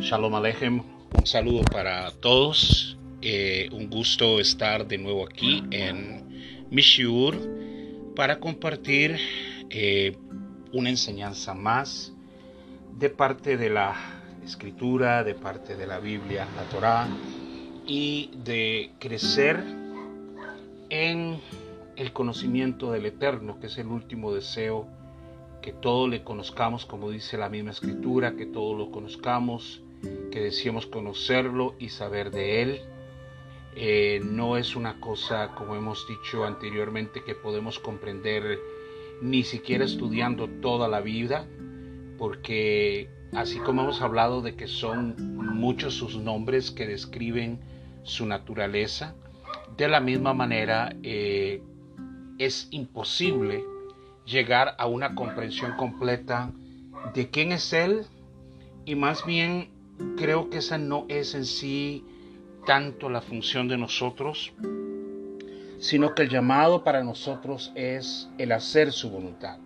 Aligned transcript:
Shalom 0.00 0.32
Alejem, 0.36 0.80
un 1.18 1.26
saludo 1.26 1.62
para 1.64 2.12
todos. 2.12 2.96
Eh, 3.20 3.68
un 3.72 3.90
gusto 3.90 4.38
estar 4.38 4.86
de 4.86 4.96
nuevo 4.96 5.26
aquí 5.26 5.64
en 5.72 6.66
Mishiur 6.70 7.36
para 8.14 8.38
compartir 8.38 9.18
eh, 9.70 10.16
una 10.72 10.90
enseñanza 10.90 11.52
más 11.52 12.12
de 12.96 13.10
parte 13.10 13.56
de 13.56 13.70
la 13.70 13.96
escritura, 14.44 15.24
de 15.24 15.34
parte 15.34 15.74
de 15.74 15.88
la 15.88 15.98
Biblia, 15.98 16.46
la 16.54 16.62
Torá, 16.70 17.08
y 17.84 18.30
de 18.44 18.92
crecer 19.00 19.64
en 20.90 21.40
el 21.96 22.12
conocimiento 22.12 22.92
del 22.92 23.04
Eterno, 23.06 23.58
que 23.58 23.66
es 23.66 23.76
el 23.78 23.88
último 23.88 24.32
deseo, 24.32 24.86
que 25.60 25.72
todo 25.72 26.06
le 26.06 26.22
conozcamos, 26.22 26.86
como 26.86 27.10
dice 27.10 27.36
la 27.36 27.48
misma 27.48 27.72
escritura, 27.72 28.36
que 28.36 28.46
todo 28.46 28.74
lo 28.74 28.92
conozcamos 28.92 29.82
que 30.30 30.40
deseamos 30.40 30.86
conocerlo 30.86 31.74
y 31.78 31.88
saber 31.88 32.30
de 32.30 32.62
Él. 32.62 32.80
Eh, 33.74 34.20
no 34.24 34.56
es 34.56 34.76
una 34.76 35.00
cosa, 35.00 35.54
como 35.54 35.76
hemos 35.76 36.06
dicho 36.08 36.44
anteriormente, 36.44 37.22
que 37.24 37.34
podemos 37.34 37.78
comprender 37.78 38.58
ni 39.20 39.44
siquiera 39.44 39.84
estudiando 39.84 40.48
toda 40.48 40.88
la 40.88 41.00
vida, 41.00 41.46
porque 42.18 43.08
así 43.32 43.58
como 43.58 43.82
hemos 43.82 44.00
hablado 44.00 44.42
de 44.42 44.56
que 44.56 44.68
son 44.68 45.14
muchos 45.36 45.94
sus 45.94 46.16
nombres 46.16 46.70
que 46.70 46.86
describen 46.86 47.60
su 48.02 48.26
naturaleza, 48.26 49.14
de 49.76 49.88
la 49.88 50.00
misma 50.00 50.34
manera 50.34 50.94
eh, 51.02 51.62
es 52.38 52.68
imposible 52.70 53.64
llegar 54.24 54.74
a 54.78 54.86
una 54.86 55.14
comprensión 55.14 55.76
completa 55.76 56.52
de 57.14 57.30
quién 57.30 57.52
es 57.52 57.72
Él 57.72 58.06
y 58.84 58.94
más 58.94 59.24
bien 59.24 59.70
creo 60.16 60.50
que 60.50 60.58
esa 60.58 60.78
no 60.78 61.04
es 61.08 61.34
en 61.34 61.44
sí 61.44 62.04
tanto 62.66 63.08
la 63.08 63.20
función 63.20 63.68
de 63.68 63.78
nosotros, 63.78 64.52
sino 65.78 66.14
que 66.14 66.22
el 66.22 66.28
llamado 66.28 66.84
para 66.84 67.02
nosotros 67.04 67.72
es 67.74 68.28
el 68.38 68.52
hacer 68.52 68.92
su 68.92 69.10
voluntad. 69.10 69.58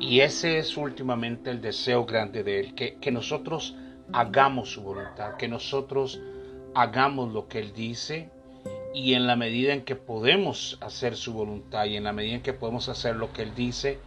Y 0.00 0.20
ese 0.20 0.58
es 0.58 0.76
últimamente 0.76 1.50
el 1.50 1.60
deseo 1.60 2.04
grande 2.04 2.42
de 2.42 2.60
Él, 2.60 2.74
que, 2.74 2.96
que 2.96 3.12
nosotros 3.12 3.76
hagamos 4.12 4.70
su 4.70 4.82
voluntad, 4.82 5.36
que 5.36 5.48
nosotros 5.48 6.20
hagamos 6.74 7.32
lo 7.32 7.48
que 7.48 7.58
Él 7.60 7.72
dice 7.74 8.30
y 8.94 9.14
en 9.14 9.26
la 9.26 9.36
medida 9.36 9.72
en 9.72 9.82
que 9.82 9.96
podemos 9.96 10.78
hacer 10.80 11.16
su 11.16 11.32
voluntad 11.32 11.84
y 11.84 11.96
en 11.96 12.04
la 12.04 12.12
medida 12.12 12.36
en 12.36 12.42
que 12.42 12.52
podemos 12.52 12.88
hacer 12.88 13.16
lo 13.16 13.32
que 13.32 13.42
Él 13.42 13.54
dice, 13.54 13.98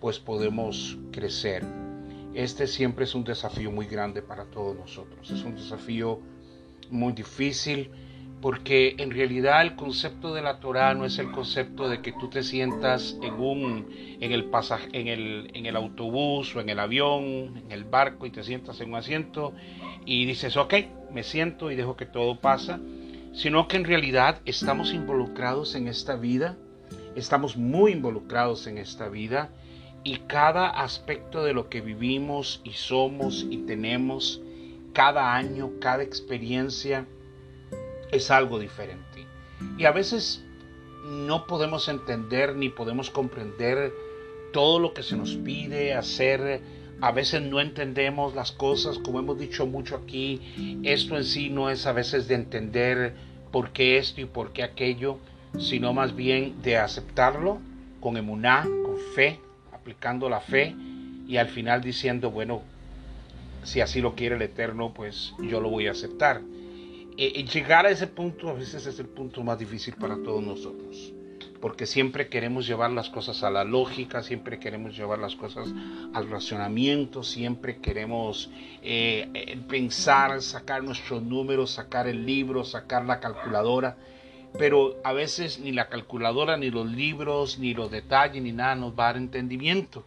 pues 0.00 0.18
podemos 0.18 0.98
crecer. 1.12 1.83
Este 2.34 2.66
siempre 2.66 3.04
es 3.04 3.14
un 3.14 3.24
desafío 3.24 3.70
muy 3.70 3.86
grande 3.86 4.20
para 4.20 4.44
todos 4.44 4.76
nosotros. 4.76 5.30
Es 5.30 5.44
un 5.44 5.54
desafío 5.54 6.20
muy 6.90 7.12
difícil 7.12 7.90
porque 8.40 8.96
en 8.98 9.10
realidad 9.10 9.62
el 9.62 9.74
concepto 9.74 10.34
de 10.34 10.42
la 10.42 10.60
Torah 10.60 10.94
no 10.94 11.06
es 11.06 11.18
el 11.18 11.30
concepto 11.30 11.88
de 11.88 12.02
que 12.02 12.12
tú 12.12 12.28
te 12.28 12.42
sientas 12.42 13.16
en 13.22 13.34
un 13.34 13.88
en 14.20 14.32
el 14.32 14.44
pasaje, 14.46 14.88
en 14.92 15.08
el 15.08 15.50
en 15.54 15.64
el 15.64 15.76
autobús 15.76 16.54
o 16.54 16.60
en 16.60 16.68
el 16.68 16.78
avión, 16.78 17.56
en 17.56 17.72
el 17.72 17.84
barco 17.84 18.26
y 18.26 18.30
te 18.30 18.42
sientas 18.42 18.80
en 18.80 18.90
un 18.90 18.96
asiento 18.96 19.54
y 20.04 20.26
dices, 20.26 20.56
ok, 20.56 20.74
me 21.10 21.22
siento 21.22 21.70
y 21.70 21.76
dejo 21.76 21.96
que 21.96 22.04
todo 22.04 22.40
pasa, 22.40 22.80
sino 23.32 23.66
que 23.66 23.78
en 23.78 23.84
realidad 23.84 24.42
estamos 24.44 24.92
involucrados 24.92 25.74
en 25.74 25.88
esta 25.88 26.16
vida, 26.16 26.58
estamos 27.14 27.56
muy 27.56 27.92
involucrados 27.92 28.66
en 28.66 28.76
esta 28.76 29.08
vida 29.08 29.50
y 30.04 30.18
cada 30.18 30.68
aspecto 30.68 31.42
de 31.42 31.54
lo 31.54 31.70
que 31.70 31.80
vivimos 31.80 32.60
y 32.62 32.72
somos 32.72 33.46
y 33.50 33.58
tenemos, 33.58 34.40
cada 34.92 35.34
año, 35.34 35.72
cada 35.80 36.02
experiencia, 36.02 37.06
es 38.12 38.30
algo 38.30 38.58
diferente. 38.58 39.26
Y 39.78 39.86
a 39.86 39.92
veces 39.92 40.44
no 41.04 41.46
podemos 41.46 41.88
entender 41.88 42.54
ni 42.54 42.68
podemos 42.68 43.10
comprender 43.10 43.92
todo 44.52 44.78
lo 44.78 44.94
que 44.94 45.02
se 45.02 45.16
nos 45.16 45.36
pide 45.36 45.94
hacer. 45.94 46.60
A 47.00 47.10
veces 47.10 47.42
no 47.42 47.60
entendemos 47.60 48.34
las 48.34 48.52
cosas, 48.52 48.98
como 48.98 49.18
hemos 49.18 49.38
dicho 49.38 49.66
mucho 49.66 49.96
aquí. 49.96 50.80
Esto 50.84 51.16
en 51.16 51.24
sí 51.24 51.48
no 51.48 51.70
es 51.70 51.86
a 51.86 51.92
veces 51.92 52.28
de 52.28 52.34
entender 52.34 53.14
por 53.50 53.70
qué 53.70 53.98
esto 53.98 54.20
y 54.20 54.26
por 54.26 54.52
qué 54.52 54.62
aquello, 54.62 55.18
sino 55.58 55.92
más 55.92 56.14
bien 56.14 56.60
de 56.62 56.76
aceptarlo 56.76 57.58
con 58.00 58.16
emuná, 58.16 58.62
con 58.62 58.96
fe, 59.14 59.40
aplicando 59.84 60.30
la 60.30 60.40
fe 60.40 60.74
y 61.28 61.36
al 61.36 61.48
final 61.48 61.82
diciendo, 61.82 62.30
bueno, 62.30 62.62
si 63.64 63.82
así 63.82 64.00
lo 64.00 64.14
quiere 64.14 64.36
el 64.36 64.42
Eterno, 64.42 64.94
pues 64.94 65.34
yo 65.42 65.60
lo 65.60 65.68
voy 65.68 65.88
a 65.88 65.90
aceptar. 65.90 66.40
Eh, 67.18 67.44
llegar 67.44 67.84
a 67.84 67.90
ese 67.90 68.06
punto 68.06 68.48
a 68.48 68.54
veces 68.54 68.86
es 68.86 68.98
el 68.98 69.08
punto 69.08 69.42
más 69.42 69.58
difícil 69.58 69.94
para 69.94 70.16
todos 70.16 70.42
nosotros, 70.42 71.12
porque 71.60 71.84
siempre 71.84 72.28
queremos 72.28 72.66
llevar 72.66 72.92
las 72.92 73.10
cosas 73.10 73.42
a 73.42 73.50
la 73.50 73.62
lógica, 73.62 74.22
siempre 74.22 74.58
queremos 74.58 74.96
llevar 74.96 75.18
las 75.18 75.36
cosas 75.36 75.68
al 76.14 76.30
racionamiento, 76.30 77.22
siempre 77.22 77.76
queremos 77.76 78.50
eh, 78.82 79.28
eh, 79.34 79.58
pensar, 79.68 80.40
sacar 80.40 80.82
nuestros 80.82 81.22
números, 81.22 81.72
sacar 81.72 82.08
el 82.08 82.24
libro, 82.24 82.64
sacar 82.64 83.04
la 83.04 83.20
calculadora, 83.20 83.98
pero 84.58 84.96
a 85.02 85.12
veces 85.12 85.58
ni 85.58 85.72
la 85.72 85.88
calculadora, 85.88 86.56
ni 86.56 86.70
los 86.70 86.90
libros, 86.90 87.58
ni 87.58 87.74
los 87.74 87.90
detalles, 87.90 88.42
ni 88.42 88.52
nada 88.52 88.74
nos 88.74 88.92
va 88.92 89.04
a 89.04 89.12
dar 89.12 89.16
entendimiento, 89.16 90.04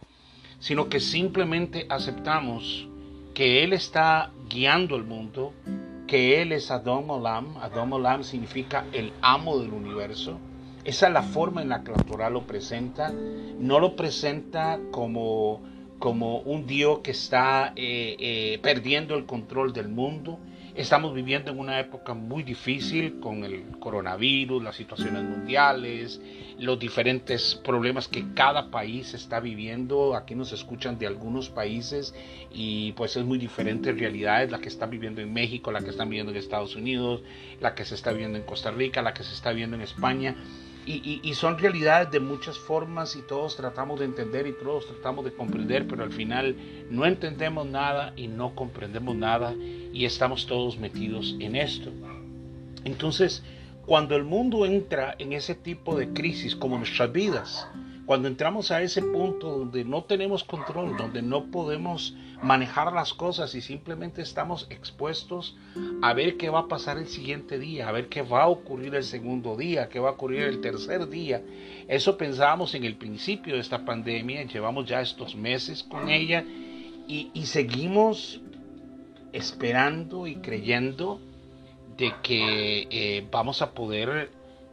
sino 0.58 0.88
que 0.88 1.00
simplemente 1.00 1.86
aceptamos 1.88 2.88
que 3.34 3.62
Él 3.62 3.72
está 3.72 4.32
guiando 4.48 4.96
el 4.96 5.04
mundo, 5.04 5.52
que 6.06 6.40
Él 6.40 6.52
es 6.52 6.70
Adon 6.70 7.10
Olam, 7.10 7.56
Adon 7.58 7.92
Olam 7.92 8.24
significa 8.24 8.86
el 8.92 9.12
amo 9.20 9.58
del 9.58 9.72
universo, 9.72 10.38
esa 10.84 11.08
es 11.08 11.12
la 11.12 11.22
forma 11.22 11.60
en 11.60 11.68
la 11.68 11.84
que 11.84 11.90
la 11.90 11.98
Torah 11.98 12.30
lo 12.30 12.46
presenta, 12.46 13.12
no 13.58 13.78
lo 13.78 13.94
presenta 13.94 14.80
como, 14.90 15.60
como 15.98 16.38
un 16.38 16.66
Dios 16.66 17.00
que 17.00 17.10
está 17.10 17.74
eh, 17.76 18.16
eh, 18.18 18.58
perdiendo 18.62 19.14
el 19.14 19.26
control 19.26 19.74
del 19.74 19.88
mundo, 19.88 20.38
Estamos 20.78 21.12
viviendo 21.12 21.50
en 21.50 21.58
una 21.58 21.80
época 21.80 22.14
muy 22.14 22.44
difícil 22.44 23.18
con 23.18 23.42
el 23.42 23.80
coronavirus, 23.80 24.62
las 24.62 24.76
situaciones 24.76 25.24
mundiales, 25.24 26.20
los 26.56 26.78
diferentes 26.78 27.56
problemas 27.56 28.06
que 28.06 28.32
cada 28.32 28.70
país 28.70 29.12
está 29.12 29.40
viviendo. 29.40 30.14
Aquí 30.14 30.36
nos 30.36 30.52
escuchan 30.52 30.96
de 30.96 31.08
algunos 31.08 31.50
países 31.50 32.14
y 32.52 32.92
pues 32.92 33.16
es 33.16 33.24
muy 33.24 33.38
diferente 33.38 33.90
realidades, 33.90 34.52
la 34.52 34.60
que 34.60 34.68
están 34.68 34.90
viviendo 34.90 35.20
en 35.20 35.32
México, 35.32 35.72
la 35.72 35.80
que 35.80 35.90
están 35.90 36.10
viviendo 36.10 36.30
en 36.30 36.38
Estados 36.38 36.76
Unidos, 36.76 37.22
la 37.60 37.74
que 37.74 37.84
se 37.84 37.96
está 37.96 38.12
viviendo 38.12 38.38
en 38.38 38.44
Costa 38.44 38.70
Rica, 38.70 39.02
la 39.02 39.14
que 39.14 39.24
se 39.24 39.34
está 39.34 39.50
viviendo 39.50 39.74
en 39.74 39.82
España 39.82 40.36
y, 40.88 41.34
son 41.34 41.58
realidades 41.58 42.10
de 42.10 42.18
muchas 42.18 42.58
formas 42.58 43.14
y 43.14 43.20
todos 43.20 43.56
tratamos 43.56 44.00
de 44.00 44.06
entender 44.06 44.46
y 44.46 44.52
todos 44.52 44.86
tratamos 44.86 45.24
de 45.26 45.32
comprender, 45.32 45.86
pero 45.86 46.02
al 46.02 46.12
final 46.12 46.56
no 46.90 47.04
entendemos 47.04 47.66
nada 47.66 48.14
y 48.16 48.26
no 48.26 48.54
comprendemos 48.54 49.14
nada 49.14 49.54
y 49.92 50.06
estamos 50.06 50.46
todos 50.46 50.78
metidos 50.78 51.36
en 51.40 51.56
esto. 51.56 51.90
Entonces, 52.84 53.42
cuando 53.84 54.16
el 54.16 54.24
mundo 54.24 54.64
entra 54.64 55.14
en 55.18 55.34
ese 55.34 55.54
tipo 55.54 55.94
de 55.94 56.08
crisis 56.14 56.56
como 56.56 56.78
nuestras 56.78 57.12
vidas, 57.12 57.68
cuando 58.08 58.26
entramos 58.26 58.70
a 58.70 58.80
ese 58.80 59.02
punto 59.02 59.58
donde 59.58 59.84
no 59.84 60.02
tenemos 60.02 60.42
control, 60.42 60.96
donde 60.96 61.20
no 61.20 61.50
podemos 61.50 62.16
manejar 62.42 62.90
las 62.94 63.12
cosas 63.12 63.54
y 63.54 63.60
simplemente 63.60 64.22
estamos 64.22 64.66
expuestos 64.70 65.58
a 66.00 66.14
ver 66.14 66.38
qué 66.38 66.48
va 66.48 66.60
a 66.60 66.68
pasar 66.68 66.96
el 66.96 67.08
siguiente 67.08 67.58
día, 67.58 67.86
a 67.86 67.92
ver 67.92 68.08
qué 68.08 68.22
va 68.22 68.44
a 68.44 68.48
ocurrir 68.48 68.94
el 68.94 69.04
segundo 69.04 69.58
día, 69.58 69.90
qué 69.90 70.00
va 70.00 70.08
a 70.08 70.12
ocurrir 70.12 70.44
el 70.44 70.62
tercer 70.62 71.06
día. 71.10 71.42
Eso 71.86 72.16
pensábamos 72.16 72.74
en 72.74 72.84
el 72.84 72.96
principio 72.96 73.56
de 73.56 73.60
esta 73.60 73.84
pandemia, 73.84 74.42
llevamos 74.44 74.86
ya 74.86 75.02
estos 75.02 75.36
meses 75.36 75.82
con 75.82 76.08
ella 76.08 76.42
y, 77.06 77.30
seguimos 77.44 78.40
esperando 79.34 80.26
y 80.26 80.36
creyendo 80.36 81.20
de 81.98 82.14
que 82.22 82.88
eh, 82.90 83.28
vamos 83.30 83.60
a 83.60 83.72
poder 83.72 84.30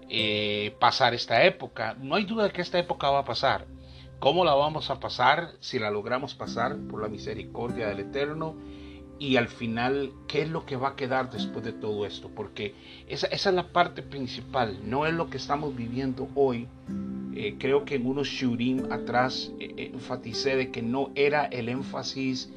eh, 0.09 0.75
pasar 0.79 1.13
esta 1.13 1.43
época. 1.43 1.95
No 1.99 2.15
hay 2.15 2.25
duda 2.25 2.45
de 2.45 2.51
que 2.51 2.61
esta 2.61 2.79
época 2.79 3.09
va 3.09 3.19
a 3.19 3.25
pasar. 3.25 3.65
¿Cómo 4.19 4.45
la 4.45 4.53
vamos 4.53 4.89
a 4.89 4.99
pasar? 4.99 5.51
Si 5.59 5.77
la 5.79 5.91
logramos 5.91 6.35
pasar 6.35 6.77
por 6.89 7.01
la 7.01 7.07
misericordia 7.07 7.87
del 7.87 7.99
Eterno. 7.99 8.55
Y 9.17 9.37
al 9.37 9.47
final, 9.47 10.11
¿qué 10.27 10.41
es 10.41 10.49
lo 10.49 10.65
que 10.65 10.75
va 10.75 10.89
a 10.89 10.95
quedar 10.95 11.31
después 11.31 11.63
de 11.63 11.71
todo 11.71 12.05
esto? 12.05 12.29
Porque 12.35 12.75
esa, 13.07 13.27
es 13.27 13.45
la 13.45 13.71
parte 13.71 14.01
principal, 14.01 14.79
no 14.83 15.05
es 15.05 15.13
lo 15.13 15.29
que 15.29 15.37
estamos 15.37 15.73
viviendo 15.75 16.27
hoy. 16.35 16.67
Eh, 17.33 17.55
creo 17.57 17.85
que 17.85 17.95
en 17.95 18.05
unos 18.05 18.27
shurim 18.27 18.91
atrás 18.91 19.51
eh, 19.59 19.91
enfaticé 19.93 20.57
de 20.57 20.71
que 20.71 20.81
no 20.81 21.11
era 21.15 21.45
el 21.45 21.69
énfasis 21.69 22.51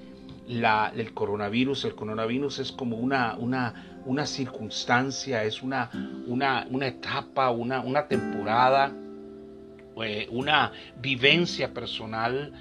la, 0.49 0.93
el 0.97 1.15
coronavirus. 1.15 1.85
El 1.85 1.95
coronavirus 1.95 2.59
es 2.59 2.73
como 2.73 2.97
una, 2.97 3.37
una, 3.37 3.98
una 4.09 4.25
circunstancia, 4.27 5.45
es 5.45 5.63
una, 5.63 5.91
una, 6.27 6.67
una 6.71 6.87
etapa, 6.87 7.51
una, 7.51 7.81
una 7.81 8.09
temporada, 8.09 8.91
eh, 10.03 10.27
una 10.31 10.73
vivencia 10.99 11.75
personal, 11.75 12.53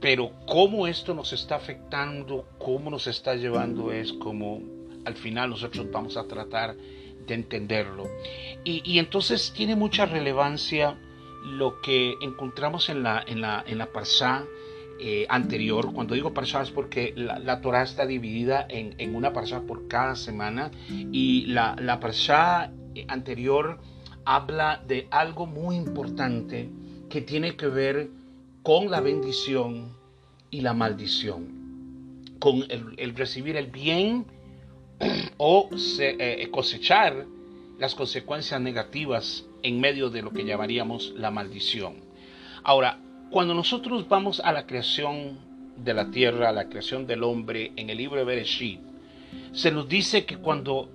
pero 0.00 0.32
cómo 0.46 0.88
esto 0.88 1.14
nos 1.14 1.32
está 1.32 1.54
afectando, 1.54 2.48
cómo 2.58 2.90
nos 2.90 3.06
está 3.06 3.36
llevando 3.36 3.92
es 3.92 4.12
como 4.14 4.60
al 5.04 5.14
final 5.14 5.50
nosotros 5.50 5.90
vamos 5.92 6.16
a 6.16 6.24
tratar 6.24 6.74
de 6.74 7.34
entenderlo. 7.34 8.08
Y, 8.64 8.98
entonces 8.98 9.52
tiene 9.54 9.76
mucha 9.76 10.06
relevancia 10.06 10.98
lo 11.44 11.80
que 11.80 12.14
encontramos 12.20 12.88
en 12.88 13.02
la, 13.04 13.22
en 13.26 13.40
la, 13.40 13.64
en 13.66 13.78
la 13.78 13.86
Parsá 13.86 14.44
eh, 15.00 15.26
anterior. 15.28 15.92
Cuando 15.92 16.14
digo 16.14 16.34
Parsá 16.34 16.62
es 16.62 16.70
porque 16.70 17.12
la, 17.16 17.38
la 17.38 17.60
Torah 17.60 17.82
está 17.82 18.06
dividida 18.06 18.66
en, 18.68 18.94
en, 18.98 19.14
una 19.14 19.32
Parsá 19.32 19.62
por 19.62 19.88
cada 19.88 20.14
semana 20.14 20.70
y 20.90 21.46
la, 21.46 21.74
la 21.80 22.00
Parsá 22.00 22.70
anterior 23.08 23.78
habla 24.24 24.82
de 24.86 25.08
algo 25.10 25.46
muy 25.46 25.76
importante 25.76 26.68
que 27.08 27.20
tiene 27.22 27.56
que 27.56 27.66
ver 27.66 28.10
con 28.62 28.90
la 28.90 29.00
bendición 29.00 29.96
y 30.50 30.60
la 30.60 30.74
maldición, 30.74 32.20
con 32.38 32.64
el, 32.68 33.14
recibir 33.16 33.56
el 33.56 33.68
bien 33.68 34.26
o 35.38 35.68
eh, 35.98 36.48
cosechar 36.50 37.26
las 37.78 37.94
consecuencias 37.94 38.60
negativas 38.60 39.46
en 39.62 39.80
medio 39.80 40.10
de 40.10 40.22
lo 40.22 40.30
que 40.30 40.44
llamaríamos 40.44 41.14
la 41.16 41.30
maldición. 41.30 41.96
Ahora, 42.62 43.00
cuando 43.30 43.54
nosotros 43.54 44.08
vamos 44.08 44.40
a 44.40 44.52
la 44.52 44.66
creación 44.66 45.38
de 45.76 45.94
la 45.94 46.10
tierra, 46.10 46.48
a 46.48 46.52
la 46.52 46.68
creación 46.68 47.06
del 47.06 47.22
hombre 47.22 47.72
en 47.76 47.88
el 47.88 47.98
libro 47.98 48.18
de 48.18 48.24
Bereshit, 48.24 48.80
se 49.52 49.70
nos 49.70 49.88
dice 49.88 50.24
que 50.24 50.36
cuando 50.36 50.90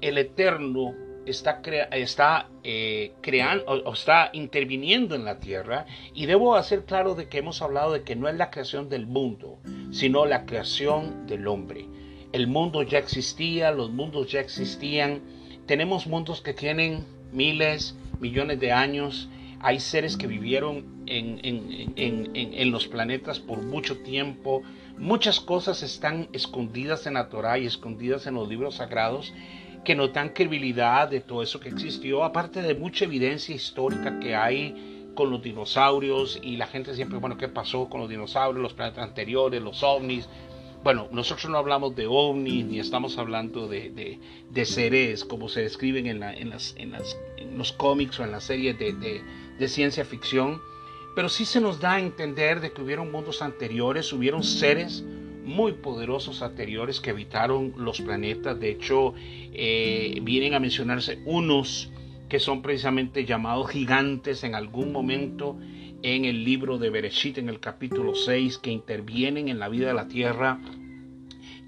el 0.00 0.18
Eterno 0.18 0.94
está, 1.26 1.60
está 1.92 2.48
eh, 2.62 3.12
creando 3.20 3.64
o, 3.66 3.92
está 3.92 4.30
interviniendo 4.32 5.14
en 5.14 5.24
la 5.24 5.38
tierra 5.40 5.86
y 6.14 6.26
debo 6.26 6.54
hacer 6.54 6.84
claro 6.84 7.14
de 7.14 7.28
que 7.28 7.38
hemos 7.38 7.62
hablado 7.62 7.92
de 7.92 8.02
que 8.02 8.16
no 8.16 8.28
es 8.28 8.36
la 8.36 8.50
creación 8.50 8.88
del 8.88 9.06
mundo, 9.06 9.58
sino 9.90 10.24
la 10.26 10.46
creación 10.46 11.26
del 11.26 11.46
hombre. 11.48 11.86
El 12.32 12.46
mundo 12.46 12.82
ya 12.82 12.98
existía, 12.98 13.72
los 13.72 13.90
mundos 13.90 14.30
ya 14.30 14.40
existían, 14.40 15.20
tenemos 15.66 16.06
mundos 16.06 16.40
que 16.40 16.54
tienen 16.54 17.04
miles, 17.32 17.96
millones 18.20 18.58
de 18.60 18.72
años, 18.72 19.28
hay 19.62 19.78
seres 19.78 20.16
que 20.16 20.26
vivieron 20.26 21.04
en, 21.06 22.70
los 22.72 22.88
planetas 22.88 23.38
por 23.38 23.62
mucho 23.62 23.98
tiempo, 23.98 24.62
muchas 24.98 25.40
cosas 25.40 25.84
están 25.84 26.28
escondidas 26.32 27.06
en 27.06 27.14
la 27.14 27.28
Torah 27.28 27.58
y 27.58 27.66
escondidas 27.66 28.26
en 28.26 28.34
los 28.34 28.48
libros 28.48 28.76
sagrados 28.76 29.32
que 29.84 29.94
no 29.94 30.08
dan 30.08 30.30
credibilidad 30.30 31.08
de 31.08 31.20
todo 31.20 31.42
eso 31.42 31.60
que 31.60 31.68
existió, 31.68 32.24
aparte 32.24 32.60
de 32.62 32.74
mucha 32.74 33.04
evidencia 33.04 33.54
histórica 33.54 34.18
que 34.20 34.34
hay 34.34 35.10
con 35.14 35.30
los 35.30 35.42
dinosaurios 35.42 36.40
y 36.42 36.56
la 36.56 36.66
gente 36.66 36.94
siempre, 36.94 37.18
bueno, 37.18 37.36
¿qué 37.36 37.48
pasó 37.48 37.88
con 37.88 38.00
los 38.00 38.10
dinosaurios, 38.10 38.62
los 38.62 38.74
planetas 38.74 39.04
anteriores, 39.04 39.62
los 39.62 39.82
ovnis? 39.82 40.28
Bueno, 40.82 41.06
nosotros 41.12 41.50
no 41.50 41.58
hablamos 41.58 41.94
de 41.94 42.06
ovnis 42.08 42.64
ni 42.64 42.80
estamos 42.80 43.18
hablando 43.18 43.68
de, 43.68 44.18
seres 44.64 45.24
como 45.24 45.48
se 45.48 45.62
describen 45.62 46.06
en, 46.06 46.50
los 47.56 47.72
cómics 47.72 48.18
o 48.18 48.24
en 48.24 48.32
las 48.32 48.44
series 48.44 48.76
de 48.78 49.22
ciencia 49.68 50.04
ficción, 50.04 50.60
pero 51.14 51.28
sí 51.28 51.44
se 51.44 51.60
nos 51.60 51.80
da 51.80 51.94
a 51.94 52.00
entender 52.00 52.60
de 52.60 52.72
que 52.72 52.82
hubieron 52.82 53.10
mundos 53.12 53.42
anteriores, 53.42 54.12
hubieron 54.12 54.42
seres 54.42 55.04
muy 55.44 55.72
poderosos 55.72 56.42
anteriores 56.42 57.00
que 57.00 57.10
habitaron 57.10 57.74
los 57.76 58.00
planetas. 58.00 58.58
De 58.58 58.70
hecho, 58.70 59.14
eh, 59.52 60.18
vienen 60.22 60.54
a 60.54 60.60
mencionarse 60.60 61.20
unos 61.24 61.90
que 62.28 62.40
son 62.40 62.62
precisamente 62.62 63.24
llamados 63.24 63.70
gigantes 63.70 64.44
en 64.44 64.54
algún 64.54 64.92
momento 64.92 65.58
en 66.02 66.24
el 66.24 66.44
libro 66.44 66.78
de 66.78 66.90
Bereshit, 66.90 67.38
en 67.38 67.48
el 67.48 67.60
capítulo 67.60 68.14
6, 68.14 68.58
que 68.58 68.70
intervienen 68.70 69.48
en 69.48 69.58
la 69.58 69.68
vida 69.68 69.88
de 69.88 69.94
la 69.94 70.08
tierra 70.08 70.60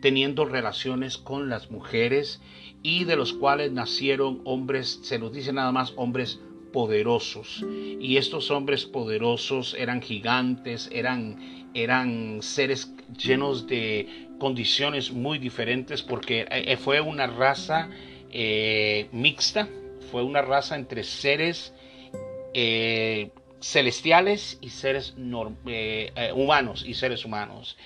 teniendo 0.05 0.45
relaciones 0.45 1.17
con 1.17 1.49
las 1.49 1.71
mujeres 1.71 2.43
y 2.83 3.05
de 3.05 3.17
los 3.17 3.33
cuales 3.33 3.73
nacieron 3.73 4.43
hombres, 4.45 5.01
se 5.03 5.19
nos 5.19 5.33
dice 5.33 5.51
nada 5.55 5.73
más 5.73 5.95
hombres 5.97 6.41
poderosos. 6.75 7.65
Y 8.01 8.17
estos 8.17 8.51
hombres 8.51 8.85
poderosos 8.85 9.77
eran 9.79 10.03
gigantes, 10.03 10.91
eran, 10.93 11.71
eran 11.73 12.43
seres 12.43 12.93
llenos 13.17 13.69
de 13.69 14.27
condiciones 14.41 15.13
muy 15.13 15.39
diferentes 15.39 16.03
porque 16.03 16.41
eh, 16.41 16.47
eh, 16.51 16.77
fue 16.77 17.01
una 17.01 17.29
raza 17.29 17.89
eh, 18.29 19.07
mixta, 19.13 19.69
fue 20.11 20.25
una 20.25 20.43
raza 20.43 20.75
entre 20.75 21.05
seres 21.05 21.73
celestiales 23.61 24.59
y 24.61 24.71
seres 24.71 25.15
humanos 26.35 26.85
y 26.85 26.95
seres 26.95 27.25
humanos. 27.25 27.77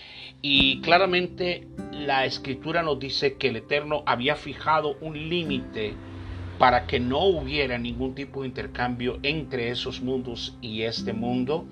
Y 0.40 0.80
claramente 0.80 1.66
la 1.92 2.24
escritura 2.24 2.82
nos 2.82 2.98
dice 2.98 3.36
que 3.36 3.48
el 3.48 3.56
Eterno 3.56 4.02
había 4.06 4.34
fijado 4.36 4.96
un 5.00 5.28
límite 5.28 5.94
para 6.58 6.86
que 6.86 6.98
no 7.00 7.24
hubiera 7.24 7.78
ningún 7.78 8.14
tipo 8.14 8.42
de 8.42 8.48
intercambio 8.48 9.18
entre 9.22 9.70
esos 9.70 10.00
mundos 10.00 10.56
y 10.60 10.82
este 10.82 11.12
mundo. 11.12 11.66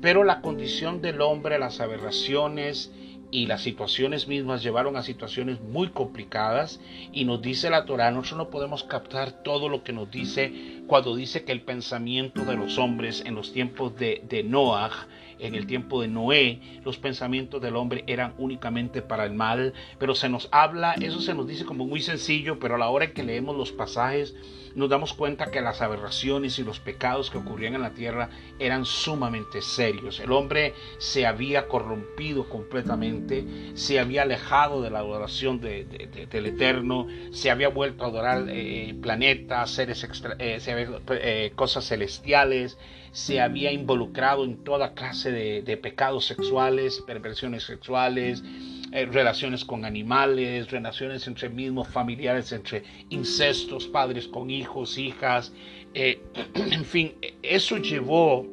Pero 0.00 0.24
la 0.24 0.40
condición 0.40 1.02
del 1.02 1.20
hombre, 1.20 1.58
las 1.58 1.80
aberraciones 1.80 2.92
y 3.30 3.46
las 3.46 3.62
situaciones 3.62 4.28
mismas 4.28 4.62
llevaron 4.62 4.96
a 4.96 5.02
situaciones 5.02 5.60
muy 5.60 5.88
complicadas 5.88 6.80
y 7.12 7.24
nos 7.24 7.42
dice 7.42 7.70
la 7.70 7.84
Torah, 7.84 8.10
nosotros 8.10 8.38
no 8.38 8.50
podemos 8.50 8.84
captar 8.84 9.42
todo 9.42 9.68
lo 9.68 9.82
que 9.82 9.92
nos 9.92 10.10
dice 10.10 10.82
cuando 10.86 11.16
dice 11.16 11.44
que 11.44 11.52
el 11.52 11.62
pensamiento 11.62 12.44
de 12.44 12.56
los 12.56 12.78
hombres 12.78 13.22
en 13.26 13.34
los 13.34 13.52
tiempos 13.52 13.96
de, 13.96 14.22
de 14.28 14.42
Noah 14.44 15.08
en 15.38 15.54
el 15.54 15.66
tiempo 15.66 16.00
de 16.00 16.08
Noé, 16.08 16.60
los 16.84 16.98
pensamientos 16.98 17.60
del 17.60 17.76
hombre 17.76 18.04
eran 18.06 18.34
únicamente 18.38 19.02
para 19.02 19.24
el 19.24 19.34
mal, 19.34 19.74
pero 19.98 20.14
se 20.14 20.28
nos 20.28 20.48
habla, 20.52 20.94
eso 21.00 21.20
se 21.20 21.34
nos 21.34 21.46
dice 21.46 21.64
como 21.64 21.86
muy 21.86 22.00
sencillo, 22.00 22.58
pero 22.58 22.74
a 22.74 22.78
la 22.78 22.88
hora 22.88 23.12
que 23.12 23.22
leemos 23.22 23.56
los 23.56 23.72
pasajes, 23.72 24.34
nos 24.76 24.90
damos 24.90 25.14
cuenta 25.14 25.50
que 25.50 25.62
las 25.62 25.80
aberraciones 25.80 26.58
y 26.58 26.62
los 26.62 26.80
pecados 26.80 27.30
que 27.30 27.38
ocurrían 27.38 27.74
en 27.74 27.80
la 27.80 27.94
tierra 27.94 28.28
eran 28.58 28.84
sumamente 28.84 29.62
serios. 29.62 30.20
El 30.20 30.32
hombre 30.32 30.74
se 30.98 31.26
había 31.26 31.66
corrompido 31.66 32.46
completamente, 32.50 33.72
se 33.74 33.98
había 33.98 34.22
alejado 34.22 34.82
de 34.82 34.90
la 34.90 34.98
adoración 34.98 35.62
del 35.62 36.46
Eterno, 36.46 37.06
se 37.32 37.50
había 37.50 37.68
vuelto 37.68 38.04
a 38.04 38.08
adorar 38.08 38.44
eh, 38.50 38.94
planetas, 39.00 39.70
seres 39.70 40.04
extra, 40.04 40.36
eh, 40.38 40.58
eh, 40.66 41.52
cosas 41.54 41.88
celestiales, 41.88 42.76
se 43.16 43.40
había 43.40 43.72
involucrado 43.72 44.44
en 44.44 44.62
toda 44.62 44.92
clase 44.92 45.32
de, 45.32 45.76
pecados 45.78 46.26
sexuales, 46.26 47.02
perversiones 47.06 47.62
sexuales, 47.62 48.44
eh, 48.92 49.06
relaciones 49.06 49.64
con 49.64 49.86
animales, 49.86 50.70
relaciones 50.70 51.26
entre 51.26 51.48
mismos 51.48 51.88
familiares, 51.88 52.52
entre 52.52 52.82
incestos, 53.08 53.86
padres 53.86 54.28
con 54.28 54.50
hijos, 54.50 54.98
hijas. 54.98 55.54
Eh, 55.94 56.20
en 56.54 56.84
fin, 56.84 57.14
eso 57.42 57.78
llevó 57.78 58.46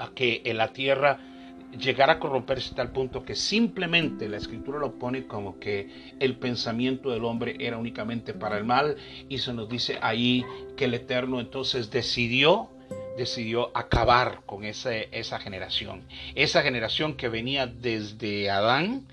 a 0.00 0.10
que 0.12 0.42
en 0.44 0.56
la 0.56 0.72
tierra 0.72 1.20
llegara 1.78 2.14
a 2.14 2.18
corromperse 2.18 2.74
tal 2.74 2.90
punto 2.90 3.24
que 3.24 3.36
simplemente 3.36 4.28
la 4.28 4.38
escritura 4.38 4.80
lo 4.80 4.98
pone 4.98 5.28
como 5.28 5.60
que 5.60 6.16
el 6.18 6.36
pensamiento 6.36 7.10
del 7.10 7.22
hombre 7.24 7.56
era 7.60 7.78
únicamente 7.78 8.34
para 8.34 8.58
el 8.58 8.64
mal 8.64 8.96
y 9.28 9.38
se 9.38 9.52
nos 9.52 9.68
dice 9.68 10.00
ahí 10.02 10.44
que 10.76 10.86
el 10.86 10.94
Eterno 10.94 11.38
entonces 11.38 11.92
decidió 11.92 12.70
decidió 13.18 13.70
acabar 13.76 14.40
con 14.46 14.64
esa, 14.64 14.94
esa 14.94 15.38
generación. 15.38 16.04
Esa 16.34 16.62
generación 16.62 17.14
que 17.14 17.28
venía 17.28 17.66
desde 17.66 18.48
Adán 18.48 19.06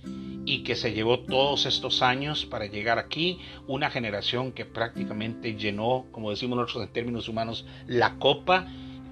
y 0.46 0.64
que 0.64 0.76
se 0.76 0.94
llevó 0.94 1.20
todos 1.20 1.66
estos 1.66 2.02
años 2.02 2.46
para 2.46 2.68
llegar 2.68 3.00
aquí, 3.00 3.40
una 3.68 3.90
generación 3.90 4.52
que 4.52 4.64
prácticamente 4.64 5.56
llenó, 5.56 6.06
como 6.12 6.30
decimos 6.30 6.58
nosotros 6.58 6.86
en 6.86 6.94
términos 6.94 7.28
humanos, 7.28 7.66
la 7.88 8.16
copa 8.20 8.68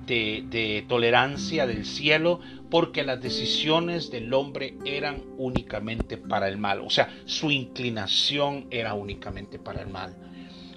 de, 0.05 0.43
de, 0.49 0.85
tolerancia 0.87 1.65
del 1.65 1.85
cielo, 1.85 2.39
porque 2.69 3.03
las 3.03 3.21
decisiones 3.21 4.11
del 4.11 4.33
hombre 4.33 4.75
eran 4.85 5.23
únicamente 5.37 6.17
para 6.17 6.47
el 6.47 6.57
mal, 6.57 6.81
o 6.81 6.89
sea, 6.89 7.09
su 7.25 7.51
inclinación 7.51 8.67
era 8.69 8.93
únicamente 8.93 9.59
para 9.59 9.81
el 9.81 9.87
mal. 9.87 10.15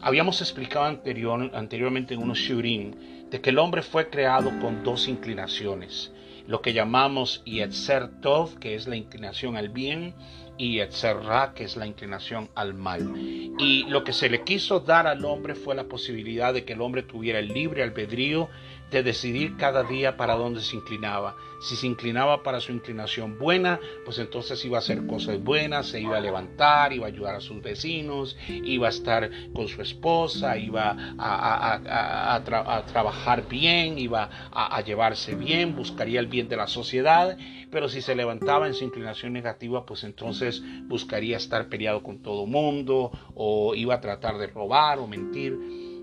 Habíamos 0.00 0.40
explicado 0.40 0.84
anterior, 0.84 1.50
anteriormente 1.54 2.14
en 2.14 2.22
unos 2.22 2.38
shurim 2.38 2.94
de 3.30 3.40
que 3.40 3.50
el 3.50 3.58
hombre 3.58 3.82
fue 3.82 4.08
creado 4.08 4.50
con 4.60 4.84
dos 4.84 5.08
inclinaciones, 5.08 6.12
lo 6.46 6.62
que 6.62 6.72
llamamos 6.72 7.42
Yetzer 7.44 8.20
Tov, 8.20 8.58
que 8.58 8.74
es 8.74 8.86
la 8.86 8.96
inclinación 8.96 9.56
al 9.56 9.68
bien, 9.68 10.14
y 10.58 10.76
Yetzer 10.76 11.16
Ra, 11.16 11.52
que 11.54 11.64
es 11.64 11.76
la 11.76 11.86
inclinación 11.86 12.48
al 12.54 12.74
mal. 12.74 13.12
Y 13.58 13.84
lo 13.88 14.04
que 14.04 14.12
se 14.12 14.30
le 14.30 14.42
quiso 14.42 14.80
dar 14.80 15.06
al 15.06 15.24
hombre 15.24 15.54
fue 15.54 15.74
la 15.74 15.84
posibilidad 15.84 16.54
de 16.54 16.64
que 16.64 16.72
el 16.72 16.80
hombre 16.80 17.02
tuviera 17.02 17.38
el 17.38 17.48
libre 17.48 17.82
albedrío 17.82 18.48
de 18.90 19.02
decidir 19.02 19.56
cada 19.56 19.82
día 19.82 20.16
para 20.16 20.34
dónde 20.34 20.60
se 20.60 20.76
inclinaba. 20.76 21.36
Si 21.60 21.74
se 21.74 21.86
inclinaba 21.86 22.42
para 22.42 22.60
su 22.60 22.70
inclinación 22.70 23.38
buena, 23.38 23.80
pues 24.04 24.18
entonces 24.18 24.64
iba 24.64 24.76
a 24.76 24.80
hacer 24.80 25.06
cosas 25.06 25.42
buenas, 25.42 25.88
se 25.88 26.00
iba 26.00 26.18
a 26.18 26.20
levantar, 26.20 26.92
iba 26.92 27.06
a 27.06 27.08
ayudar 27.08 27.34
a 27.34 27.40
sus 27.40 27.60
vecinos, 27.62 28.36
iba 28.48 28.86
a 28.86 28.90
estar 28.90 29.30
con 29.52 29.66
su 29.66 29.82
esposa, 29.82 30.56
iba 30.56 30.96
a, 31.18 32.82
trabajar 32.86 33.48
bien, 33.48 33.98
iba 33.98 34.30
a, 34.52 34.80
llevarse 34.82 35.34
bien, 35.34 35.74
buscaría 35.74 36.20
el 36.20 36.26
bien 36.26 36.48
de 36.48 36.56
la 36.56 36.68
sociedad, 36.68 37.36
pero 37.70 37.88
si 37.88 38.00
se 38.00 38.14
levantaba 38.14 38.66
en 38.66 38.74
su 38.74 38.84
inclinación 38.84 39.32
negativa, 39.32 39.84
pues 39.84 40.04
entonces 40.04 40.62
buscaría 40.84 41.38
estar 41.38 41.68
peleado 41.68 42.02
con 42.02 42.22
todo 42.22 42.46
mundo 42.46 43.10
o 43.34 43.74
iba 43.74 43.94
a 43.94 44.00
tratar 44.00 44.38
de 44.38 44.46
robar 44.46 44.98
o 44.98 45.06
mentir. 45.06 45.58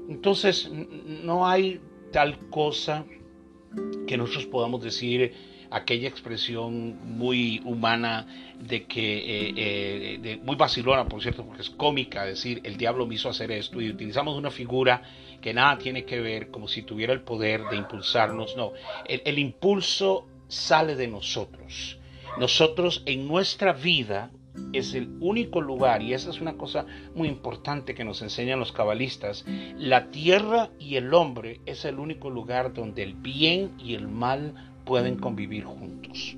Entonces 0.09 0.69
no 0.69 1.47
hay 1.47 1.79
tal 2.13 2.37
cosa 2.49 3.03
que 4.07 4.15
nosotros 4.15 4.45
podamos 4.45 4.81
decir 4.81 5.33
aquella 5.71 6.07
expresión 6.07 7.17
muy 7.17 7.59
humana 7.65 8.27
de 8.59 8.85
que, 8.85 9.17
eh, 9.17 9.53
eh, 9.57 10.19
de, 10.21 10.37
muy 10.37 10.55
vacilona, 10.55 11.05
por 11.05 11.21
cierto, 11.21 11.43
porque 11.43 11.63
es 11.63 11.71
cómica 11.71 12.23
decir 12.23 12.61
el 12.63 12.77
diablo 12.77 13.07
me 13.07 13.15
hizo 13.15 13.27
hacer 13.27 13.51
esto 13.51 13.81
y 13.81 13.89
utilizamos 13.89 14.37
una 14.37 14.51
figura 14.51 15.01
que 15.41 15.53
nada 15.53 15.79
tiene 15.79 16.05
que 16.05 16.21
ver 16.21 16.51
como 16.51 16.67
si 16.67 16.83
tuviera 16.83 17.11
el 17.11 17.21
poder 17.21 17.63
de 17.69 17.77
impulsarnos. 17.77 18.55
No, 18.55 18.71
el 19.09 19.39
impulso 19.39 20.27
sale 20.47 20.95
de 20.95 21.07
nosotros. 21.07 21.97
Nosotros 22.37 23.01
en 23.07 23.27
nuestra 23.27 23.73
vida 23.73 24.31
es 24.71 24.93
el 24.93 25.09
único 25.19 25.61
lugar, 25.61 26.01
y 26.01 26.13
esa 26.13 26.29
es 26.29 26.41
una 26.41 26.57
cosa 26.57 26.85
muy 27.15 27.27
importante 27.27 27.95
que 27.95 28.03
nos 28.03 28.21
enseñan 28.21 28.59
los 28.59 28.71
cabalistas, 28.71 29.45
la 29.77 30.11
tierra 30.11 30.69
y 30.79 30.95
el 30.95 31.13
hombre 31.13 31.61
es 31.65 31.85
el 31.85 31.99
único 31.99 32.29
lugar 32.29 32.73
donde 32.73 33.03
el 33.03 33.13
bien 33.13 33.71
y 33.79 33.95
el 33.95 34.07
mal 34.07 34.53
pueden 34.85 35.17
convivir 35.17 35.63
juntos. 35.63 36.35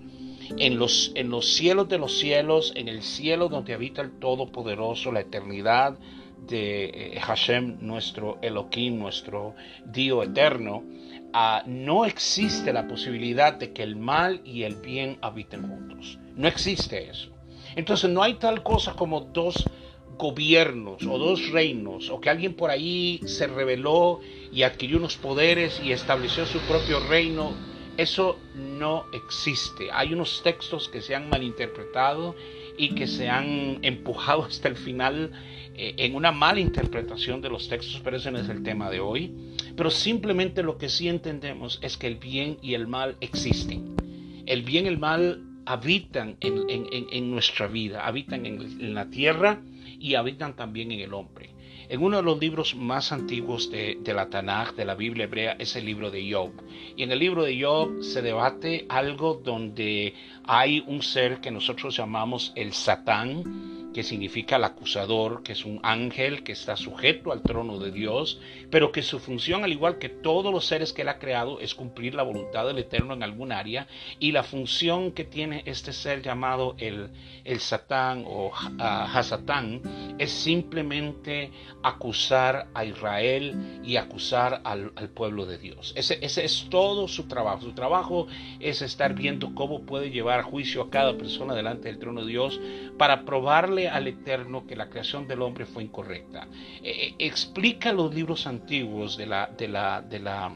En 0.57 0.77
los, 0.77 1.11
en 1.15 1.29
los 1.29 1.53
cielos 1.55 1.89
de 1.89 1.97
los 1.97 2.19
cielos, 2.19 2.71
en 2.75 2.87
el 2.87 3.01
cielo 3.01 3.49
donde 3.49 3.73
habita 3.73 4.01
el 4.01 4.11
Todopoderoso, 4.19 5.11
la 5.11 5.21
eternidad 5.21 5.97
de 6.47 6.85
eh, 6.85 7.19
Hashem, 7.19 7.77
nuestro 7.81 8.37
Elohim, 8.41 8.99
nuestro 8.99 9.55
Dios 9.85 10.27
eterno, 10.27 10.83
ah, 11.33 11.63
no 11.65 12.05
existe 12.05 12.71
la 12.73 12.87
posibilidad 12.87 13.53
de 13.53 13.73
que 13.73 13.81
el 13.81 13.95
mal 13.95 14.41
y 14.45 14.63
el 14.63 14.75
bien 14.75 15.17
habiten 15.21 15.67
juntos. 15.67 16.19
No 16.35 16.47
existe 16.47 17.09
eso. 17.09 17.34
Entonces 17.75 18.09
no 18.09 18.23
hay 18.23 18.35
tal 18.35 18.63
cosa 18.63 18.93
como 18.95 19.21
dos 19.21 19.67
gobiernos 20.17 21.05
o 21.05 21.17
dos 21.17 21.49
reinos 21.51 22.09
o 22.09 22.21
que 22.21 22.29
alguien 22.29 22.53
por 22.53 22.69
ahí 22.69 23.19
se 23.25 23.47
rebeló 23.47 24.21
y 24.51 24.63
adquirió 24.63 24.97
unos 24.97 25.17
poderes 25.17 25.81
y 25.83 25.91
estableció 25.91 26.45
su 26.45 26.59
propio 26.59 26.99
reino. 26.99 27.53
Eso 27.97 28.37
no 28.55 29.05
existe. 29.13 29.89
Hay 29.91 30.13
unos 30.13 30.41
textos 30.43 30.89
que 30.89 31.01
se 31.01 31.15
han 31.15 31.29
malinterpretado 31.29 32.35
y 32.77 32.89
que 32.89 33.07
se 33.07 33.29
han 33.29 33.79
empujado 33.83 34.43
hasta 34.49 34.67
el 34.67 34.75
final 34.75 35.31
eh, 35.75 35.95
en 35.97 36.15
una 36.15 36.31
mala 36.31 36.59
interpretación 36.59 37.41
de 37.41 37.49
los 37.49 37.67
textos, 37.67 38.01
pero 38.03 38.17
ese 38.17 38.31
no 38.31 38.39
es 38.39 38.49
el 38.49 38.63
tema 38.63 38.89
de 38.89 38.99
hoy. 38.99 39.33
Pero 39.75 39.89
simplemente 39.91 40.63
lo 40.63 40.77
que 40.77 40.89
sí 40.89 41.09
entendemos 41.09 41.79
es 41.81 41.97
que 41.97 42.07
el 42.07 42.15
bien 42.15 42.57
y 42.61 42.73
el 42.73 42.87
mal 42.87 43.17
existen. 43.19 43.95
El 44.45 44.61
bien 44.61 44.85
y 44.85 44.89
el 44.89 44.97
mal 44.97 45.44
habitan 45.65 46.37
en, 46.39 47.31
nuestra 47.31 47.67
vida, 47.67 48.05
habitan 48.05 48.45
en, 48.45 48.93
la 48.93 49.09
tierra 49.09 49.61
y 49.99 50.15
habitan 50.15 50.55
también 50.55 50.91
en 50.91 50.99
el 50.99 51.13
hombre. 51.13 51.49
En 51.87 52.01
uno 52.01 52.17
de 52.17 52.23
los 52.23 52.39
libros 52.39 52.75
más 52.75 53.11
antiguos 53.11 53.69
de, 53.69 53.99
de, 54.01 54.13
la 54.13 54.29
Tanaj, 54.29 54.73
de 54.73 54.85
la 54.85 54.95
Biblia 54.95 55.25
hebrea, 55.25 55.55
es 55.59 55.75
el 55.75 55.85
libro 55.85 56.09
de 56.09 56.31
Job. 56.31 56.51
Y 56.97 57.03
en 57.03 57.11
el 57.11 57.19
libro 57.19 57.43
de 57.43 57.61
Job 57.61 58.01
se 58.01 58.23
debate 58.23 58.85
algo 58.89 59.35
donde 59.43 60.15
hay 60.45 60.83
un 60.87 61.03
ser 61.03 61.41
que 61.41 61.51
nosotros 61.51 61.95
llamamos 61.95 62.53
el 62.55 62.73
Satán, 62.73 63.84
que 63.95 64.03
significa 64.03 64.57
el 64.57 64.65
acusador, 64.65 65.41
que 65.41 65.53
es 65.53 65.63
un 65.63 65.79
ángel 65.81 66.43
que 66.43 66.51
está 66.51 66.75
sujeto 66.75 67.31
al 67.31 67.41
trono 67.41 67.79
de 67.79 67.93
Dios, 67.93 68.41
pero 68.69 68.91
que 68.91 69.01
su 69.01 69.19
función, 69.19 69.63
al 69.63 69.71
igual 69.71 69.99
que 69.99 70.09
todos 70.09 70.51
los 70.51 70.65
seres 70.65 70.91
que 70.91 71.03
él 71.03 71.07
ha 71.07 71.17
creado, 71.17 71.61
es 71.61 71.73
cumplir 71.73 72.13
la 72.13 72.23
voluntad 72.23 72.67
del 72.67 72.77
Eterno 72.77 73.13
en 73.13 73.23
algún 73.23 73.53
área, 73.53 73.87
y 74.19 74.33
la 74.33 74.43
función 74.43 75.13
que 75.13 75.23
tiene 75.23 75.63
este 75.65 75.93
ser 75.93 76.21
llamado 76.21 76.75
el, 76.77 77.09
el 77.45 77.61
Satán 77.61 78.25
o 78.27 78.51
Hasatán 78.53 79.81
es 80.19 80.29
simplemente 80.29 81.51
acusar 81.81 82.67
a 82.73 82.83
Israel 82.83 83.79
y 83.85 83.95
acusar 83.95 84.59
al, 84.65 84.91
pueblo 85.15 85.45
de 85.45 85.57
Dios. 85.57 85.93
Ese, 85.95 86.19
ese 86.21 86.43
es 86.43 86.67
todo 86.69 87.07
su 87.07 87.29
trabajo. 87.29 87.61
Su 87.61 87.71
trabajo 87.71 88.27
es 88.59 88.81
estar 88.81 89.13
viendo 89.13 89.55
cómo 89.55 89.83
puede 89.83 90.09
llevar 90.09 90.41
juicio 90.41 90.81
a 90.81 90.89
cada 90.89 91.17
persona 91.17 91.55
delante 91.55 91.87
del 91.87 91.99
trono 91.99 92.25
de 92.25 92.27
Dios 92.27 92.59
para 92.97 93.23
probarle 93.23 93.84
al 93.89 94.07
Eterno 94.07 94.65
que 94.65 94.75
la 94.75 94.89
creación 94.89 95.27
del 95.27 95.41
hombre 95.41 95.65
fue 95.65 95.83
incorrecta. 95.83 96.47
Eh, 96.83 97.07
eh, 97.07 97.15
explica 97.19 97.91
los 97.93 98.13
libros 98.13 98.47
antiguos 98.47 99.17
de 99.17 99.25
la, 99.25 99.47
de 99.47 99.67
la, 99.67 100.01
de 100.01 100.19
la, 100.19 100.55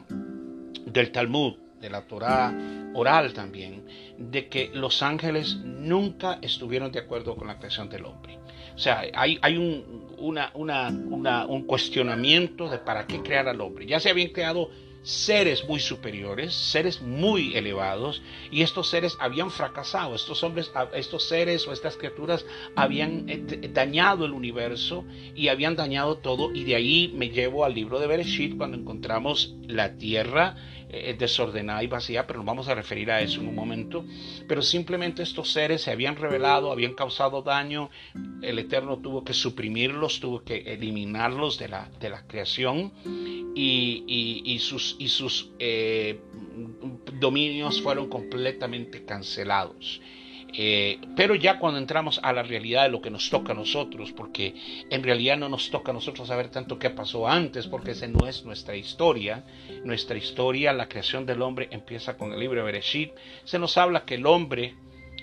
del 0.86 1.12
Talmud, 1.12 1.56
de 1.80 1.90
la 1.90 2.02
Torá 2.02 2.54
oral 2.94 3.34
también, 3.34 3.86
de 4.18 4.48
que 4.48 4.72
los 4.74 5.02
ángeles 5.02 5.56
nunca 5.58 6.40
estuvieron 6.42 6.92
de 6.92 7.00
acuerdo 7.00 7.36
con 7.36 7.48
la 7.48 7.58
creación 7.58 7.90
del 7.90 8.06
hombre. 8.06 8.40
O 8.76 8.78
sea, 8.78 9.04
hay, 9.14 9.38
hay 9.42 9.58
un, 9.58 10.08
una, 10.18 10.52
una, 10.54 11.46
un 11.46 11.64
cuestionamiento 11.64 12.70
de 12.70 12.78
para 12.78 13.06
qué 13.06 13.22
crear 13.22 13.48
al 13.48 13.60
hombre. 13.62 13.86
Ya 13.86 14.00
se 14.00 14.10
habían 14.10 14.30
creado 14.30 14.70
seres 15.10 15.66
muy 15.68 15.80
superiores, 15.80 16.54
seres 16.54 17.02
muy 17.02 17.56
elevados, 17.56 18.22
y 18.52 18.62
estos 18.62 18.90
seres 18.90 19.18
habían 19.20 19.50
fracasado, 19.50 20.14
estos 20.14 20.44
hombres, 20.44 20.72
estos 20.94 21.24
seres 21.24 21.68
o 21.68 21.74
estas 21.74 21.98
criaturas 21.98 22.46
habían 22.76 23.28
eh, 23.28 23.70
dañado 23.74 24.26
el 24.26 24.34
universo 24.34 25.06
y 25.36 25.48
habían 25.48 25.76
dañado 25.76 26.18
todo, 26.18 26.54
y 26.54 26.64
de 26.64 26.76
ahí 26.76 27.12
me 27.16 27.30
llevo 27.30 27.66
al 27.66 27.74
libro 27.74 28.00
de 28.00 28.06
Bereshit 28.06 28.56
cuando 28.56 28.78
encontramos 28.78 29.56
la 29.68 29.96
tierra 29.96 30.56
eh, 30.92 31.16
desordenada 31.18 31.84
y 31.84 31.88
vacía, 31.88 32.26
pero 32.26 32.40
nos 32.40 32.48
vamos 32.48 32.68
a 32.68 32.76
referir 32.76 33.12
a 33.12 33.22
eso 33.22 33.42
en 33.42 33.48
un 33.48 33.56
momento. 33.56 34.04
Pero 34.48 34.62
simplemente 34.62 35.22
estos 35.22 35.52
seres 35.52 35.84
se 35.84 35.92
habían 35.92 36.16
revelado, 36.16 36.72
habían 36.72 36.96
causado 36.96 37.42
daño, 37.44 37.90
el 38.42 38.58
Eterno 38.58 38.98
tuvo 38.98 39.24
que 39.24 39.34
suprimirlos, 39.34 40.20
tuvo 40.20 40.44
que 40.44 40.58
eliminarlos 40.74 41.60
de 41.60 41.68
la, 41.68 41.90
de 42.00 42.10
la 42.10 42.26
creación 42.26 42.92
y, 43.56 44.58
sus, 44.60 44.96
y 44.98 45.10
sus 45.10 45.52
eh, 45.60 46.20
dominios 47.20 47.82
fueron 47.82 48.10
completamente 48.10 49.06
cancelados. 49.06 50.02
Eh, 50.54 51.00
pero 51.16 51.36
ya 51.36 51.60
cuando 51.60 51.80
entramos 51.80 52.20
a 52.24 52.34
la 52.34 52.44
realidad 52.44 52.84
de 52.84 52.90
lo 52.90 53.02
que 53.02 53.10
nos 53.10 53.30
toca 53.30 53.52
a 53.52 53.56
nosotros, 53.56 54.12
porque 54.12 54.56
en 54.90 55.04
realidad 55.04 55.38
no 55.38 55.50
nos 55.50 55.70
toca 55.70 55.92
a 55.92 55.94
nosotros 55.94 56.28
saber 56.28 56.50
tanto 56.50 56.80
qué 56.80 56.90
pasó 56.90 57.28
antes, 57.28 57.68
porque 57.68 57.92
esa 57.92 58.08
no 58.08 58.28
es 58.28 58.46
nuestra 58.46 58.76
historia. 58.76 59.44
Nuestra 59.84 60.18
historia, 60.18 60.74
la 60.74 60.90
creación 60.90 61.26
del 61.26 61.42
hombre, 61.42 61.68
empieza 61.72 62.18
con 62.18 62.34
el 62.34 62.40
libro 62.40 62.60
de 62.60 62.66
Bereshit. 62.66 63.12
Se 63.44 63.60
nos 63.60 63.78
habla 63.78 64.06
que 64.06 64.16
el 64.16 64.26
hombre 64.26 64.76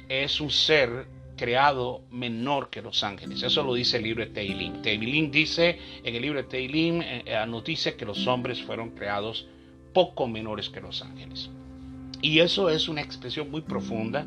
es 0.08 0.40
un 0.40 0.50
ser 0.50 1.06
creado 1.36 2.02
menor 2.10 2.70
que 2.70 2.80
los 2.80 3.02
ángeles. 3.04 3.42
Eso 3.42 3.62
lo 3.62 3.74
dice 3.74 3.98
el 3.98 4.04
libro 4.04 4.24
de 4.24 4.30
Teilim. 4.30 4.80
Teilim 4.80 5.30
dice, 5.30 5.78
en 6.02 6.14
el 6.14 6.22
libro 6.22 6.42
de 6.42 6.48
Teilim, 6.48 7.02
eh, 7.02 7.22
eh, 7.26 7.44
nos 7.46 7.64
dice 7.64 7.96
que 7.96 8.04
los 8.04 8.26
hombres 8.26 8.62
fueron 8.62 8.90
creados 8.90 9.46
poco 9.92 10.26
menores 10.26 10.70
que 10.70 10.80
los 10.80 11.02
ángeles. 11.02 11.50
Y 12.22 12.38
eso 12.40 12.70
es 12.70 12.88
una 12.88 13.02
expresión 13.02 13.50
muy 13.50 13.60
profunda 13.60 14.26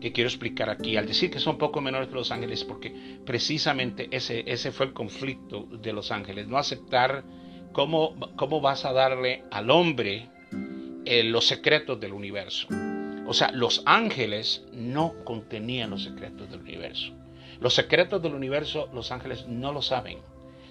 que 0.00 0.12
quiero 0.12 0.28
explicar 0.28 0.70
aquí. 0.70 0.96
Al 0.96 1.06
decir 1.06 1.30
que 1.30 1.40
son 1.40 1.58
poco 1.58 1.80
menores 1.80 2.08
que 2.08 2.14
los 2.14 2.30
ángeles, 2.30 2.64
porque 2.64 3.18
precisamente 3.24 4.08
ese, 4.10 4.44
ese 4.46 4.72
fue 4.72 4.86
el 4.86 4.92
conflicto 4.92 5.68
de 5.70 5.92
los 5.92 6.10
ángeles, 6.10 6.48
no 6.48 6.58
aceptar 6.58 7.24
cómo, 7.72 8.14
cómo 8.36 8.60
vas 8.60 8.84
a 8.84 8.92
darle 8.92 9.44
al 9.50 9.70
hombre 9.70 10.28
eh, 11.04 11.24
los 11.24 11.46
secretos 11.46 11.98
del 12.00 12.12
universo. 12.12 12.68
O 13.26 13.34
sea, 13.34 13.50
los 13.52 13.82
ángeles 13.84 14.64
no 14.72 15.14
contenían 15.24 15.90
los 15.90 16.04
secretos 16.04 16.50
del 16.50 16.60
universo. 16.60 17.12
Los 17.60 17.74
secretos 17.74 18.22
del 18.22 18.34
universo 18.34 18.88
los 18.92 19.12
ángeles 19.12 19.46
no 19.46 19.72
lo 19.72 19.82
saben. 19.82 20.18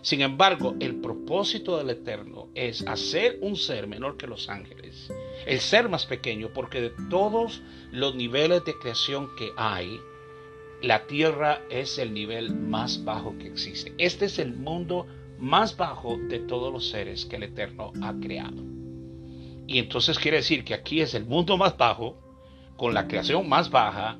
Sin 0.07 0.21
embargo, 0.21 0.73
el 0.79 1.01
propósito 1.01 1.77
del 1.77 1.89
Eterno 1.89 2.47
es 2.55 2.87
hacer 2.87 3.39
un 3.41 3.57
ser 3.57 3.87
menor 3.87 4.15
que 4.15 4.25
los 4.25 4.47
ángeles, 4.47 5.11
el 5.45 5.59
ser 5.59 5.89
más 5.89 6.05
pequeño, 6.05 6.47
porque 6.53 6.79
de 6.79 6.91
todos 7.09 7.61
los 7.91 8.15
niveles 8.15 8.63
de 8.63 8.73
creación 8.79 9.27
que 9.37 9.51
hay, 9.57 9.99
la 10.81 11.05
tierra 11.07 11.61
es 11.69 11.97
el 11.97 12.13
nivel 12.13 12.55
más 12.55 13.03
bajo 13.03 13.37
que 13.37 13.47
existe. 13.47 13.93
Este 13.97 14.27
es 14.27 14.39
el 14.39 14.53
mundo 14.53 15.07
más 15.39 15.75
bajo 15.75 16.17
de 16.29 16.39
todos 16.39 16.71
los 16.71 16.87
seres 16.87 17.25
que 17.25 17.35
el 17.35 17.43
Eterno 17.43 17.91
ha 18.01 18.13
creado. 18.13 18.63
Y 19.67 19.77
entonces 19.77 20.17
quiere 20.17 20.37
decir 20.37 20.63
que 20.63 20.73
aquí 20.73 21.01
es 21.01 21.15
el 21.15 21.25
mundo 21.25 21.57
más 21.57 21.75
bajo, 21.75 22.17
con 22.77 22.93
la 22.93 23.09
creación 23.09 23.49
más 23.49 23.69
baja, 23.69 24.17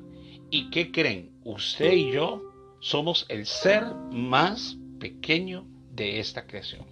y 0.50 0.68
¿qué 0.68 0.92
creen? 0.92 1.30
Usted 1.44 1.94
y 1.94 2.12
yo 2.12 2.42
somos 2.78 3.24
el 3.30 3.46
ser 3.46 3.86
más 4.12 4.76
pequeño 5.00 5.77
de 5.98 6.20
esta 6.20 6.46
creación. 6.46 6.86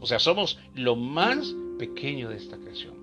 O 0.00 0.06
sea, 0.06 0.18
somos 0.18 0.58
lo 0.74 0.96
más 0.96 1.54
pequeño 1.78 2.30
de 2.30 2.36
esta 2.36 2.56
creación. 2.56 2.94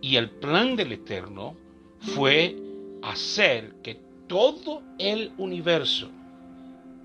Y 0.00 0.16
el 0.16 0.30
plan 0.30 0.76
del 0.76 0.92
Eterno 0.92 1.56
fue 1.98 2.56
hacer 3.02 3.74
que 3.82 3.98
todo 4.28 4.82
el 4.98 5.32
universo 5.38 6.10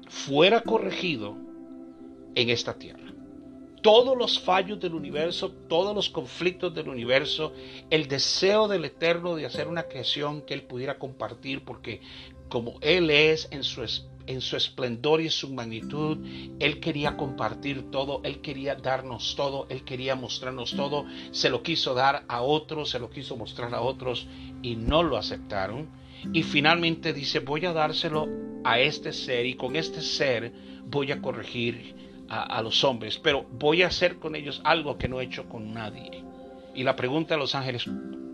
fuera 0.08 0.62
corregido 0.62 1.36
en 2.36 2.50
esta 2.50 2.74
tierra. 2.74 3.14
Todos 3.82 4.18
los 4.18 4.40
fallos 4.40 4.80
del 4.82 4.94
universo, 4.94 5.52
todos 5.70 5.96
los 5.96 6.10
conflictos 6.10 6.74
del 6.76 6.90
universo, 6.90 7.54
el 7.90 8.10
deseo 8.10 8.68
del 8.68 8.84
Eterno 8.84 9.36
de 9.36 9.46
hacer 9.46 9.70
una 9.70 9.84
creación 9.84 10.42
que 10.42 10.54
Él 10.54 10.64
pudiera 10.64 11.00
compartir, 11.00 11.64
porque 11.64 12.02
como 12.50 12.78
Él 12.82 13.10
es 13.10 13.48
en 13.52 13.64
su, 13.64 13.86
en 14.30 14.42
su 14.42 14.56
esplendor 14.56 15.22
y 15.22 15.30
su 15.32 15.52
magnitud, 15.52 16.20
Él 16.60 16.80
quería 16.80 17.18
compartir 17.18 17.90
todo, 17.90 18.22
Él 18.24 18.42
quería 18.42 18.76
darnos 18.76 19.36
todo, 19.36 19.66
Él 19.70 19.84
quería 19.84 20.16
mostrarnos 20.16 20.76
todo, 20.76 21.06
se 21.32 21.50
lo 21.50 21.64
quiso 21.64 21.96
dar 21.96 22.26
a 22.28 22.42
otros, 22.42 22.92
se 22.92 23.00
lo 23.00 23.10
quiso 23.10 23.36
mostrar 23.36 23.74
a 23.74 23.82
otros 23.82 24.28
y 24.62 24.76
no 24.76 25.02
lo 25.02 25.18
aceptaron. 25.18 25.90
Y 26.32 26.44
finalmente 26.44 27.12
dice, 27.12 27.40
voy 27.40 27.66
a 27.66 27.74
dárselo 27.74 28.28
a 28.64 28.80
este 28.80 29.14
ser 29.14 29.48
y 29.48 29.56
con 29.56 29.76
este 29.76 30.02
ser 30.02 30.54
voy 30.86 31.12
a 31.12 31.22
corregir 31.22 31.96
a, 32.30 32.62
los 32.62 32.84
hombres, 32.84 33.18
pero 33.18 33.48
voy 33.54 33.82
a 33.82 33.88
hacer 33.88 34.20
con 34.20 34.36
ellos 34.36 34.62
algo 34.64 35.00
que 35.00 35.08
no 35.08 35.20
he 35.20 35.24
hecho 35.24 35.50
con 35.50 35.74
nadie. 35.74 36.24
Y 36.76 36.84
la 36.84 36.96
pregunta 36.96 37.34
de 37.34 37.40
los 37.40 37.56
ángeles, 37.56 37.90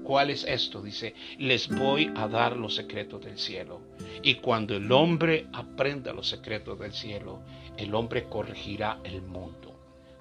¿cuál 0.05 0.29
es 0.29 0.45
esto? 0.45 0.81
Dice, 0.81 1.13
les 1.37 1.67
voy 1.67 2.09
a 2.15 2.29
dar 2.29 2.55
los 2.55 2.75
secretos 2.75 3.25
del 3.25 3.37
cielo. 3.37 3.81
Y 4.23 4.35
cuando 4.35 4.75
el 4.77 4.89
hombre 4.91 5.47
aprenda 5.51 6.13
los 6.13 6.29
secretos 6.29 6.79
del 6.79 6.93
cielo, 6.93 7.41
el 7.75 7.93
hombre 7.93 8.29
corregirá 8.29 8.99
el 9.03 9.21
mundo 9.21 9.75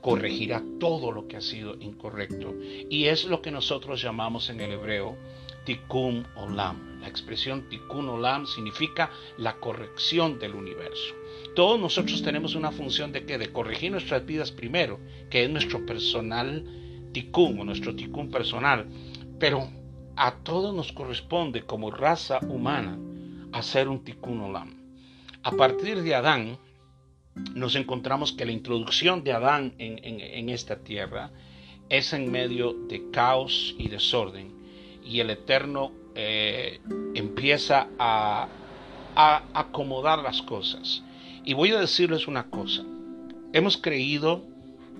corregirá 0.04 0.62
todo 0.78 1.10
lo 1.12 1.26
que 1.26 1.38
ha 1.38 1.40
sido 1.40 1.76
incorrecto. 1.80 2.54
Y 2.90 3.06
es 3.06 3.24
lo 3.24 3.40
que 3.40 3.50
nosotros 3.50 4.02
llamamos 4.02 4.50
en 4.50 4.60
el 4.60 4.72
hebreo 4.72 5.16
tikkun 5.64 6.26
olam. 6.36 7.00
La 7.00 7.08
expresión 7.08 7.70
tikkun 7.70 8.10
olam 8.10 8.46
significa 8.46 9.10
la 9.38 9.54
corrección 9.54 10.38
del 10.38 10.54
universo. 10.54 11.14
Todos 11.54 11.80
nosotros 11.80 12.22
tenemos 12.22 12.54
una 12.54 12.70
función 12.70 13.12
de 13.12 13.24
que 13.24 13.38
de 13.38 13.50
corregir 13.50 13.92
nuestras 13.92 14.26
vidas 14.26 14.52
primero, 14.52 15.00
que 15.30 15.44
es 15.44 15.50
nuestro 15.50 15.86
personal 15.86 16.62
tikkun 17.12 17.60
o 17.60 17.64
nuestro 17.64 17.94
tikkun 17.96 18.30
personal, 18.30 18.86
pero 19.38 19.68
a 20.16 20.36
todos 20.42 20.74
nos 20.74 20.92
corresponde 20.92 21.62
como 21.62 21.90
raza 21.90 22.38
humana 22.48 22.98
hacer 23.52 23.88
un 23.88 24.04
tikkun 24.04 24.40
olam. 24.40 24.74
A 25.42 25.52
partir 25.52 26.02
de 26.02 26.14
Adán, 26.14 26.58
nos 27.54 27.74
encontramos 27.74 28.32
que 28.32 28.44
la 28.44 28.52
introducción 28.52 29.24
de 29.24 29.32
Adán 29.32 29.74
en, 29.78 30.48
esta 30.48 30.76
tierra 30.76 31.30
es 31.88 32.12
en 32.12 32.30
medio 32.30 32.72
de 32.72 33.10
caos 33.10 33.74
y 33.78 33.88
desorden 33.88 34.54
y 35.04 35.20
el 35.20 35.30
Eterno 35.30 35.92
eh, 36.14 36.80
empieza 37.14 37.88
a, 37.98 38.48
a 39.16 39.42
acomodar 39.52 40.20
las 40.20 40.42
cosas. 40.42 41.02
Y 41.44 41.54
voy 41.54 41.72
a 41.72 41.80
decirles 41.80 42.26
una 42.26 42.48
cosa. 42.48 42.84
Hemos 43.52 43.76
creído, 43.76 44.42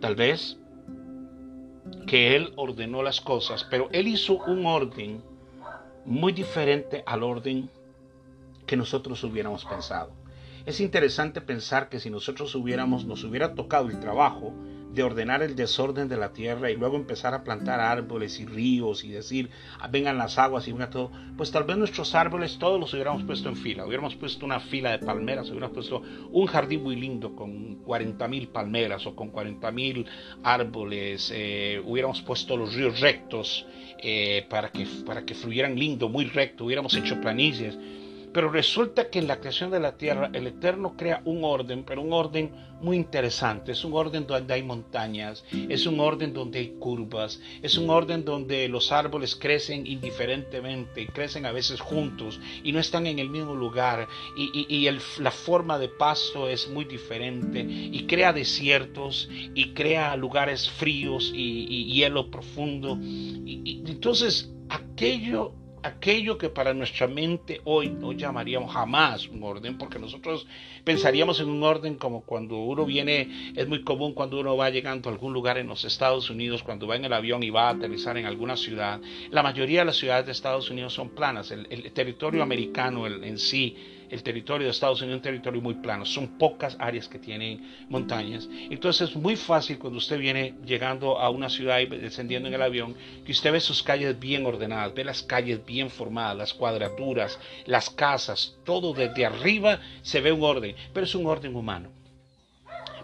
tal 0.01 0.15
vez, 0.15 0.59
que 2.07 2.37
Él 2.37 2.53
ordenó 2.57 3.03
las 3.03 3.21
cosas, 3.21 3.65
pero 3.65 3.89
Él 3.93 4.09
hizo 4.09 4.39
un 4.45 4.67
orden 4.67 5.23
muy 6.05 6.33
diferente 6.33 7.03
al 7.07 7.23
orden 7.23 7.71
que 8.67 8.77
nosotros 8.77 9.23
hubiéramos 9.25 9.65
pensado. 9.65 10.13
Es 10.67 10.81
interesante 10.81 11.41
pensar 11.41 11.89
que 11.89 12.01
si 12.01 12.11
nosotros 12.11 12.55
hubiéramos, 12.55 13.05
nos 13.05 13.23
hubiera 13.25 13.55
tocado 13.55 13.89
el 13.89 14.01
trabajo 14.01 14.55
de 14.95 15.03
ordenar 15.03 15.43
el 15.43 15.57
desorden 15.57 16.09
de 16.09 16.17
la 16.17 16.33
tierra 16.33 16.71
y 16.71 16.77
luego 16.77 16.97
empezar 16.97 17.35
a 17.35 17.43
plantar 17.43 17.81
árboles 17.81 18.39
y 18.41 18.47
ríos 18.47 19.05
y 19.05 19.11
decir, 19.11 19.51
ah, 19.81 19.89
vengan 19.89 20.17
las 20.19 20.39
aguas 20.39 20.69
y 20.69 20.73
venga 20.73 20.91
todo, 20.91 21.11
pues 21.37 21.51
tal 21.51 21.65
vez 21.65 21.77
nuestros 21.77 22.15
árboles 22.15 22.59
todos 22.59 22.79
los 22.79 22.93
hubiéramos 22.95 23.25
puesto 23.25 23.49
en 23.49 23.57
fila, 23.57 23.87
hubiéramos 23.87 24.15
puesto 24.15 24.47
una 24.47 24.61
fila 24.61 24.93
de 24.93 24.99
palmeras, 25.01 25.51
hubiéramos 25.51 25.75
puesto 25.75 26.03
un 26.31 26.47
jardín 26.47 26.83
muy 26.83 26.97
lindo 26.97 27.35
con 27.35 27.77
40 27.77 28.29
mil 28.29 28.49
palmeras 28.49 29.07
o 29.07 29.17
con 29.17 29.31
40 29.31 29.71
mil 29.73 30.07
árboles, 30.43 31.33
eh, 31.35 31.83
hubiéramos 31.85 32.23
puesto 32.23 32.57
los 32.57 32.75
ríos 32.75 33.01
rectos 33.01 33.67
eh, 33.99 34.47
para, 34.49 34.71
que, 34.71 34.87
para 35.05 35.25
que 35.25 35.35
fluyeran 35.35 35.77
lindo, 35.77 36.09
muy 36.09 36.27
recto, 36.27 36.65
hubiéramos 36.67 36.95
hecho 36.95 37.21
planicies 37.21 37.77
pero 38.35 38.51
resulta 38.51 39.09
que 39.09 39.21
en 39.21 39.29
la 39.29 39.39
creación 39.39 39.71
de 39.71 39.79
la 39.79 39.97
tierra 39.97 40.29
el 40.33 40.49
Eterno 40.49 40.97
crea 40.97 41.23
un 41.25 41.45
orden, 41.45 41.85
pero 41.85 42.03
un 42.03 42.13
orden 42.13 42.51
muy 42.81 42.97
interesante. 42.97 43.71
Es 43.71 43.85
un 43.85 43.95
orden 43.95 44.27
donde 44.27 44.53
hay 44.53 44.63
montañas, 44.65 45.45
es 45.53 45.87
un 45.87 46.01
orden 46.01 46.35
donde 46.35 46.59
hay 46.59 46.75
curvas, 46.81 47.41
es 47.63 47.79
un 47.79 47.89
orden 47.89 48.25
donde 48.25 48.69
los 48.69 48.91
árboles 48.91 49.37
crecen 49.37 49.87
indiferentemente, 49.87 51.07
crecen 51.07 51.47
a 51.47 51.53
veces 51.53 51.81
juntos 51.81 52.41
y 52.65 52.73
no 52.73 52.81
están 52.81 53.07
en 53.07 53.21
el 53.21 53.31
mismo 53.31 53.55
lugar. 53.55 54.09
Y, 54.37 54.91
la 55.21 55.31
forma 55.31 55.79
de 55.79 55.89
pasto 55.89 56.49
es 56.49 56.69
muy 56.69 56.85
diferente 56.85 57.61
y 57.61 58.05
crea 58.07 58.33
desiertos 58.33 59.29
y 59.55 59.75
crea 59.75 60.17
lugares 60.17 60.69
fríos 60.69 61.31
y, 61.33 61.85
hielo 61.95 62.33
profundo. 62.33 62.99
y 63.01 63.85
entonces 63.87 64.53
aquello 64.69 65.55
aquello 65.85 66.39
que 66.39 66.49
para 66.49 66.73
nuestra 66.73 67.07
mente 67.07 67.61
hoy 67.65 67.91
no 67.91 68.13
llamaríamos 68.13 68.73
jamás 68.73 69.29
un 69.29 69.43
orden, 69.43 69.77
porque 69.77 69.99
nosotros 69.99 70.47
pensaríamos 70.83 71.41
en 71.41 71.51
un 71.51 71.63
orden 71.63 71.97
como 71.97 72.23
cuando 72.23 72.57
uno 72.57 72.87
viene, 72.87 73.53
es 73.55 73.69
muy 73.69 73.85
común 73.85 74.15
cuando 74.15 74.41
uno 74.41 74.57
va 74.57 74.71
llegando 74.71 75.09
a 75.09 75.13
algún 75.13 75.35
lugar 75.35 75.59
en 75.59 75.67
los 75.67 75.85
Estados 75.85 76.31
Unidos, 76.31 76.63
cuando 76.63 76.87
va 76.87 76.97
en 76.97 77.05
el 77.05 77.13
avión 77.13 77.43
y 77.43 77.51
va 77.51 77.69
a 77.69 77.73
aterrizar 77.73 78.17
en 78.17 78.25
alguna 78.25 78.57
ciudad. 78.57 78.99
La 79.31 79.43
mayoría 79.43 79.81
de 79.81 79.85
las 79.87 79.97
ciudades 79.97 80.25
de 80.25 80.33
Estados 80.33 80.71
Unidos 80.71 80.95
son 80.95 81.11
planas, 81.11 81.51
el, 81.51 81.93
territorio 81.93 82.43
americano 82.43 83.07
en 83.07 83.39
sí 83.39 83.77
el 84.15 84.23
territorio 84.23 84.67
de 84.67 84.71
Estados 84.71 85.01
Unidos 85.03 85.17
es 85.17 85.19
un 85.19 85.23
territorio 85.23 85.61
muy 85.61 85.75
plano, 85.75 86.07
son 86.07 86.39
pocas 86.39 86.77
áreas 86.79 87.09
que 87.09 87.19
tienen 87.19 87.87
montañas. 87.89 88.49
Entonces 88.71 89.11
es 89.11 89.17
muy 89.17 89.35
fácil 89.35 89.77
cuando 89.79 89.99
usted 89.99 90.19
viene 90.19 90.55
llegando 90.65 91.19
a 91.19 91.31
una 91.31 91.49
ciudad 91.49 91.81
y 91.81 91.87
descendiendo 91.87 92.49
en 92.49 92.55
el 92.55 92.63
avión, 92.63 92.95
que 93.27 93.33
usted 93.33 93.51
ve 93.51 93.59
sus 93.59 93.83
calles 93.83 94.19
bien 94.19 94.47
ordenadas, 94.47 94.95
ve 94.95 95.03
las 95.03 95.23
calles 95.23 95.67
bien 95.67 95.91
formadas, 95.91 96.37
las 96.37 96.55
cuadraturas, 96.55 97.41
las 97.67 97.91
casas, 97.91 98.57
todo 98.65 98.95
desde 98.95 99.27
arriba 99.27 99.81
se 100.03 100.21
ve 100.21 100.31
un 100.31 100.45
orden, 100.45 100.77
pero 100.93 101.05
es 101.07 101.15
un 101.17 101.27
orden 101.27 101.57
humano. 101.57 101.91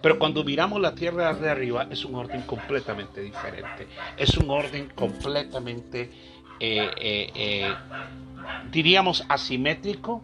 Pero 0.00 0.18
cuando 0.18 0.44
miramos 0.44 0.80
la 0.80 0.94
tierra 0.94 1.34
de 1.34 1.50
arriba 1.50 1.88
es 1.90 2.04
un 2.04 2.14
orden 2.14 2.42
completamente 2.42 3.20
diferente. 3.20 3.86
Es 4.16 4.36
un 4.38 4.48
orden 4.48 4.90
completamente, 4.94 6.10
eh, 6.60 6.90
eh, 6.96 7.30
eh, 7.34 7.74
diríamos, 8.70 9.24
asimétrico, 9.28 10.22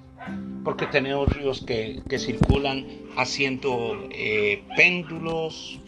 porque 0.65 0.87
tenemos 0.87 1.29
ríos 1.29 1.65
que, 1.65 2.03
circulan 2.19 2.87
haciendo 3.17 4.09
eh, 4.11 4.65
péndulos, 4.77 5.81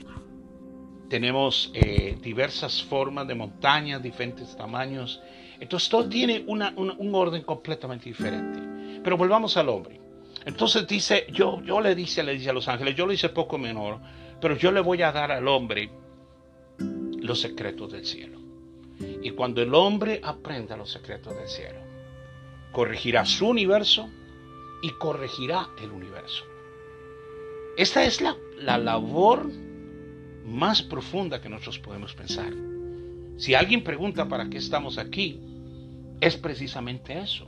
tenemos 1.08 1.70
eh, 1.74 2.16
diversas 2.22 2.82
formas 2.82 3.26
de 3.26 3.34
montañas, 3.34 4.02
diferentes 4.02 4.56
tamaños. 4.56 5.20
Entonces 5.58 5.88
todo 5.88 6.08
tiene 6.08 6.44
un 6.46 7.14
orden 7.14 7.42
completamente 7.42 8.08
diferente. 8.08 9.00
Pero 9.02 9.16
volvamos 9.16 9.56
al 9.56 9.68
hombre. 9.68 10.00
Entonces 10.44 10.86
dice, 10.86 11.26
yo, 11.32 11.60
yo 11.62 11.80
le 11.80 11.94
dice, 11.94 12.22
le 12.22 12.34
dice 12.34 12.50
a 12.50 12.52
los 12.52 12.68
ángeles, 12.68 12.94
yo 12.94 13.06
le 13.06 13.14
hice 13.14 13.30
poco 13.30 13.58
menor, 13.58 13.98
pero 14.40 14.56
yo 14.56 14.70
le 14.70 14.80
voy 14.80 15.02
a 15.02 15.10
dar 15.10 15.32
al 15.32 15.48
hombre 15.48 15.90
los 16.78 17.40
secretos 17.40 17.92
del 17.92 18.04
cielo. 18.04 18.38
Y 19.22 19.30
cuando 19.30 19.60
el 19.60 19.74
hombre 19.74 20.20
aprenda 20.22 20.76
los 20.76 20.90
secretos 20.90 21.36
del 21.36 21.48
cielo, 21.48 21.80
corregirá 22.72 23.24
su 23.24 23.48
universo 23.48 24.08
y 24.82 24.90
corregirá 24.90 25.68
el 25.82 25.90
universo. 25.90 26.44
Esta 27.76 28.04
es 28.04 28.20
la, 28.20 28.36
la 28.56 28.78
labor 28.78 29.48
más 30.44 30.82
profunda 30.82 31.40
que 31.40 31.48
nosotros 31.48 31.78
podemos 31.78 32.14
pensar. 32.14 32.52
Si 33.36 33.54
alguien 33.54 33.84
pregunta 33.84 34.28
para 34.28 34.48
qué 34.48 34.58
estamos 34.58 34.98
aquí, 34.98 35.40
es 36.20 36.36
precisamente 36.36 37.18
eso. 37.18 37.46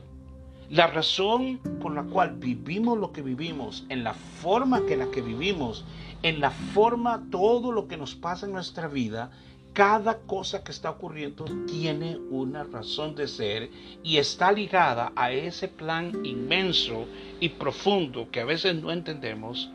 La 0.69 0.87
razón 0.87 1.59
por 1.81 1.93
la 1.93 2.03
cual 2.03 2.37
vivimos 2.37 2.97
lo 2.97 3.11
que 3.11 3.21
vivimos, 3.21 3.85
en 3.89 4.05
la 4.05 4.13
forma 4.13 4.85
que 4.85 4.95
la 4.95 5.11
que 5.11 5.21
vivimos, 5.21 5.83
en 6.23 6.39
la 6.39 6.51
forma 6.51 7.27
todo 7.29 7.73
lo 7.73 7.89
que 7.89 7.97
nos 7.97 8.15
pasa 8.15 8.45
en 8.45 8.53
nuestra 8.53 8.87
vida, 8.87 9.31
cada 9.73 10.19
cosa 10.19 10.63
que 10.63 10.71
está 10.71 10.89
ocurriendo 10.89 11.45
tiene 11.65 12.17
una 12.29 12.63
razón 12.63 13.15
de 13.15 13.27
ser 13.27 13.69
y 14.03 14.17
está 14.17 14.51
ligada 14.51 15.13
a 15.15 15.31
ese 15.31 15.67
plan 15.67 16.25
inmenso 16.25 17.05
y 17.39 17.49
profundo 17.49 18.29
que 18.31 18.41
a 18.41 18.45
veces 18.45 18.75
no 18.75 18.91
entendemos, 18.91 19.69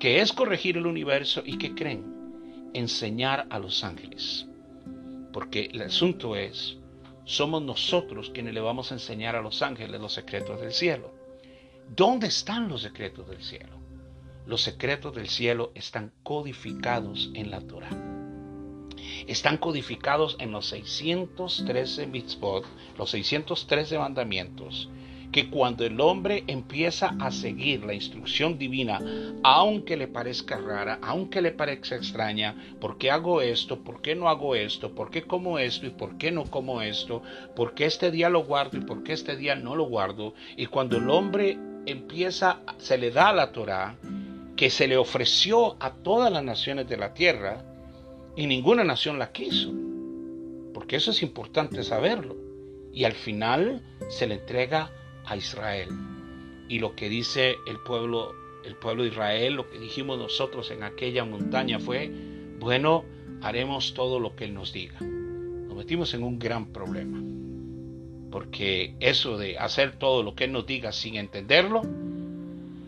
que 0.00 0.20
es 0.20 0.32
corregir 0.32 0.76
el 0.76 0.86
universo 0.86 1.42
y 1.44 1.58
que 1.58 1.74
creen 1.74 2.16
enseñar 2.74 3.46
a 3.50 3.58
los 3.58 3.84
ángeles. 3.84 4.46
Porque 5.32 5.70
el 5.72 5.82
asunto 5.82 6.34
es, 6.34 6.76
somos 7.24 7.62
nosotros 7.62 8.30
quienes 8.30 8.54
le 8.54 8.60
vamos 8.60 8.90
a 8.90 8.94
enseñar 8.94 9.36
a 9.36 9.42
los 9.42 9.62
ángeles 9.62 10.00
los 10.00 10.12
secretos 10.12 10.60
del 10.60 10.72
cielo. 10.72 11.12
¿Dónde 11.94 12.26
están 12.26 12.68
los 12.68 12.82
secretos 12.82 13.28
del 13.28 13.42
cielo? 13.42 13.76
Los 14.44 14.62
secretos 14.62 15.14
del 15.14 15.28
cielo 15.28 15.72
están 15.74 16.12
codificados 16.22 17.30
en 17.34 17.50
la 17.50 17.60
Torah. 17.60 18.05
Están 19.26 19.56
codificados 19.56 20.36
en 20.38 20.52
los 20.52 20.66
613 20.66 22.06
mitzvot, 22.06 22.64
los 22.98 23.10
613 23.10 23.98
mandamientos, 23.98 24.88
que 25.32 25.50
cuando 25.50 25.84
el 25.84 26.00
hombre 26.00 26.44
empieza 26.46 27.14
a 27.18 27.30
seguir 27.30 27.84
la 27.84 27.94
instrucción 27.94 28.58
divina, 28.58 29.00
aunque 29.42 29.96
le 29.96 30.08
parezca 30.08 30.56
rara, 30.56 30.98
aunque 31.02 31.42
le 31.42 31.52
parezca 31.52 31.96
extraña, 31.96 32.54
¿por 32.80 32.96
qué 32.96 33.10
hago 33.10 33.42
esto? 33.42 33.80
¿Por 33.80 34.00
qué 34.00 34.14
no 34.14 34.28
hago 34.28 34.54
esto? 34.54 34.94
¿Por 34.94 35.10
qué 35.10 35.22
como 35.22 35.58
esto 35.58 35.86
y 35.86 35.90
por 35.90 36.16
qué 36.16 36.30
no 36.30 36.44
como 36.44 36.80
esto? 36.80 37.22
¿Por 37.54 37.74
qué 37.74 37.86
este 37.86 38.10
día 38.10 38.30
lo 38.30 38.44
guardo 38.44 38.78
y 38.78 38.80
por 38.80 39.02
qué 39.02 39.12
este 39.12 39.36
día 39.36 39.54
no 39.54 39.76
lo 39.76 39.84
guardo? 39.84 40.34
Y 40.56 40.66
cuando 40.66 40.96
el 40.96 41.10
hombre 41.10 41.58
empieza, 41.86 42.60
se 42.78 42.98
le 42.98 43.10
da 43.10 43.32
la 43.32 43.52
Torah, 43.52 43.96
que 44.56 44.70
se 44.70 44.88
le 44.88 44.96
ofreció 44.96 45.76
a 45.80 45.90
todas 45.90 46.32
las 46.32 46.42
naciones 46.42 46.88
de 46.88 46.96
la 46.96 47.12
tierra, 47.12 47.62
y 48.36 48.46
ninguna 48.46 48.84
nación 48.84 49.18
la 49.18 49.32
quiso, 49.32 49.72
porque 50.74 50.96
eso 50.96 51.10
es 51.10 51.22
importante 51.22 51.82
saberlo. 51.82 52.36
Y 52.92 53.04
al 53.04 53.12
final 53.12 53.82
se 54.08 54.26
le 54.26 54.34
entrega 54.34 54.90
a 55.24 55.36
Israel. 55.36 55.88
Y 56.68 56.78
lo 56.78 56.94
que 56.94 57.08
dice 57.08 57.56
el 57.66 57.78
pueblo, 57.80 58.34
el 58.64 58.76
pueblo 58.76 59.02
de 59.02 59.08
Israel, 59.08 59.54
lo 59.54 59.68
que 59.68 59.78
dijimos 59.78 60.18
nosotros 60.18 60.70
en 60.70 60.82
aquella 60.82 61.24
montaña 61.24 61.78
fue, 61.78 62.10
bueno, 62.58 63.04
haremos 63.40 63.94
todo 63.94 64.20
lo 64.20 64.36
que 64.36 64.44
Él 64.44 64.54
nos 64.54 64.72
diga. 64.72 65.00
Nos 65.00 65.76
metimos 65.76 66.12
en 66.14 66.22
un 66.22 66.38
gran 66.38 66.72
problema. 66.72 67.22
Porque 68.30 68.96
eso 69.00 69.38
de 69.38 69.58
hacer 69.58 69.98
todo 69.98 70.22
lo 70.22 70.34
que 70.34 70.44
Él 70.44 70.52
nos 70.52 70.66
diga 70.66 70.92
sin 70.92 71.16
entenderlo, 71.16 71.82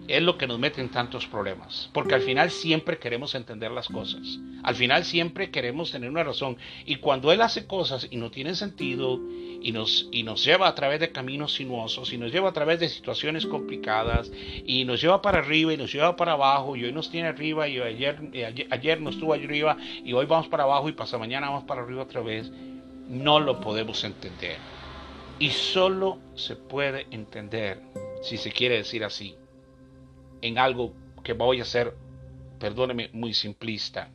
es 0.08 0.22
lo 0.22 0.38
que 0.38 0.46
nos 0.46 0.58
mete 0.58 0.80
en 0.80 0.88
tantos 0.88 1.26
problemas. 1.26 1.90
Porque 1.92 2.14
al 2.14 2.22
final 2.22 2.50
siempre 2.50 2.98
queremos 2.98 3.34
entender 3.34 3.70
las 3.70 3.88
cosas. 3.88 4.38
Al 4.62 4.74
final 4.74 5.04
siempre 5.04 5.50
queremos 5.50 5.92
tener 5.92 6.08
una 6.08 6.24
razón. 6.24 6.56
Y 6.86 6.96
cuando 6.96 7.30
Él 7.30 7.42
hace 7.42 7.66
cosas 7.66 8.08
y 8.10 8.16
no 8.16 8.30
tienen 8.30 8.56
sentido 8.56 9.20
y 9.60 9.72
nos, 9.72 10.08
y 10.10 10.22
nos 10.22 10.44
lleva 10.44 10.66
a 10.66 10.74
través 10.74 11.00
de 11.00 11.12
caminos 11.12 11.54
sinuosos 11.54 12.12
y 12.12 12.18
nos 12.18 12.32
lleva 12.32 12.48
a 12.48 12.52
través 12.52 12.80
de 12.80 12.88
situaciones 12.88 13.44
complicadas 13.44 14.30
y 14.64 14.84
nos 14.86 15.00
lleva 15.00 15.20
para 15.20 15.38
arriba 15.38 15.74
y 15.74 15.76
nos 15.76 15.92
lleva 15.92 16.16
para 16.16 16.32
abajo 16.32 16.74
y 16.74 16.84
hoy 16.84 16.92
nos 16.92 17.10
tiene 17.10 17.28
arriba 17.28 17.68
y 17.68 17.78
ayer, 17.78 18.18
ayer, 18.32 18.66
ayer 18.70 19.00
nos 19.00 19.14
estuvo 19.14 19.34
arriba 19.34 19.76
y 20.04 20.12
hoy 20.14 20.26
vamos 20.26 20.48
para 20.48 20.62
abajo 20.64 20.88
y 20.88 20.92
pasa 20.92 21.18
mañana 21.18 21.50
vamos 21.50 21.64
para 21.64 21.82
arriba 21.82 22.02
otra 22.02 22.22
vez, 22.22 22.50
no 23.08 23.40
lo 23.40 23.60
podemos 23.60 24.02
entender. 24.04 24.56
Y 25.38 25.50
solo 25.50 26.18
se 26.34 26.56
puede 26.56 27.06
entender, 27.10 27.80
si 28.22 28.36
se 28.36 28.50
quiere 28.50 28.76
decir 28.76 29.04
así, 29.04 29.36
en 30.42 30.58
algo 30.58 30.92
que 31.22 31.32
voy 31.32 31.60
a 31.60 31.64
ser, 31.64 31.94
perdóneme, 32.58 33.10
muy 33.12 33.34
simplista, 33.34 34.10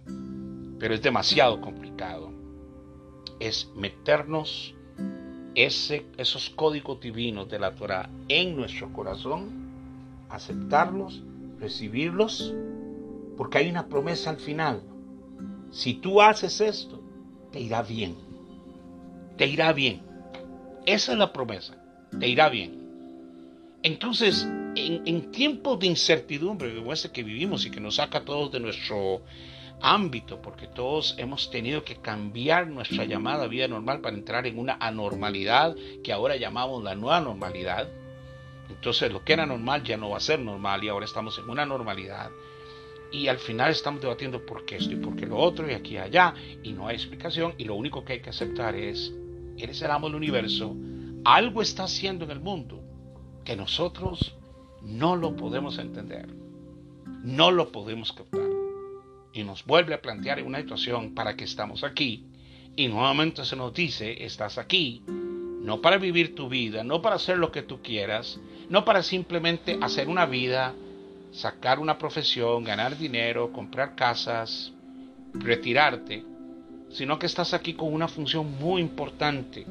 pero 0.80 0.94
es 0.94 1.02
demasiado 1.02 1.62
complicado. 1.62 2.32
Es 3.40 3.70
meternos 3.76 4.74
ese, 5.56 6.06
esos 6.18 6.50
códigos 6.50 7.00
divinos 7.00 7.50
de 7.50 7.60
la 7.60 7.76
Torah 7.76 8.10
en 8.28 8.56
nuestro 8.56 8.92
corazón, 8.92 9.50
aceptarlos, 10.30 11.22
recibirlos, 11.60 12.54
porque 13.38 13.60
hay 13.60 13.70
una 13.70 13.88
promesa 13.88 14.30
al 14.30 14.38
final. 14.38 14.82
Si 15.72 15.96
tú 15.96 16.22
haces 16.22 16.62
esto, 16.62 17.02
te 17.52 17.60
irá 17.60 17.82
bien. 17.82 18.16
Te 19.38 19.48
irá 19.48 19.74
bien. 19.74 20.02
Esa 20.86 21.14
es 21.14 21.18
la 21.18 21.34
promesa. 21.34 21.76
Te 22.20 22.28
irá 22.28 22.50
bien. 22.50 22.83
Entonces, 23.84 24.48
en, 24.76 25.32
tiempos 25.32 25.78
de 25.78 25.88
incertidumbre 25.88 26.74
como 26.74 26.94
ese 26.94 27.12
que 27.12 27.22
vivimos 27.22 27.66
y 27.66 27.72
que 27.72 27.82
nos 27.82 27.96
saca 27.96 28.20
a 28.20 28.26
todos 28.26 28.50
de 28.50 28.62
nuestro 28.62 29.22
ámbito, 29.82 30.42
porque 30.42 30.68
todos 30.68 31.16
hemos 31.18 31.52
tenido 31.52 31.84
que 31.84 31.98
cambiar 31.98 32.68
nuestra 32.68 33.04
llamada 33.04 33.46
vida 33.48 33.68
normal 33.68 34.00
para 34.00 34.16
entrar 34.16 34.48
en 34.48 34.58
una 34.58 34.78
anormalidad 34.80 35.76
que 36.02 36.14
ahora 36.14 36.38
llamamos 36.38 36.82
la 36.82 36.96
nueva 36.96 37.20
normalidad. 37.20 37.90
Entonces 38.70 39.12
lo 39.12 39.26
que 39.26 39.34
era 39.34 39.46
normal 39.46 39.84
ya 39.84 39.98
no 39.98 40.12
va 40.12 40.18
a 40.18 40.22
ser 40.22 40.40
normal 40.40 40.82
y 40.82 40.88
ahora 40.88 41.06
estamos 41.06 41.38
en 41.38 41.50
una 41.50 41.66
normalidad. 41.66 42.32
Y 43.12 43.28
al 43.28 43.38
final 43.38 43.72
estamos 43.72 44.02
debatiendo 44.02 44.46
por 44.46 44.64
qué 44.64 44.78
esto 44.78 44.94
y 44.94 44.96
por 44.96 45.18
qué 45.18 45.26
lo 45.26 45.38
otro 45.38 45.70
y 45.70 45.74
aquí 45.74 45.96
y 45.96 45.98
allá 45.98 46.34
y 46.64 46.72
no 46.72 46.88
hay 46.88 46.96
explicación 46.96 47.54
y 47.58 47.66
lo 47.66 47.76
único 47.76 48.06
que 48.06 48.14
hay 48.14 48.22
que 48.22 48.30
aceptar 48.30 48.76
es, 48.76 49.14
eres 49.58 49.82
el 49.82 49.92
amo 49.92 50.08
del 50.08 50.16
universo, 50.16 50.74
algo 51.26 51.62
está 51.62 51.84
haciendo 51.84 52.24
en 52.24 52.32
el 52.32 52.40
mundo 52.40 52.83
que 53.44 53.56
nosotros 53.56 54.36
no 54.82 55.16
lo 55.16 55.36
podemos 55.36 55.78
entender, 55.78 56.28
no 57.24 57.52
lo 57.52 57.72
podemos 57.72 58.12
captar. 58.12 58.50
Y 59.34 59.44
nos 59.44 59.66
vuelve 59.66 59.94
a 59.94 60.02
plantear 60.02 60.44
una 60.44 60.60
situación 60.60 61.16
para 61.16 61.36
que 61.36 61.46
estamos 61.46 61.84
aquí. 61.84 62.28
Y 62.76 62.88
nuevamente 62.88 63.46
se 63.46 63.56
nos 63.56 63.74
dice, 63.74 64.24
estás 64.24 64.58
aquí, 64.58 65.04
no 65.08 65.82
para 65.82 65.98
vivir 65.98 66.36
tu 66.36 66.50
vida, 66.50 66.84
no 66.84 67.02
para 67.02 67.16
hacer 67.16 67.38
lo 67.38 67.52
que 67.52 67.64
tú 67.64 67.82
quieras, 67.82 68.40
no 68.70 68.86
para 68.86 69.02
simplemente 69.02 69.78
hacer 69.82 70.08
una 70.08 70.26
vida, 70.26 70.74
sacar 71.32 71.80
una 71.80 71.98
profesión, 71.98 72.64
ganar 72.64 72.98
dinero, 72.98 73.52
comprar 73.52 73.96
casas, 73.96 74.72
retirarte, 75.34 76.24
sino 76.92 77.18
que 77.18 77.26
estás 77.26 77.54
aquí 77.54 77.74
con 77.74 77.92
una 77.92 78.08
función 78.08 78.58
muy 78.60 78.82
importante 78.82 79.66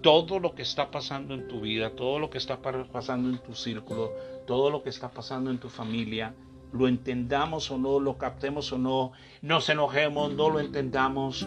todo 0.00 0.38
lo 0.38 0.54
que 0.54 0.62
está 0.62 0.90
pasando 0.90 1.34
en 1.34 1.48
tu 1.48 1.60
vida, 1.60 1.90
todo 1.90 2.18
lo 2.18 2.30
que 2.30 2.38
está 2.38 2.60
pasando 2.60 3.28
en 3.28 3.38
tu 3.38 3.54
círculo, 3.54 4.12
todo 4.46 4.70
lo 4.70 4.82
que 4.82 4.90
está 4.90 5.10
pasando 5.10 5.50
en 5.50 5.58
tu 5.58 5.68
familia, 5.68 6.34
lo 6.72 6.88
entendamos 6.88 7.70
o 7.70 7.78
no, 7.78 8.00
lo 8.00 8.16
captemos 8.16 8.72
o 8.72 8.78
no, 8.78 9.12
nos 9.42 9.68
enojemos, 9.68 10.32
no 10.32 10.50
lo 10.50 10.60
entendamos, 10.60 11.46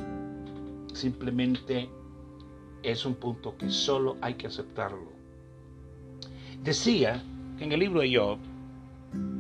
simplemente 0.94 1.90
es 2.84 3.06
un 3.06 3.16
punto 3.16 3.58
que 3.58 3.70
solo 3.70 4.18
hay 4.22 4.36
que 4.36 4.48
aceptarlo. 4.48 5.12
Decía 6.62 7.24
que 7.58 7.64
en 7.64 7.72
el 7.72 7.80
libro 7.80 8.02
de 8.02 8.16
Job, 8.16 8.38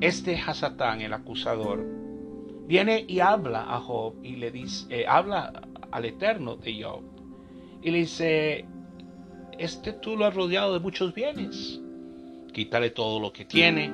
este 0.01 0.35
Hasatán, 0.35 1.01
el 1.01 1.13
acusador, 1.13 1.85
viene 2.67 3.05
y 3.07 3.19
habla 3.19 3.73
a 3.73 3.79
Job 3.79 4.15
y 4.23 4.37
le 4.37 4.51
dice, 4.51 4.85
eh, 4.89 5.05
habla 5.07 5.61
al 5.91 6.05
Eterno 6.05 6.55
de 6.55 6.83
Job 6.83 7.01
y 7.81 7.91
le 7.91 7.99
dice, 7.99 8.65
este 9.59 9.93
tú 9.93 10.17
lo 10.17 10.25
has 10.25 10.33
rodeado 10.33 10.73
de 10.73 10.79
muchos 10.79 11.13
bienes. 11.13 11.79
Quítale 12.51 12.91
todo 12.91 13.19
lo 13.19 13.33
que 13.33 13.45
tiene, 13.45 13.85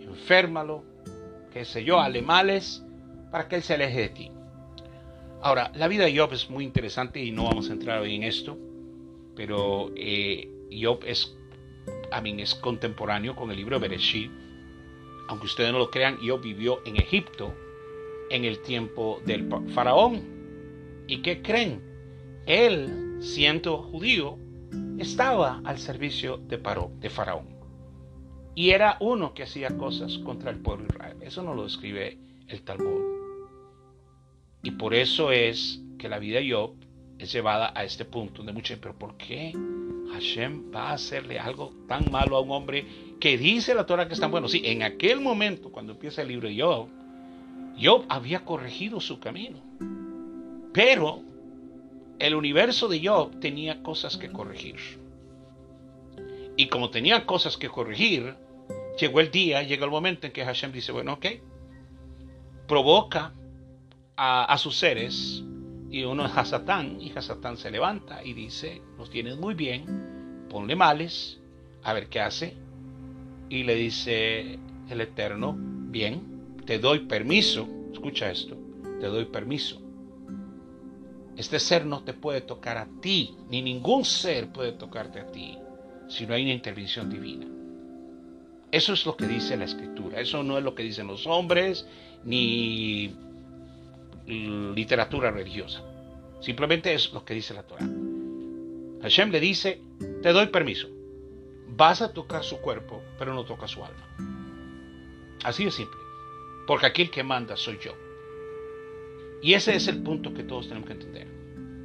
enférmalo, 0.00 0.82
qué 1.52 1.64
sé 1.64 1.84
yo, 1.84 2.00
ale 2.00 2.22
males, 2.22 2.82
para 3.30 3.48
que 3.48 3.56
él 3.56 3.62
se 3.62 3.74
aleje 3.74 4.00
de 4.00 4.08
ti. 4.08 4.30
Ahora, 5.42 5.70
la 5.74 5.88
vida 5.88 6.04
de 6.04 6.16
Job 6.16 6.32
es 6.32 6.48
muy 6.48 6.64
interesante 6.64 7.22
y 7.22 7.30
no 7.30 7.44
vamos 7.44 7.68
a 7.68 7.74
entrar 7.74 8.00
hoy 8.00 8.14
en 8.14 8.22
esto, 8.22 8.56
pero 9.34 9.92
eh, 9.94 10.48
Job 10.72 11.00
es, 11.06 11.36
a 12.10 12.20
mí 12.20 12.40
es 12.40 12.54
contemporáneo 12.54 13.36
con 13.36 13.50
el 13.50 13.56
libro 13.58 13.78
de 13.78 13.88
Bereshit. 13.88 14.30
Aunque 15.28 15.46
ustedes 15.46 15.72
no 15.72 15.78
lo 15.78 15.90
crean, 15.90 16.18
Job 16.26 16.40
vivió 16.40 16.80
en 16.86 16.96
Egipto 16.96 17.54
en 18.30 18.44
el 18.44 18.60
tiempo 18.60 19.20
del 19.24 19.48
faraón. 19.74 20.22
¿Y 21.06 21.22
qué 21.22 21.42
creen? 21.42 21.82
Él, 22.46 23.18
siendo 23.20 23.78
judío, 23.78 24.38
estaba 24.98 25.60
al 25.64 25.78
servicio 25.78 26.38
de, 26.38 26.58
de 27.00 27.10
Faraón. 27.10 27.56
Y 28.54 28.70
era 28.70 28.96
uno 29.00 29.34
que 29.34 29.42
hacía 29.42 29.76
cosas 29.76 30.18
contra 30.18 30.50
el 30.50 30.58
pueblo 30.58 30.86
de 30.86 30.94
Israel. 30.94 31.16
Eso 31.20 31.42
no 31.42 31.54
lo 31.54 31.64
describe 31.64 32.18
el 32.48 32.62
Talmud. 32.62 33.02
Y 34.62 34.72
por 34.72 34.94
eso 34.94 35.30
es 35.30 35.80
que 35.98 36.08
la 36.08 36.18
vida 36.18 36.40
de 36.40 36.50
Job 36.50 36.74
es 37.18 37.32
llevada 37.32 37.72
a 37.74 37.84
este 37.84 38.04
punto 38.04 38.42
de 38.42 38.52
muchos, 38.52 38.78
pero 38.78 38.98
¿por 38.98 39.16
qué 39.16 39.52
Hashem 40.12 40.72
va 40.74 40.90
a 40.90 40.94
hacerle 40.94 41.38
algo 41.38 41.72
tan 41.86 42.10
malo 42.10 42.36
a 42.36 42.40
un 42.40 42.50
hombre 42.50 42.84
que 43.20 43.38
dice 43.38 43.74
la 43.74 43.86
Torah 43.86 44.06
que 44.06 44.14
es 44.14 44.20
tan 44.20 44.30
bueno? 44.30 44.48
Sí, 44.48 44.62
en 44.64 44.82
aquel 44.82 45.20
momento, 45.20 45.70
cuando 45.70 45.92
empieza 45.92 46.22
el 46.22 46.28
libro 46.28 46.48
de 46.48 46.60
Job, 46.60 46.88
Job 47.80 48.04
había 48.08 48.44
corregido 48.44 49.00
su 49.00 49.20
camino. 49.20 49.58
Pero 50.72 51.22
el 52.18 52.34
universo 52.34 52.88
de 52.88 53.06
Job 53.06 53.38
tenía 53.40 53.82
cosas 53.82 54.16
que 54.16 54.30
corregir. 54.30 54.76
Y 56.56 56.68
como 56.68 56.90
tenía 56.90 57.26
cosas 57.26 57.56
que 57.56 57.68
corregir, 57.68 58.34
llegó 58.98 59.20
el 59.20 59.30
día, 59.30 59.62
llega 59.62 59.84
el 59.84 59.90
momento 59.90 60.26
en 60.26 60.32
que 60.32 60.44
Hashem 60.44 60.72
dice, 60.72 60.92
bueno, 60.92 61.14
ok, 61.14 61.26
provoca 62.66 63.34
a, 64.16 64.56
sus 64.56 64.76
seres, 64.76 65.42
y 65.90 66.04
uno 66.04 66.24
es 66.24 66.36
Hasatán, 66.36 67.00
y 67.00 67.12
Hasatán 67.14 67.58
se 67.58 67.70
levanta 67.70 68.24
y 68.24 68.32
dice, 68.32 68.80
nos 68.96 69.10
tienes 69.10 69.36
muy 69.36 69.54
bien, 69.54 70.46
ponle 70.48 70.74
males, 70.74 71.38
a 71.82 71.92
ver 71.92 72.08
qué 72.08 72.20
hace. 72.20 72.56
Y 73.50 73.64
le 73.64 73.74
dice 73.74 74.58
el 74.88 75.00
Eterno, 75.00 75.54
bien, 75.58 76.56
te 76.64 76.78
doy 76.78 77.00
permiso, 77.00 77.68
escucha 77.92 78.30
esto, 78.30 78.56
te 78.98 79.06
doy 79.06 79.26
permiso 79.26 79.85
este 81.36 81.60
ser 81.60 81.84
no 81.84 82.02
te 82.02 82.14
puede 82.14 82.40
tocar 82.40 82.78
a 82.78 82.88
ti, 83.00 83.36
ni 83.50 83.62
ningún 83.62 84.04
ser 84.04 84.48
puede 84.48 84.72
tocarte 84.72 85.20
a 85.20 85.30
ti, 85.30 85.58
si 86.08 86.26
no 86.26 86.34
hay 86.34 86.44
una 86.44 86.52
intervención 86.52 87.10
divina. 87.10 87.46
Eso 88.72 88.92
es 88.92 89.06
lo 89.06 89.16
que 89.16 89.26
dice 89.26 89.56
la 89.56 89.64
escritura, 89.64 90.20
eso 90.20 90.42
no 90.42 90.58
es 90.58 90.64
lo 90.64 90.74
que 90.74 90.82
dicen 90.82 91.06
los 91.06 91.26
hombres, 91.26 91.86
ni 92.24 93.14
literatura 94.26 95.30
religiosa. 95.30 95.82
Simplemente 96.40 96.92
es 96.92 97.12
lo 97.12 97.24
que 97.24 97.34
dice 97.34 97.54
la 97.54 97.62
Torah. 97.62 97.88
Hashem 99.02 99.30
le 99.30 99.40
dice, 99.40 99.80
te 100.22 100.32
doy 100.32 100.48
permiso. 100.48 100.88
Vas 101.68 102.02
a 102.02 102.12
tocar 102.12 102.42
su 102.42 102.58
cuerpo, 102.58 103.02
pero 103.18 103.34
no 103.34 103.44
toca 103.44 103.68
su 103.68 103.84
alma. 103.84 104.06
Así 105.44 105.64
de 105.64 105.70
simple. 105.70 106.00
Porque 106.66 106.86
aquí 106.86 107.02
el 107.02 107.10
que 107.10 107.22
manda 107.22 107.56
soy 107.56 107.78
yo. 107.82 107.92
Y 109.42 109.54
ese 109.54 109.76
es 109.76 109.88
el 109.88 110.02
punto 110.02 110.34
que 110.34 110.42
todos 110.42 110.68
tenemos 110.68 110.86
que 110.86 110.94
entender. 110.94 111.28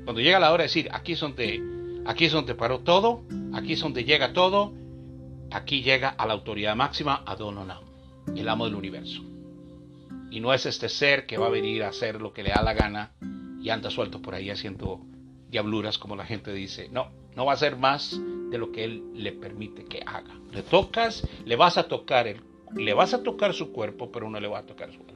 Cuando 0.04 0.22
llega 0.22 0.40
la 0.40 0.52
hora 0.52 0.64
de 0.64 0.68
decir, 0.68 0.90
aquí 0.92 1.14
es 1.14 1.20
donde, 1.20 1.62
aquí 2.06 2.26
es 2.26 2.32
donde 2.32 2.56
paró 2.56 2.80
todo, 2.80 3.24
aquí 3.54 3.74
es 3.74 3.82
donde 3.82 4.04
llega 4.04 4.34
todo, 4.34 4.74
aquí 5.52 5.84
llega 5.84 6.10
a 6.10 6.26
la 6.26 6.34
autoridad 6.34 6.76
máxima, 6.76 7.24
Adononam, 7.26 7.84
el 8.36 8.50
amo 8.50 8.66
del 8.66 8.76
universo. 8.76 9.22
Y 10.32 10.40
no 10.40 10.54
es 10.54 10.66
este 10.66 10.90
ser 10.90 11.26
que 11.26 11.38
va 11.38 11.48
a 11.48 11.50
venir 11.50 11.84
a 11.84 11.90
hacer 11.90 12.22
lo 12.22 12.34
que 12.34 12.44
le 12.44 12.50
da 12.50 12.64
la 12.64 12.74
gana 12.74 13.12
y 13.62 13.70
anda 13.70 13.90
suelto 13.90 14.22
por 14.22 14.34
ahí 14.34 14.50
haciendo 14.50 15.02
diabluras 15.50 15.98
como 15.98 16.16
la 16.16 16.26
gente 16.26 16.54
dice. 16.54 16.90
No, 16.90 17.12
no 17.36 17.46
va 17.46 17.54
a 17.54 17.58
ser 17.58 17.76
más 17.76 18.20
de 18.50 18.58
lo 18.58 18.72
que 18.72 18.86
él 18.86 19.04
le 19.14 19.34
permite 19.34 19.86
que 19.86 20.02
haga. 20.06 20.40
Le 20.52 20.64
tocas, 20.64 21.28
le 21.46 21.56
vas 21.56 21.78
a 21.78 21.84
tocar 21.84 22.28
el, 22.28 22.42
le 22.76 22.94
vas 22.94 23.14
a 23.14 23.22
tocar 23.22 23.54
su 23.54 23.72
cuerpo, 23.72 24.12
pero 24.12 24.30
no 24.30 24.40
le 24.40 24.48
va 24.48 24.60
a 24.60 24.66
tocar 24.66 24.92
su. 24.92 25.11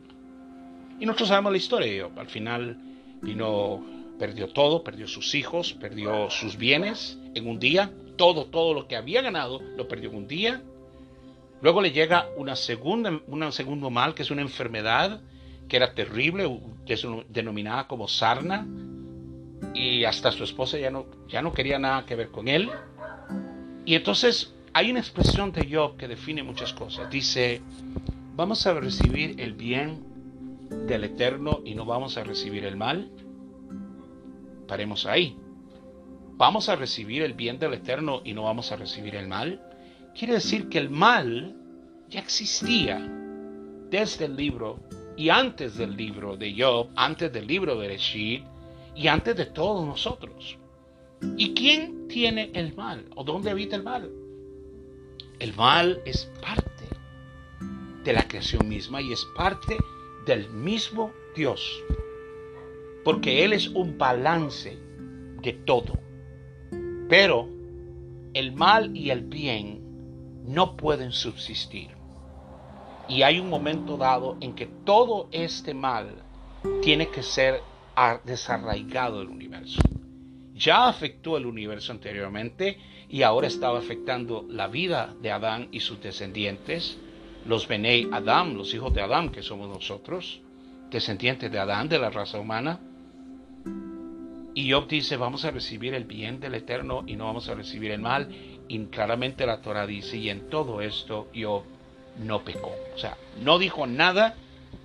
Y 1.00 1.06
nosotros 1.06 1.30
sabemos 1.30 1.52
la 1.52 1.58
historia. 1.58 2.10
Al 2.16 2.28
final 2.28 2.78
vino, 3.22 3.84
perdió 4.20 4.48
todo, 4.48 4.84
perdió 4.84 5.08
sus 5.08 5.36
hijos, 5.36 5.74
perdió 5.74 6.30
sus 6.30 6.58
bienes 6.58 7.18
en 7.34 7.48
un 7.48 7.60
día. 7.60 7.92
Todo, 8.18 8.46
todo 8.46 8.74
lo 8.74 8.88
que 8.88 8.96
había 8.96 9.22
ganado 9.22 9.62
lo 9.76 9.88
perdió 9.88 10.10
en 10.10 10.16
un 10.16 10.28
día 10.28 10.62
Luego 11.62 11.82
le 11.82 11.92
llega 11.92 12.28
una 12.38 12.56
segunda, 12.56 13.20
un 13.28 13.52
segundo 13.52 13.90
mal, 13.90 14.14
que 14.14 14.24
es 14.24 14.32
una 14.32 14.42
enfermedad 14.42 15.22
que 15.68 15.78
era 15.78 15.96
terrible, 15.96 16.62
denominada 17.30 17.88
como 17.88 18.08
sarna, 18.08 18.68
y 19.74 20.04
hasta 20.04 20.32
su 20.32 20.44
esposa 20.44 20.78
ya 20.78 20.92
no, 20.92 21.08
ya 21.28 21.42
no 21.42 21.54
quería 21.54 21.80
nada 21.80 22.06
que 22.06 22.16
ver 22.16 22.30
con 22.30 22.48
él. 22.48 22.70
Y 23.84 23.96
entonces 23.96 24.54
hay 24.74 24.92
una 24.92 25.00
expresión 25.00 25.52
de 25.52 25.68
Job 25.68 25.98
que 25.98 26.08
define 26.08 26.44
muchas 26.44 26.72
cosas. 26.72 27.10
Dice, 27.10 27.62
vamos 28.36 28.68
a 28.68 28.74
recibir 28.76 29.42
el 29.42 29.54
bien 29.54 30.06
del 30.70 31.04
Eterno 31.04 31.62
y 31.64 31.76
no 31.76 31.86
vamos 31.86 32.18
a 32.18 32.24
recibir 32.24 32.66
el 32.66 32.76
mal. 32.76 33.12
Paremos 34.68 35.06
ahí. 35.06 35.38
Vamos 36.38 36.70
a 36.70 36.76
recibir 36.76 37.22
el 37.22 37.34
bien 37.34 37.60
del 37.60 37.74
Eterno 37.76 38.22
y 38.24 38.34
no 38.34 38.44
vamos 38.44 38.72
a 38.72 38.76
recibir 38.76 39.16
el 39.16 39.28
mal. 39.28 39.62
Quiere 40.18 40.34
decir 40.34 40.70
que 40.70 40.78
el 40.78 40.90
mal 40.90 41.56
ya 42.10 42.20
existía 42.20 43.00
desde 43.90 44.26
el 44.26 44.36
libro 44.36 44.80
y 45.16 45.30
antes 45.30 45.78
del 45.78 45.96
libro 45.96 46.36
de 46.36 46.54
Job, 46.58 46.90
antes 46.96 47.32
del 47.32 47.48
libro 47.48 47.80
de 47.80 47.88
Reshid 47.88 48.44
y 48.96 49.08
antes 49.08 49.36
de 49.36 49.46
todos 49.46 49.86
nosotros. 49.86 50.58
¿Y 51.38 51.54
quién 51.54 52.08
tiene 52.08 52.52
el 52.54 52.76
mal? 52.76 53.06
¿O 53.16 53.24
dónde 53.24 53.50
habita 53.50 53.76
el 53.76 53.84
mal? 53.84 54.12
El 55.40 55.54
mal 55.56 56.02
es 56.06 56.32
parte 56.42 56.86
de 58.04 58.14
la 58.14 58.28
creación 58.28 58.68
misma 58.68 59.02
y 59.02 59.12
es 59.12 59.26
parte 59.36 59.78
del 60.26 60.50
mismo 60.50 61.12
Dios. 61.36 61.84
Porque 63.04 63.44
Él 63.44 63.54
es 63.54 63.68
un 63.68 63.98
balance 63.98 64.78
de 65.42 65.54
todo. 65.54 65.98
Pero 67.08 67.48
el 68.34 68.52
mal 68.54 68.96
y 68.96 69.12
el 69.12 69.22
bien 69.22 70.44
no 70.46 70.76
pueden 70.76 71.12
subsistir. 71.12 71.90
Y 73.08 73.22
hay 73.22 73.40
un 73.40 73.50
momento 73.50 73.98
dado 73.98 74.38
en 74.42 74.56
que 74.56 74.66
todo 74.66 75.28
este 75.32 75.74
mal 75.74 76.24
tiene 76.82 77.10
que 77.10 77.22
ser 77.22 77.62
desarraigado 78.24 79.20
del 79.20 79.30
universo. 79.30 79.80
Ya 80.54 80.88
afectó 80.88 81.38
el 81.38 81.46
universo 81.46 81.92
anteriormente 81.92 82.78
y 83.10 83.22
ahora 83.22 83.48
estaba 83.48 83.78
afectando 83.80 84.46
la 84.50 84.68
vida 84.68 85.14
de 85.22 85.32
Adán 85.32 85.68
y 85.72 85.82
sus 85.82 86.02
descendientes, 86.02 86.98
los 87.46 87.68
Benei 87.68 88.10
Adam, 88.12 88.56
los 88.56 88.74
hijos 88.74 88.94
de 88.94 89.02
Adán 89.02 89.30
que 89.30 89.44
somos 89.44 89.70
nosotros, 89.70 90.42
descendientes 90.90 91.52
de 91.52 91.60
Adán, 91.60 91.88
de 91.88 92.00
la 92.00 92.10
raza 92.10 92.40
humana. 92.40 92.80
Y 94.54 94.72
Job 94.72 94.88
dice, 94.88 95.18
vamos 95.18 95.46
a 95.46 95.52
recibir 95.52 95.94
el 95.94 96.06
bien 96.06 96.40
del 96.40 96.56
Eterno 96.56 97.04
y 97.06 97.16
no 97.16 97.26
vamos 97.26 97.50
a 97.50 97.56
recibir 97.56 97.92
el 97.92 98.02
mal. 98.02 98.30
Y 98.68 98.80
claramente 98.86 99.46
la 99.46 99.62
Torah 99.62 99.86
dice, 99.86 100.18
y 100.18 100.30
en 100.30 100.50
todo 100.50 100.82
esto 100.82 101.28
yo 101.34 101.64
no 102.24 102.44
pecó. 102.44 102.74
O 102.96 102.98
sea, 102.98 103.18
no 103.42 103.60
dijo 103.60 103.86
nada 103.86 104.36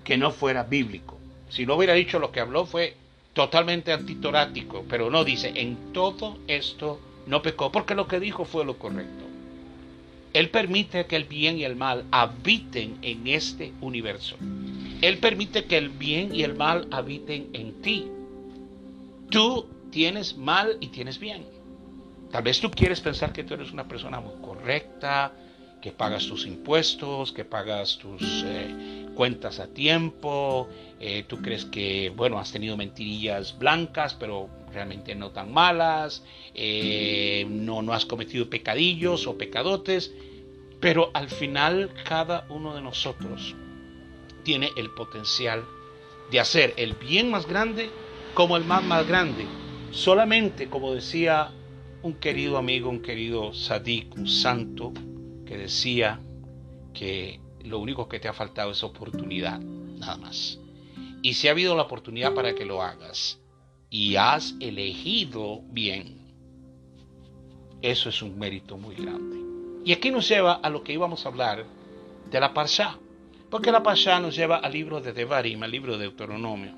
que 0.03 0.17
no 0.17 0.31
fuera 0.31 0.63
bíblico. 0.63 1.17
Si 1.49 1.65
no 1.65 1.75
hubiera 1.75 1.93
dicho 1.93 2.19
lo 2.19 2.31
que 2.31 2.41
habló 2.41 2.65
fue 2.65 2.95
totalmente 3.33 3.93
antitorático, 3.93 4.85
pero 4.89 5.09
no 5.09 5.23
dice, 5.23 5.53
en 5.55 5.93
todo 5.93 6.37
esto 6.47 6.99
no 7.27 7.41
pecó, 7.41 7.71
porque 7.71 7.95
lo 7.95 8.07
que 8.07 8.19
dijo 8.19 8.45
fue 8.45 8.65
lo 8.65 8.77
correcto. 8.77 9.30
Él 10.33 10.49
permite 10.49 11.05
que 11.05 11.15
el 11.15 11.25
bien 11.25 11.57
y 11.57 11.63
el 11.63 11.75
mal 11.75 12.05
habiten 12.11 12.97
en 13.01 13.27
este 13.27 13.73
universo. 13.81 14.37
Él 15.01 15.17
permite 15.17 15.65
que 15.65 15.77
el 15.77 15.89
bien 15.89 16.33
y 16.33 16.43
el 16.43 16.55
mal 16.55 16.87
habiten 16.91 17.49
en 17.53 17.81
ti. 17.81 18.07
Tú 19.29 19.67
tienes 19.91 20.37
mal 20.37 20.77
y 20.79 20.87
tienes 20.87 21.19
bien. 21.19 21.45
Tal 22.31 22.43
vez 22.43 22.61
tú 22.61 22.71
quieres 22.71 23.01
pensar 23.01 23.33
que 23.33 23.43
tú 23.43 23.55
eres 23.55 23.71
una 23.71 23.87
persona 23.87 24.21
muy 24.21 24.35
correcta, 24.41 25.33
que 25.81 25.91
pagas 25.91 26.27
tus 26.27 26.45
impuestos, 26.45 27.31
que 27.33 27.43
pagas 27.43 27.97
tus 27.97 28.21
eh, 28.45 29.07
cuentas 29.15 29.59
a 29.59 29.67
tiempo, 29.67 30.69
eh, 30.99 31.25
tú 31.27 31.41
crees 31.41 31.65
que, 31.65 32.13
bueno, 32.15 32.39
has 32.39 32.51
tenido 32.51 32.77
mentirillas 32.77 33.57
blancas, 33.57 34.15
pero 34.17 34.47
realmente 34.73 35.15
no 35.15 35.31
tan 35.31 35.51
malas, 35.51 36.23
eh, 36.53 37.45
no, 37.49 37.81
no 37.81 37.93
has 37.93 38.05
cometido 38.05 38.49
pecadillos 38.49 39.27
o 39.27 39.37
pecadotes, 39.37 40.13
pero 40.79 41.11
al 41.13 41.29
final 41.29 41.91
cada 42.05 42.45
uno 42.49 42.75
de 42.75 42.81
nosotros 42.81 43.55
tiene 44.43 44.69
el 44.77 44.89
potencial 44.91 45.63
de 46.31 46.39
hacer 46.39 46.73
el 46.77 46.93
bien 46.93 47.29
más 47.29 47.47
grande 47.47 47.89
como 48.33 48.57
el 48.57 48.63
mal 48.63 48.83
más 48.85 49.07
grande. 49.07 49.45
Solamente, 49.91 50.69
como 50.69 50.93
decía 50.93 51.51
un 52.01 52.15
querido 52.15 52.57
amigo, 52.57 52.89
un 52.89 53.01
querido 53.01 53.53
sadik, 53.53 54.15
un 54.15 54.27
santo, 54.27 54.93
que 55.45 55.57
decía 55.57 56.19
que 56.93 57.39
lo 57.63 57.79
único 57.79 58.07
que 58.07 58.19
te 58.19 58.27
ha 58.27 58.33
faltado 58.33 58.71
es 58.71 58.83
oportunidad, 58.83 59.59
nada 59.59 60.17
más. 60.17 60.59
Y 61.21 61.33
si 61.33 61.47
ha 61.47 61.51
habido 61.51 61.75
la 61.75 61.83
oportunidad 61.83 62.33
para 62.33 62.55
que 62.55 62.65
lo 62.65 62.81
hagas 62.81 63.40
y 63.93 64.15
has 64.15 64.55
elegido 64.61 65.61
bien, 65.69 66.17
eso 67.81 68.07
es 68.07 68.21
un 68.21 68.39
mérito 68.39 68.77
muy 68.77 68.95
grande. 68.95 69.37
Y 69.83 69.91
aquí 69.91 70.11
nos 70.11 70.29
lleva 70.29 70.53
a 70.53 70.69
lo 70.69 70.81
que 70.81 70.93
íbamos 70.93 71.25
a 71.25 71.29
hablar 71.29 71.65
de 72.31 72.39
la 72.39 72.53
Parsha, 72.53 72.97
porque 73.49 73.69
la 73.69 73.83
Parsha 73.83 74.21
nos 74.21 74.33
lleva 74.33 74.57
al 74.57 74.71
libro 74.71 75.01
de 75.01 75.11
Devarim, 75.11 75.61
al 75.61 75.71
libro 75.71 75.97
de 75.97 76.05
Deuteronomio. 76.05 76.73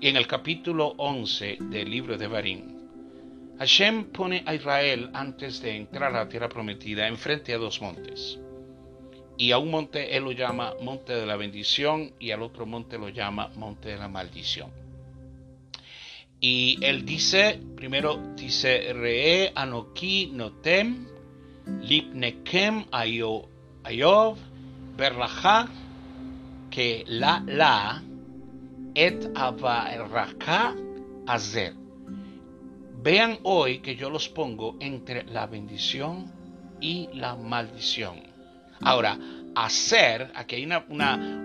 Y 0.00 0.08
en 0.08 0.16
el 0.16 0.26
capítulo 0.26 0.94
11 0.96 1.58
del 1.60 1.88
libro 1.88 2.14
de 2.14 2.26
Devarim, 2.26 2.76
Hashem 3.60 4.06
pone 4.06 4.42
a 4.46 4.54
Israel 4.54 5.10
antes 5.14 5.62
de 5.62 5.76
entrar 5.76 6.12
a 6.12 6.24
la 6.24 6.28
tierra 6.28 6.48
prometida 6.48 7.06
enfrente 7.06 7.54
a 7.54 7.58
dos 7.58 7.80
montes. 7.80 8.40
Y 9.38 9.52
a 9.52 9.58
un 9.58 9.70
monte 9.70 10.16
él 10.16 10.24
lo 10.24 10.32
llama 10.32 10.74
monte 10.82 11.12
de 11.12 11.24
la 11.24 11.36
bendición 11.36 12.12
y 12.18 12.32
al 12.32 12.42
otro 12.42 12.66
monte 12.66 12.98
lo 12.98 13.10
llama 13.10 13.52
monte 13.54 13.90
de 13.90 13.98
la 13.98 14.08
maldición. 14.08 14.85
Y 16.40 16.78
él 16.82 17.04
dice, 17.04 17.60
primero 17.76 18.20
dice, 18.36 18.92
Re 18.92 19.52
anoki 19.54 20.30
notem, 20.32 21.06
lipnekem 21.80 22.84
ayov, 22.92 24.36
berlacha, 24.96 25.68
que 26.70 27.04
la 27.08 27.42
la, 27.46 28.02
et 28.94 29.28
avaraka 29.34 30.74
azer 31.26 31.74
Vean 33.02 33.38
hoy 33.44 33.78
que 33.78 33.94
yo 33.94 34.10
los 34.10 34.28
pongo 34.28 34.76
entre 34.80 35.22
la 35.24 35.46
bendición 35.46 36.32
y 36.80 37.08
la 37.12 37.36
maldición. 37.36 38.20
Ahora, 38.80 39.16
hacer, 39.54 40.32
aquí 40.34 40.56
hay 40.56 40.64
una, 40.64 40.84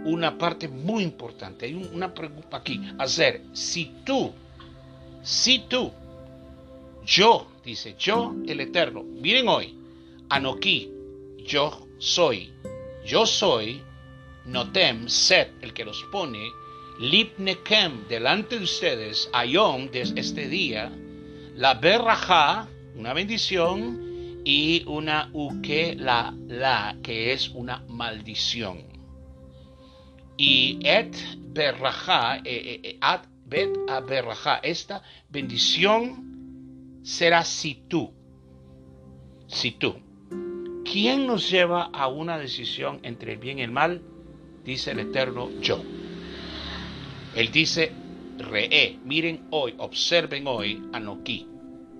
una, 0.05 0.37
parte 0.39 0.67
muy 0.67 1.03
importante, 1.03 1.67
hay 1.67 1.75
una 1.75 2.11
pregunta 2.11 2.57
aquí, 2.57 2.81
hacer, 2.97 3.43
si 3.53 3.91
tú, 4.03 4.33
si 5.23 5.59
tú, 5.67 5.91
yo, 7.05 7.47
dice, 7.63 7.95
yo 7.97 8.33
el 8.47 8.59
Eterno, 8.61 9.03
miren 9.03 9.47
hoy, 9.47 9.75
Anoki, 10.29 10.91
yo 11.45 11.87
soy, 11.97 12.51
yo 13.05 13.25
soy, 13.25 13.81
Notem, 14.45 15.07
Set, 15.07 15.51
el 15.61 15.73
que 15.73 15.85
los 15.85 16.03
pone, 16.11 16.49
Lipnekem, 16.99 18.07
delante 18.07 18.57
de 18.57 18.63
ustedes, 18.63 19.29
Ayom, 19.33 19.89
de 19.91 20.01
este 20.01 20.47
día, 20.47 20.91
la 21.55 21.75
berraja, 21.75 22.67
una 22.95 23.13
bendición, 23.13 24.11
y 24.43 24.83
una 24.87 25.29
uke, 25.33 25.95
la, 25.97 26.33
la, 26.47 26.97
que 27.03 27.33
es 27.33 27.49
una 27.49 27.83
maldición. 27.87 28.83
Y 30.37 30.79
et 30.83 31.15
berraja, 31.37 32.37
eh, 32.37 32.41
eh, 32.45 32.79
eh, 32.83 32.97
at 33.01 33.25
Bet 33.51 33.77
a 33.89 34.59
Esta 34.63 35.03
bendición 35.27 37.01
será 37.03 37.43
si 37.43 37.83
tú. 37.89 38.13
Si 39.47 39.71
tú. 39.71 39.97
¿Quién 40.85 41.27
nos 41.27 41.51
lleva 41.51 41.89
a 41.91 42.07
una 42.07 42.37
decisión 42.37 43.01
entre 43.03 43.33
el 43.33 43.39
bien 43.39 43.59
y 43.59 43.63
el 43.63 43.71
mal? 43.71 44.01
Dice 44.63 44.91
el 44.91 44.99
Eterno, 44.99 45.49
yo. 45.59 45.83
Él 47.35 47.51
dice, 47.51 47.91
Re, 48.37 48.97
miren 49.03 49.47
hoy, 49.51 49.75
observen 49.79 50.47
hoy, 50.47 50.81
Anoki, 50.93 51.45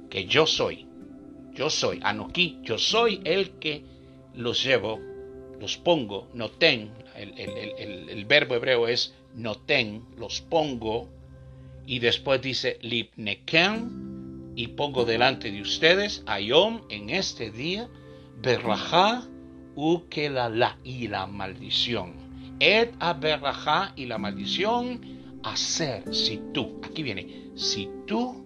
que 0.10 0.26
yo 0.26 0.48
soy. 0.48 0.88
Yo 1.54 1.70
soy, 1.70 2.00
Anoki, 2.02 2.60
yo 2.64 2.78
soy 2.78 3.20
el 3.26 3.60
que 3.60 3.84
los 4.36 4.64
llevo, 4.64 5.02
los 5.60 5.76
pongo, 5.76 6.30
noten, 6.34 6.92
el, 7.14 7.38
el, 7.38 8.26
verbo 8.26 8.56
hebreo 8.56 8.88
es 8.88 9.14
noten, 9.36 10.06
los 10.18 10.40
pongo, 10.40 11.10
y 11.86 12.00
después 12.00 12.42
dice 12.42 12.78
lipneken, 12.82 14.54
y 14.56 14.68
pongo 14.68 15.06
delante 15.06 15.52
de 15.52 15.62
ustedes, 15.62 16.24
ayom, 16.26 16.82
en 16.90 17.10
este 17.10 17.52
día, 17.52 17.90
berrajá, 18.42 19.24
ukelala, 19.76 20.78
y 20.84 21.08
la 21.08 21.26
maldición. 21.26 22.14
Et 22.60 22.94
a 23.00 23.14
berrajá 23.14 23.94
y 23.96 24.06
la 24.06 24.18
maldición, 24.18 25.02
hacer, 25.44 26.14
si 26.14 26.42
tú, 26.54 26.80
aquí 26.84 27.02
viene, 27.02 27.52
si 27.56 27.90
tú 28.06 28.46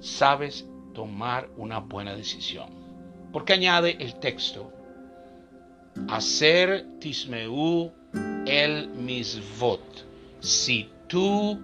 sabes 0.00 0.66
tomar 0.94 1.48
una 1.56 1.80
buena 1.80 2.14
decisión. 2.14 2.68
Porque 3.32 3.54
añade 3.54 3.96
el 4.00 4.14
texto, 4.20 4.72
hacer 6.08 6.86
tismeu 7.00 7.92
el 8.46 8.88
misvot. 8.90 9.82
Si 10.40 10.88
tú 11.08 11.60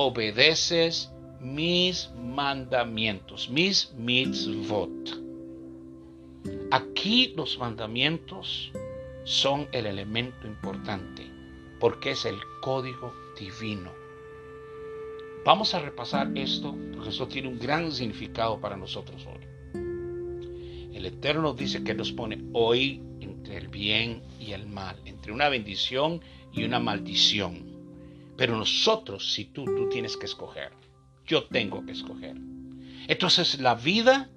obedeces 0.00 1.10
mis 1.40 2.08
mandamientos, 2.16 3.50
mis 3.50 3.92
mitzvot. 3.96 4.90
Aquí 6.70 7.34
los 7.36 7.58
mandamientos 7.58 8.70
son 9.24 9.66
el 9.72 9.86
elemento 9.86 10.46
importante 10.46 11.26
porque 11.80 12.12
es 12.12 12.24
el 12.26 12.38
código 12.62 13.12
divino. 13.36 13.90
Vamos 15.44 15.74
a 15.74 15.80
repasar 15.80 16.30
esto 16.36 16.76
porque 16.94 17.08
esto 17.08 17.26
tiene 17.26 17.48
un 17.48 17.58
gran 17.58 17.90
significado 17.90 18.60
para 18.60 18.76
nosotros 18.76 19.26
hoy. 19.26 19.44
El 20.94 21.06
Eterno 21.06 21.54
dice 21.54 21.82
que 21.82 21.94
nos 21.94 22.12
pone 22.12 22.44
hoy 22.52 23.02
entre 23.20 23.56
el 23.56 23.66
bien 23.66 24.22
y 24.38 24.52
el 24.52 24.68
mal, 24.68 24.96
entre 25.06 25.32
una 25.32 25.48
bendición 25.48 26.20
y 26.52 26.62
una 26.62 26.78
maldición. 26.78 27.67
Pero 28.38 28.56
nosotros, 28.56 29.32
si 29.34 29.46
tú, 29.46 29.64
tú 29.64 29.88
tienes 29.90 30.16
que 30.16 30.26
escoger. 30.26 30.70
Yo 31.26 31.44
tengo 31.44 31.84
que 31.84 31.92
escoger. 31.92 32.36
Entonces 33.08 33.60
la 33.60 33.74
vida 33.74 34.30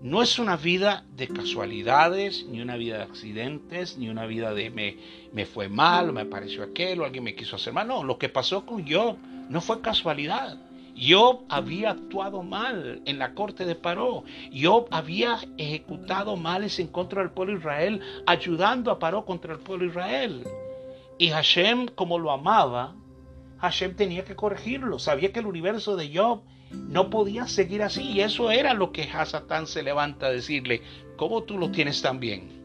no 0.00 0.22
es 0.22 0.38
una 0.38 0.56
vida 0.56 1.04
de 1.16 1.26
casualidades, 1.26 2.46
ni 2.48 2.60
una 2.60 2.76
vida 2.76 2.98
de 2.98 3.02
accidentes, 3.02 3.98
ni 3.98 4.08
una 4.08 4.26
vida 4.26 4.54
de 4.54 4.70
me, 4.70 4.96
me 5.32 5.44
fue 5.44 5.68
mal, 5.68 6.10
o 6.10 6.12
me 6.12 6.24
pareció 6.24 6.62
aquel, 6.62 7.00
o 7.00 7.04
alguien 7.04 7.24
me 7.24 7.34
quiso 7.34 7.56
hacer 7.56 7.72
mal. 7.72 7.88
No, 7.88 8.04
lo 8.04 8.16
que 8.16 8.28
pasó 8.28 8.64
con 8.64 8.88
Job 8.88 9.16
no 9.50 9.60
fue 9.60 9.80
casualidad. 9.80 10.58
Job 10.96 11.44
había 11.48 11.90
actuado 11.90 12.44
mal 12.44 13.02
en 13.06 13.18
la 13.18 13.34
corte 13.34 13.64
de 13.64 13.74
Paró. 13.74 14.22
Job 14.54 14.86
había 14.92 15.40
ejecutado 15.58 16.36
males 16.36 16.78
en 16.78 16.86
contra 16.86 17.22
del 17.22 17.32
pueblo 17.32 17.54
de 17.54 17.58
Israel, 17.58 18.00
ayudando 18.26 18.92
a 18.92 19.00
Paró 19.00 19.24
contra 19.24 19.54
el 19.54 19.58
pueblo 19.58 19.84
de 19.86 19.90
Israel. 19.90 20.44
Y 21.18 21.30
Hashem, 21.30 21.88
como 21.88 22.18
lo 22.18 22.30
amaba, 22.30 22.94
Hashem 23.58 23.94
tenía 23.94 24.24
que 24.24 24.36
corregirlo. 24.36 24.98
Sabía 24.98 25.32
que 25.32 25.40
el 25.40 25.46
universo 25.46 25.96
de 25.96 26.14
Job 26.14 26.42
no 26.70 27.10
podía 27.10 27.46
seguir 27.46 27.82
así. 27.82 28.02
Y 28.02 28.20
eso 28.20 28.50
era 28.50 28.74
lo 28.74 28.92
que 28.92 29.04
Hasatán 29.04 29.66
se 29.66 29.82
levanta 29.82 30.26
a 30.26 30.32
decirle, 30.32 30.82
¿cómo 31.16 31.42
tú 31.44 31.58
lo 31.58 31.70
tienes 31.70 32.02
tan 32.02 32.20
bien? 32.20 32.56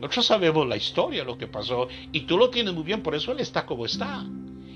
Nosotros 0.00 0.26
sabemos 0.26 0.66
la 0.66 0.76
historia, 0.76 1.24
lo 1.24 1.38
que 1.38 1.46
pasó, 1.46 1.88
y 2.12 2.22
tú 2.22 2.36
lo 2.36 2.50
tienes 2.50 2.74
muy 2.74 2.82
bien, 2.82 3.02
por 3.02 3.14
eso 3.14 3.32
él 3.32 3.40
está 3.40 3.64
como 3.64 3.86
está. 3.86 4.24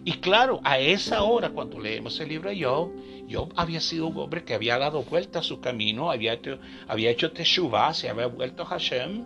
Y 0.05 0.13
claro, 0.21 0.61
a 0.65 0.79
esa 0.79 1.23
hora, 1.23 1.51
cuando 1.51 1.79
leemos 1.81 2.19
el 2.21 2.29
libro 2.29 2.49
de 2.49 2.65
Job, 2.65 2.93
Job 3.31 3.53
había 3.57 3.81
sido 3.81 4.07
un 4.07 4.17
hombre 4.17 4.45
que 4.45 4.55
había 4.55 4.79
dado 4.79 5.03
vuelta 5.03 5.41
a 5.41 5.43
su 5.43 5.61
camino, 5.61 6.11
había 6.11 6.35
hecho, 6.35 6.59
había 6.87 7.11
hecho 7.11 7.33
teshuvah, 7.33 7.93
se 7.93 8.09
había 8.09 8.27
vuelto 8.27 8.63
a 8.63 8.67
Hashem, 8.67 9.25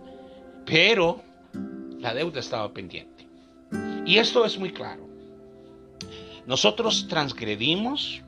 pero 0.65 1.21
la 1.99 2.13
deuda 2.13 2.39
estaba 2.39 2.73
pendiente. 2.73 3.27
Y 4.05 4.17
esto 4.17 4.43
es 4.43 4.57
muy 4.57 4.71
claro. 4.71 5.02
Nosotros 6.45 7.07
transgredimos 7.07 8.21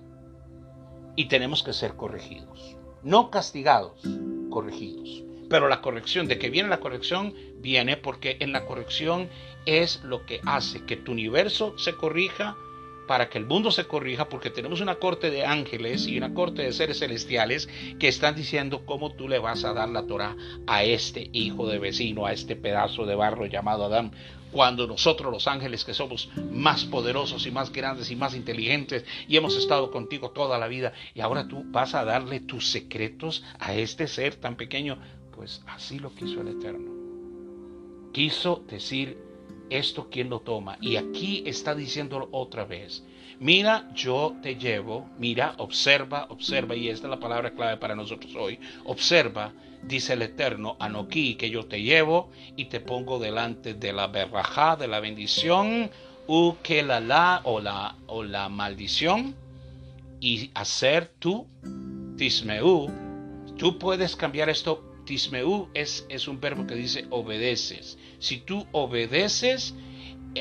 y 1.15 1.25
tenemos 1.25 1.63
que 1.63 1.73
ser 1.73 1.95
corregidos. 1.95 2.77
No 3.03 3.29
castigados, 3.29 4.01
corregidos. 4.49 5.23
Pero 5.49 5.67
la 5.67 5.81
corrección, 5.81 6.27
de 6.27 6.39
que 6.39 6.49
viene 6.49 6.69
la 6.69 6.79
corrección, 6.79 7.33
viene 7.59 7.97
porque 7.97 8.37
en 8.39 8.51
la 8.51 8.65
corrección 8.65 9.29
es 9.65 10.01
lo 10.03 10.25
que 10.25 10.41
hace 10.45 10.83
que 10.85 10.95
tu 10.95 11.11
universo 11.11 11.77
se 11.77 11.95
corrija 11.95 12.55
para 13.07 13.29
que 13.29 13.37
el 13.37 13.45
mundo 13.45 13.69
se 13.69 13.85
corrija, 13.85 14.29
porque 14.29 14.49
tenemos 14.49 14.81
una 14.81 14.95
corte 14.95 15.29
de 15.29 15.45
ángeles 15.45 16.07
y 16.07 16.17
una 16.17 16.33
corte 16.33 16.63
de 16.63 16.73
seres 16.73 16.99
celestiales 16.99 17.69
que 17.99 18.07
están 18.07 18.35
diciendo 18.35 18.83
cómo 18.85 19.11
tú 19.11 19.27
le 19.27 19.39
vas 19.39 19.63
a 19.63 19.73
dar 19.73 19.89
la 19.89 20.07
Torah 20.07 20.35
a 20.65 20.83
este 20.83 21.29
hijo 21.31 21.67
de 21.67 21.77
vecino, 21.77 22.25
a 22.25 22.33
este 22.33 22.55
pedazo 22.55 23.05
de 23.05 23.13
barro 23.13 23.45
llamado 23.45 23.85
Adán, 23.85 24.11
cuando 24.55 24.87
nosotros 24.87 25.33
los 25.33 25.49
ángeles 25.49 25.83
que 25.83 25.93
somos 25.93 26.29
más 26.49 26.85
poderosos 26.85 27.45
y 27.45 27.51
más 27.51 27.73
grandes 27.73 28.09
y 28.09 28.15
más 28.15 28.33
inteligentes 28.33 29.03
y 29.27 29.35
hemos 29.35 29.57
estado 29.57 29.91
contigo 29.91 30.29
toda 30.29 30.57
la 30.57 30.69
vida 30.69 30.93
y 31.13 31.19
ahora 31.19 31.45
tú 31.45 31.65
vas 31.65 31.93
a 31.93 32.05
darle 32.05 32.39
tus 32.39 32.69
secretos 32.69 33.43
a 33.59 33.75
este 33.75 34.07
ser 34.07 34.35
tan 34.35 34.55
pequeño, 34.55 34.97
pues 35.35 35.61
así 35.67 35.99
lo 35.99 36.15
quiso 36.15 36.39
el 36.39 36.47
Eterno. 36.47 36.89
Quiso 38.13 38.63
decir 38.69 39.17
esto 39.69 40.09
quien 40.09 40.29
lo 40.29 40.39
toma 40.39 40.77
y 40.79 40.95
aquí 40.95 41.43
está 41.45 41.75
diciéndolo 41.75 42.29
otra 42.31 42.63
vez. 42.63 43.03
Mira, 43.41 43.91
yo 43.93 44.37
te 44.41 44.55
llevo, 44.55 45.09
mira, 45.19 45.55
observa, 45.57 46.27
observa, 46.29 46.77
y 46.77 46.87
esta 46.87 47.07
es 47.07 47.11
la 47.11 47.19
palabra 47.19 47.51
clave 47.51 47.75
para 47.75 47.93
nosotros 47.93 48.33
hoy. 48.37 48.57
Observa, 48.85 49.51
dice 49.87 50.13
el 50.13 50.21
Eterno, 50.21 50.75
Anoquí, 50.79 51.35
que 51.35 51.49
yo 51.49 51.65
te 51.65 51.81
llevo 51.81 52.29
y 52.55 52.65
te 52.65 52.79
pongo 52.79 53.19
delante 53.19 53.73
de 53.73 53.93
la 53.93 54.07
berrajá, 54.07 54.75
de 54.75 54.87
la 54.87 54.99
bendición, 54.99 55.89
u 56.27 56.55
que 56.63 56.81
la 56.83 56.99
la 56.99 57.41
o 57.43 57.59
la, 57.59 57.95
o 58.07 58.23
la 58.23 58.49
maldición, 58.49 59.35
y 60.19 60.49
hacer 60.55 61.13
tú, 61.19 61.47
tismeu. 62.17 62.89
Tú 63.57 63.77
puedes 63.77 64.15
cambiar 64.15 64.49
esto. 64.49 64.91
Tismeu 65.05 65.69
es, 65.75 66.03
es 66.09 66.27
un 66.27 66.39
verbo 66.39 66.65
que 66.65 66.73
dice 66.73 67.05
obedeces. 67.11 67.99
Si 68.17 68.37
tú 68.39 68.65
obedeces, 68.71 69.75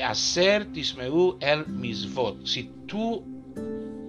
hacer 0.03 0.71
tismeu 0.73 1.37
el 1.39 1.67
misvot. 1.67 2.45
Si 2.47 2.71
tú 2.87 3.23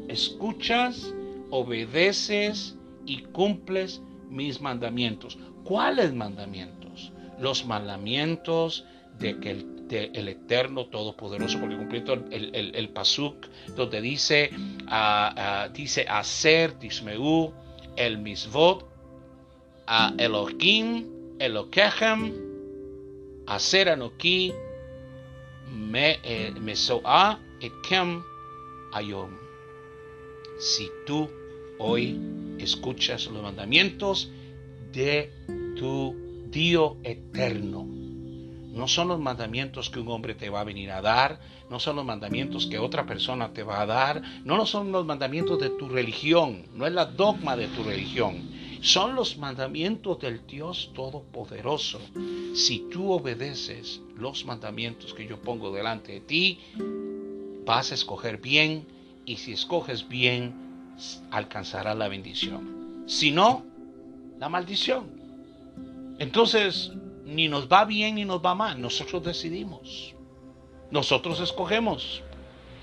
escuchas, 0.08 1.12
obedeces 1.50 2.76
y 3.04 3.22
cumples 3.22 4.00
mis 4.28 4.60
mandamientos. 4.60 5.38
¿Cuáles 5.64 6.12
mandamientos? 6.12 7.12
Los 7.38 7.66
mandamientos 7.66 8.84
de 9.18 9.38
que 9.38 9.50
el, 9.50 9.76
el 9.90 10.28
Eterno 10.28 10.86
Todopoderoso, 10.86 11.58
porque 11.60 11.76
cumpliendo 11.76 12.14
el, 12.14 12.54
el, 12.54 12.74
el, 12.74 12.88
pasuk 12.90 13.46
donde 13.76 14.00
dice, 14.00 14.50
uh, 14.86 15.72
dice 15.72 16.06
hacer 16.08 16.72
tismeu 16.72 17.52
el 17.96 18.18
misvot 18.18 18.86
a 19.86 20.12
Elohim, 20.18 21.06
Elokechem, 21.38 22.32
hacer 23.46 23.88
anoki 23.88 24.52
me, 25.70 26.18
eh, 26.22 26.52
Mesoa 26.60 27.38
Ekem 27.60 28.22
Ayom. 28.92 29.30
Si 30.58 30.90
tú 31.06 31.28
hoy 31.78 32.18
escuchas 32.66 33.26
los 33.26 33.42
mandamientos 33.42 34.30
de 34.92 35.32
tu 35.76 36.14
Dios 36.50 36.94
eterno, 37.02 37.86
no 37.86 38.88
son 38.88 39.08
los 39.08 39.18
mandamientos 39.18 39.88
que 39.88 40.00
un 40.00 40.08
hombre 40.08 40.34
te 40.34 40.50
va 40.50 40.60
a 40.60 40.64
venir 40.64 40.90
a 40.90 41.00
dar, 41.00 41.40
no 41.70 41.80
son 41.80 41.96
los 41.96 42.04
mandamientos 42.04 42.66
que 42.66 42.78
otra 42.78 43.06
persona 43.06 43.52
te 43.54 43.62
va 43.62 43.80
a 43.80 43.86
dar, 43.86 44.22
no 44.44 44.66
son 44.66 44.92
los 44.92 45.06
mandamientos 45.06 45.58
de 45.58 45.70
tu 45.70 45.88
religión, 45.88 46.66
no 46.74 46.86
es 46.86 46.92
la 46.92 47.06
dogma 47.06 47.56
de 47.56 47.68
tu 47.68 47.82
religión, 47.82 48.50
son 48.82 49.14
los 49.14 49.38
mandamientos 49.38 50.20
del 50.20 50.46
Dios 50.46 50.90
Todopoderoso. 50.94 52.00
Si 52.54 52.80
tú 52.90 53.12
obedeces 53.12 54.00
los 54.16 54.44
mandamientos 54.44 55.14
que 55.14 55.26
yo 55.26 55.40
pongo 55.40 55.72
delante 55.72 56.12
de 56.12 56.20
ti, 56.20 56.58
vas 57.64 57.92
a 57.92 57.94
escoger 57.94 58.38
bien 58.38 58.86
y 59.24 59.36
si 59.36 59.52
escoges 59.52 60.06
bien, 60.08 60.65
alcanzará 61.30 61.94
la 61.94 62.08
bendición. 62.08 63.04
Si 63.06 63.30
no, 63.30 63.64
la 64.38 64.48
maldición. 64.48 65.08
Entonces, 66.18 66.92
ni 67.24 67.48
nos 67.48 67.68
va 67.68 67.84
bien 67.84 68.16
ni 68.16 68.24
nos 68.24 68.44
va 68.44 68.54
mal. 68.54 68.80
Nosotros 68.80 69.24
decidimos. 69.24 70.14
Nosotros 70.90 71.40
escogemos. 71.40 72.22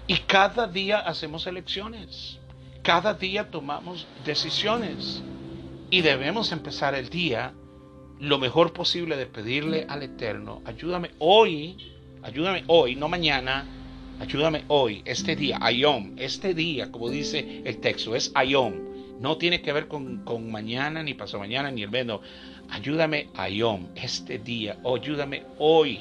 Y 0.08 0.18
cada 0.18 0.68
día 0.68 1.00
hacemos 1.00 1.48
elecciones. 1.48 2.40
Cada 2.82 3.14
día 3.14 3.50
tomamos 3.50 4.08
decisiones. 4.26 5.24
Y 5.90 6.02
debemos 6.02 6.52
empezar 6.52 6.96
el 6.96 7.10
día 7.10 7.54
lo 8.24 8.40
mejor 8.40 8.72
posible 8.72 9.18
de 9.18 9.26
pedirle 9.26 9.86
al 9.90 10.02
Eterno, 10.02 10.62
ayúdame 10.66 11.12
hoy, 11.20 11.76
ayúdame 12.22 12.64
hoy, 12.68 12.96
no 12.96 13.10
mañana, 13.10 13.66
ayúdame 14.24 14.64
hoy, 14.70 15.02
este 15.04 15.36
día, 15.36 15.58
ayom, 15.62 16.14
este 16.18 16.54
día, 16.54 16.92
como 16.92 17.10
dice 17.10 17.62
el 17.66 17.78
texto, 17.80 18.16
es 18.16 18.32
ayom. 18.36 18.74
No 19.20 19.38
tiene 19.38 19.62
que 19.62 19.74
ver 19.74 19.88
con, 19.88 20.24
mañana, 20.50 21.04
ni 21.04 21.14
pasado 21.14 21.40
mañana, 21.40 21.70
ni 21.72 21.84
el 21.84 21.92
menos. 21.92 22.22
Ayúdame 22.70 23.28
ayom, 23.36 23.88
este 23.96 24.40
día, 24.40 24.80
o 24.84 24.96
ayúdame 24.96 25.44
hoy, 25.60 26.00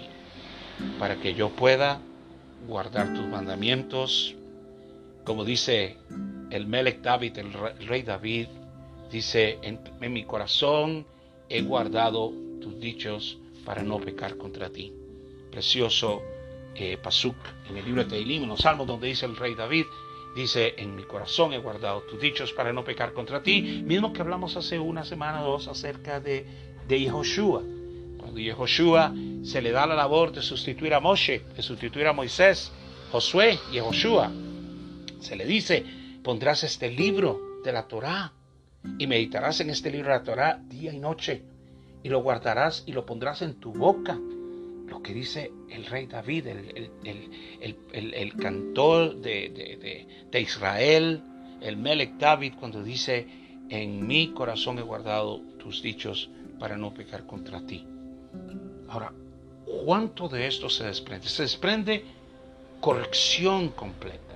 para 0.99 1.16
que 1.16 1.35
yo 1.35 1.51
pueda 1.51 2.01
guardar 2.68 3.12
tus 3.12 3.27
mandamientos. 3.27 4.37
Como 5.25 5.45
dice 5.45 5.97
el 6.51 6.66
Melech 6.66 7.01
David, 7.01 7.39
el 7.39 7.53
rey 7.87 8.03
David, 8.03 8.47
dice, 9.11 9.59
en, 9.62 9.81
mi 10.12 10.25
corazón 10.25 11.07
he 11.49 11.62
guardado 11.62 12.33
tus 12.61 12.79
dichos 12.79 13.39
para 13.64 13.83
no 13.83 13.99
pecar 13.99 14.37
contra 14.37 14.70
ti. 14.70 14.93
Precioso 15.51 16.23
eh, 16.75 16.97
Pasuk 16.97 17.37
en 17.68 17.77
el 17.77 17.85
libro 17.85 18.05
de 18.05 18.11
Teilim, 18.11 18.45
en 18.45 18.49
los 18.49 18.61
salmos 18.61 18.87
donde 18.87 19.09
dice 19.09 19.27
el 19.27 19.37
rey 19.37 19.55
David, 19.55 19.85
dice, 20.35 20.75
en 20.79 20.97
mi 20.97 21.03
corazón 21.03 21.53
he 21.53 21.59
guardado 21.59 22.03
tus 22.03 22.20
dichos 22.20 22.53
para 22.53 22.73
no 22.73 22.85
pecar 22.85 23.12
contra 23.12 23.43
ti, 23.43 23.83
mismo 23.85 24.12
que 24.12 24.23
hablamos 24.23 24.57
hace 24.57 24.79
una 24.79 25.05
semana 25.05 25.43
o 25.43 25.53
dos 25.53 25.68
acerca 25.68 26.20
de, 26.20 26.47
de 26.89 27.01
Yehoshua. 27.01 27.62
Cuando 28.18 28.41
Yehoshua 28.41 29.12
se 29.43 29.61
le 29.61 29.73
da 29.73 29.87
la 29.87 29.95
labor 29.95 30.33
de 30.33 30.43
sustituir 30.43 30.95
a 30.95 31.01
Moshe, 31.01 31.43
de 31.55 31.62
sustituir 31.62 32.07
a 32.07 32.12
Moisés, 32.12 32.73
Josué 33.11 33.59
y 33.70 33.75
Yehoshua, 33.75 34.31
se 35.20 35.37
le 35.37 35.45
dice, 35.45 35.85
pondrás 36.23 36.64
este 36.64 36.91
libro 36.91 37.41
de 37.64 37.73
la 37.73 37.87
Torá 37.87 38.33
y 38.99 39.07
meditarás 39.07 39.61
en 39.61 39.70
este 39.70 39.91
libro 39.91 40.09
de 40.09 40.18
la 40.18 40.25
Torá 40.25 40.61
día 40.64 40.93
y 40.93 40.99
noche 40.99 41.43
y 42.03 42.09
lo 42.09 42.23
guardarás 42.23 42.85
y 42.87 42.93
lo 42.93 43.07
pondrás 43.07 43.43
en 43.43 43.55
tu 43.55 43.73
boca. 43.73 44.18
Lo 44.93 45.03
que 45.03 45.14
dice 45.14 45.51
el 45.70 45.86
rey 45.86 46.07
David, 46.07 46.49
el, 46.49 48.36
cantor 48.36 49.16
de, 49.16 50.07
de, 50.30 50.38
Israel, 50.38 51.22
el 51.62 51.78
Melech 51.78 52.18
David, 52.18 52.53
cuando 52.61 52.82
dice, 52.82 53.26
en 53.70 54.07
mi 54.07 54.34
corazón 54.34 54.78
he 54.78 54.82
guardado 54.82 55.40
tus 55.59 55.80
dichos 55.80 56.28
para 56.59 56.76
no 56.76 56.93
pecar 56.93 57.24
contra 57.24 57.64
ti. 57.64 57.86
Ahora, 58.90 59.14
¿cuánto 59.86 60.28
de 60.28 60.47
esto 60.47 60.68
se 60.68 60.84
desprende? 60.84 61.26
Se 61.26 61.45
desprende 61.45 62.05
corrección 62.78 63.70
completa. 63.70 64.34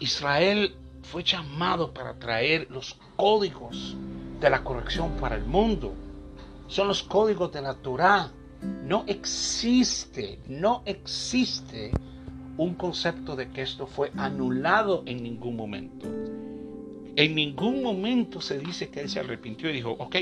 Israel 0.00 0.74
fue 1.04 1.22
llamado 1.22 1.94
para 1.94 2.14
traer 2.14 2.66
los 2.68 2.96
códigos 3.14 3.94
de 4.40 4.50
la 4.50 4.64
corrección 4.64 5.12
para 5.20 5.36
el 5.36 5.44
mundo. 5.44 5.94
Son 6.66 6.88
los 6.88 7.04
códigos 7.04 7.52
de 7.52 7.62
la 7.62 7.74
Torah. 7.74 8.32
No 8.62 9.04
existe, 9.06 10.38
no 10.48 10.82
existe 10.86 11.92
un 12.56 12.74
concepto 12.74 13.36
de 13.36 13.50
que 13.50 13.62
esto 13.62 13.86
fue 13.86 14.10
anulado 14.16 15.02
en 15.06 15.22
ningún 15.22 15.56
momento. 15.56 16.06
En 17.16 17.34
ningún 17.34 17.82
momento 17.82 18.40
se 18.40 18.58
dice 18.58 18.90
que 18.90 19.00
él 19.00 19.08
se 19.08 19.20
arrepintió 19.20 19.70
y 19.70 19.74
dijo, 19.74 19.90
ok, 19.98 20.16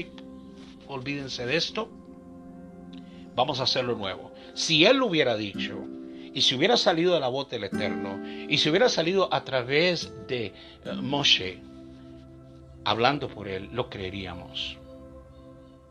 olvídense 0.89 1.47
de 1.47 1.57
esto, 1.57 1.89
vamos 3.35 3.61
a 3.61 3.65
hacerlo 3.65 3.97
nuevo. 3.97 4.33
Si 4.55 4.85
él 4.85 4.99
lo 4.99 5.07
hubiera 5.07 5.37
dicho, 5.37 5.85
y 6.33 6.41
si 6.41 6.57
hubiera 6.57 6.77
salido 6.77 7.15
de 7.15 7.21
la 7.21 7.29
voz 7.29 7.49
del 7.49 7.65
Eterno, 7.65 8.21
y 8.49 8.59
si 8.59 8.69
hubiera 8.69 8.89
salido 8.89 9.33
a 9.33 9.45
través 9.45 10.13
de 10.27 10.47
eh, 10.47 10.53
Moshe, 11.01 11.61
hablando 12.85 13.29
por 13.29 13.49
él, 13.49 13.69
lo 13.73 13.89
creeríamos. 13.89 14.79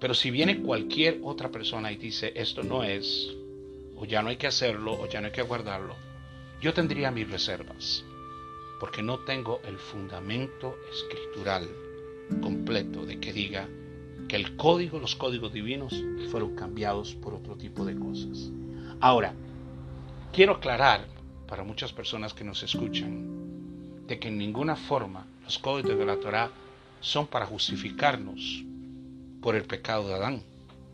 Pero 0.04 0.14
si 0.14 0.32
viene 0.32 0.62
cualquier 0.62 1.22
otra 1.24 1.49
persona 1.49 1.89
y 1.89 1.95
dice, 1.95 2.34
esto 2.36 2.62
no 2.62 2.84
es, 2.84 3.32
o 3.95 4.04
ya 4.04 4.22
no 4.22 4.28
hay 4.28 4.36
que 4.36 4.47
hacerlo, 4.47 4.99
o 4.99 5.08
ya 5.08 5.22
no 5.22 5.28
hay 5.28 5.32
que 5.32 5.43
guardarlo, 5.43 5.95
yo 6.60 6.74
tendría 6.74 7.10
mis 7.10 7.32
reservas, 7.32 8.04
porque 8.82 9.01
no 9.01 9.20
tengo 9.20 9.62
el 9.64 9.78
fundamento 9.78 10.76
escritural 10.91 11.70
completo 12.41 13.06
de 13.06 13.22
que 13.22 13.32
diga 13.32 13.70
que 14.28 14.36
el 14.36 14.58
código, 14.58 14.99
los 14.99 15.16
códigos 15.16 15.54
divinos 15.54 16.04
fueron 16.32 16.54
cambiados 16.54 17.16
por 17.16 17.34
otro 17.34 17.56
tipo 17.56 17.86
de 17.86 17.97
cosas. 17.97 18.51
Ahora, 18.99 19.34
quiero 20.34 20.56
aclarar 20.56 21.08
para 21.47 21.64
muchas 21.64 21.93
personas 21.93 22.34
que 22.34 22.43
nos 22.43 22.62
escuchan 22.62 24.06
de 24.06 24.20
que 24.20 24.28
en 24.28 24.38
ninguna 24.38 24.76
forma 24.76 25.26
los 25.45 25.58
códigos 25.60 25.97
de 25.97 26.06
la 26.06 26.18
Torah 26.18 26.51
son 26.99 27.26
para 27.26 27.45
justificarnos 27.45 28.66
por 29.44 29.56
el 29.56 29.66
pecado 29.66 30.08
de 30.08 30.16
Adán. 30.16 30.44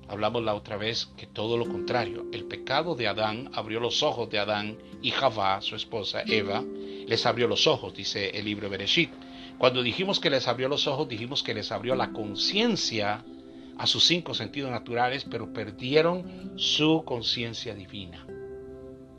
Hablamos 0.10 0.44
la 0.44 0.56
otra 0.56 0.76
vez 0.76 1.06
que 1.16 1.28
todo 1.28 1.56
lo 1.56 1.68
contrario. 1.68 2.26
El 2.34 2.46
pecado 2.46 2.96
de 2.96 3.08
Adán 3.08 3.52
abrió 3.54 3.80
los 3.80 4.02
ojos 4.02 4.28
de 4.32 4.40
Adán 4.40 4.80
y 5.04 5.12
Javá, 5.12 5.62
su 5.62 5.76
esposa 5.76 6.24
Eva, 6.26 6.64
les 7.08 7.26
abrió 7.28 7.48
los 7.48 7.68
ojos, 7.68 7.94
dice 7.94 8.32
el 8.32 8.46
libro 8.46 8.66
de 8.66 8.72
Bereshit. 8.72 9.12
Cuando 9.60 9.84
dijimos 9.84 10.20
que 10.20 10.32
les 10.32 10.48
abrió 10.48 10.68
los 10.68 10.88
ojos, 10.88 11.08
dijimos 11.08 11.44
que 11.44 11.54
les 11.54 11.72
abrió 11.72 11.94
la 11.94 12.12
conciencia 12.12 13.24
a 13.78 13.86
sus 13.86 14.04
cinco 14.06 14.34
sentidos 14.34 14.72
naturales, 14.72 15.26
pero 15.30 15.54
perdieron 15.54 16.54
su 16.58 17.04
conciencia 17.06 17.76
divina. 17.76 18.26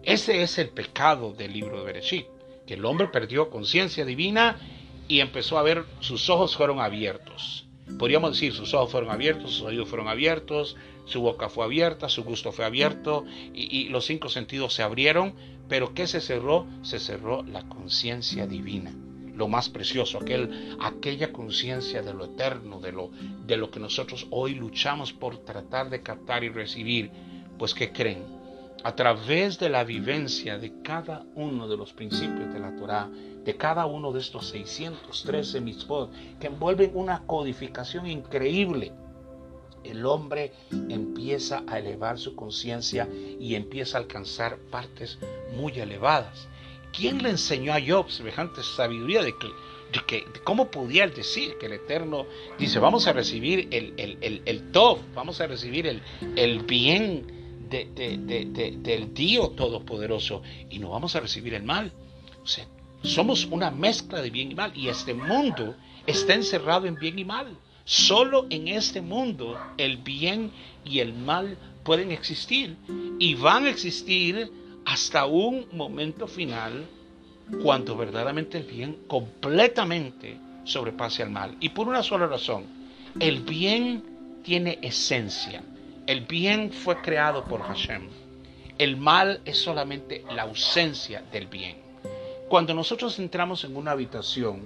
Ese 0.03 0.43
es 0.43 0.59
el 0.59 0.71
pecado 0.71 1.33
del 1.33 1.53
libro 1.53 1.79
de 1.79 1.85
Bereshit, 1.85 2.27
que 2.67 2.75
el 2.75 2.85
hombre 2.85 3.07
perdió 3.07 3.49
conciencia 3.49 4.05
divina 4.05 4.59
y 5.07 5.21
empezó 5.21 5.57
a 5.57 5.63
ver, 5.63 5.85
sus 6.01 6.29
ojos 6.29 6.57
fueron 6.57 6.81
abiertos. 6.81 7.70
Podríamos 7.99 8.33
decir, 8.33 8.53
sus 8.53 8.73
ojos 8.75 8.91
fueron 8.93 9.11
abiertos, 9.11 9.53
sus 9.53 9.63
oídos 9.63 9.89
fueron 9.89 10.09
abiertos, 10.09 10.77
su 11.05 11.21
boca 11.21 11.49
fue 11.49 11.65
abierta, 11.65 12.09
su 12.09 12.25
gusto 12.25 12.53
fue 12.53 12.65
abierto 12.65 13.25
y, 13.53 13.89
los 13.89 14.07
cinco 14.07 14.29
sentidos 14.29 14.75
se 14.75 14.83
abrieron, 14.83 15.35
pero 15.69 15.95
¿qué 15.95 16.07
se 16.07 16.21
cerró? 16.21 16.67
Se 16.83 16.99
cerró 16.99 17.43
la 17.43 17.69
conciencia 17.69 18.47
divina 18.47 18.95
lo 19.37 19.49
más 19.49 19.71
precioso, 19.71 20.19
aquel, 20.19 20.77
aquella 20.81 21.33
conciencia 21.33 22.03
de 22.03 22.13
lo 22.13 22.27
eterno, 22.27 22.79
de 22.79 22.93
lo, 22.93 23.11
de 23.47 23.57
lo 23.57 23.71
que 23.71 23.81
nosotros 23.81 24.27
hoy 24.29 24.55
luchamos 24.55 25.15
por 25.15 25.39
tratar 25.39 25.89
de 25.89 26.03
captar 26.03 26.45
y 26.45 26.51
recibir, 26.51 27.11
pues 27.59 27.73
¿qué 27.73 27.91
creen? 27.91 28.23
A 28.85 28.95
través 28.95 29.59
de 29.59 29.71
la 29.71 29.83
vivencia 29.83 30.59
de 30.59 30.83
cada 30.83 31.25
uno 31.37 31.69
de 31.69 31.77
los 31.79 31.95
principios 31.95 32.53
de 32.53 32.61
la 32.61 32.77
Torah, 32.77 33.09
de 33.45 33.57
cada 33.57 33.87
uno 33.87 34.13
de 34.13 34.21
estos 34.21 34.49
613 34.49 35.61
mitzvot, 35.61 36.11
que 36.39 36.49
envuelven 36.49 36.93
una 36.95 37.27
codificación 37.27 38.07
increíble, 38.07 38.93
el 39.85 40.05
hombre 40.05 40.53
empieza 40.71 41.65
a 41.67 41.79
elevar 41.79 42.19
su 42.19 42.35
conciencia 42.35 43.09
y 43.39 43.55
empieza 43.55 43.97
a 43.97 44.03
alcanzar 44.03 44.59
partes 44.71 45.19
muy 45.57 45.79
elevadas. 45.79 46.49
¿Quién 46.93 47.23
le 47.23 47.31
enseñó 47.31 47.73
a 47.73 47.81
Job 47.81 48.11
semejante 48.11 48.63
sabiduría 48.63 49.23
de 49.23 49.33
que, 49.39 49.49
que 50.07 50.25
cómo 50.45 50.71
podía 50.71 51.07
decir 51.07 51.57
que 51.59 51.67
el 51.67 51.73
Eterno 51.75 52.27
dice, 52.59 52.79
vamos 52.79 53.07
a 53.07 53.13
recibir 53.13 53.69
el, 53.71 53.95
el, 53.97 54.43
el, 54.45 54.73
top, 54.73 54.99
vamos 55.15 55.41
a 55.41 55.47
recibir 55.47 55.87
el, 55.87 56.03
el 56.37 56.61
bien 56.65 57.41
del 57.71 59.15
Dios 59.15 59.57
Todopoderoso 59.57 60.43
y 60.69 60.79
no 60.79 60.91
vamos 60.91 61.17
a 61.17 61.21
recibir 61.21 61.55
el 61.55 61.63
mal? 61.63 61.93
O 62.43 62.47
sea, 62.47 62.67
somos 63.03 63.47
una 63.47 63.71
mezcla 63.71 64.21
de 64.21 64.31
bien 64.31 64.53
y 64.53 64.55
mal 64.55 64.73
y 64.75 64.89
este 64.89 65.15
mundo 65.15 65.75
está 66.07 66.35
encerrado 66.35 66.87
en 66.87 66.97
bien 66.97 67.19
y 67.19 67.25
mal. 67.25 67.57
Solo 67.85 68.47
en 68.51 68.69
este 68.69 69.01
mundo 69.01 69.59
el 69.77 69.97
bien 69.97 70.51
y 70.85 71.01
el 71.01 71.15
mal 71.15 71.57
pueden 71.83 72.13
existir 72.13 72.77
y 73.19 73.35
van 73.35 73.67
a 73.67 73.71
existir 73.71 74.51
hasta 74.85 75.27
un 75.27 75.67
momento 75.73 76.27
final 76.27 76.87
cuando 77.63 77.97
verdaderamente 77.97 78.59
el 78.59 78.65
bien 78.65 78.99
completamente 79.07 80.37
sobrepase 80.65 81.23
al 81.23 81.31
mal. 81.31 81.57
Y 81.61 81.71
por 81.71 81.89
una 81.89 82.03
sola 82.03 82.27
razón, 82.27 82.65
el 83.19 83.41
bien 83.41 84.05
tiene 84.45 84.79
esencia. 84.83 85.63
El 86.07 86.23
bien 86.23 86.73
fue 86.73 87.01
creado 87.01 87.45
por 87.45 87.63
Hashem. 87.63 88.09
El 88.79 88.97
mal 88.97 89.41
es 89.45 89.59
solamente 89.59 90.25
la 90.35 90.43
ausencia 90.43 91.23
del 91.33 91.47
bien. 91.47 91.90
Cuando 92.51 92.75
nosotros 92.75 93.17
entramos 93.21 93.63
en 93.63 93.77
una 93.77 93.93
habitación, 93.93 94.63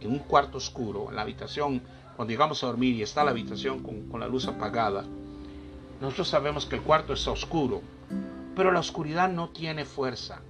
en 0.00 0.10
un 0.10 0.18
cuarto 0.18 0.58
oscuro, 0.58 1.06
en 1.08 1.14
la 1.14 1.22
habitación, 1.22 1.80
cuando 2.16 2.32
llegamos 2.32 2.64
a 2.64 2.66
dormir 2.66 2.96
y 2.96 3.02
está 3.02 3.22
la 3.22 3.30
habitación 3.30 3.80
con, 3.80 4.18
la 4.18 4.26
luz 4.26 4.48
apagada, 4.48 5.04
nosotros 6.00 6.26
sabemos 6.26 6.66
que 6.66 6.74
el 6.74 6.82
cuarto 6.82 7.12
está 7.12 7.30
oscuro, 7.30 7.80
pero 8.56 8.72
la 8.72 8.80
oscuridad 8.80 9.30
no 9.30 9.50
tiene 9.50 9.84
fuerza, 9.84 10.40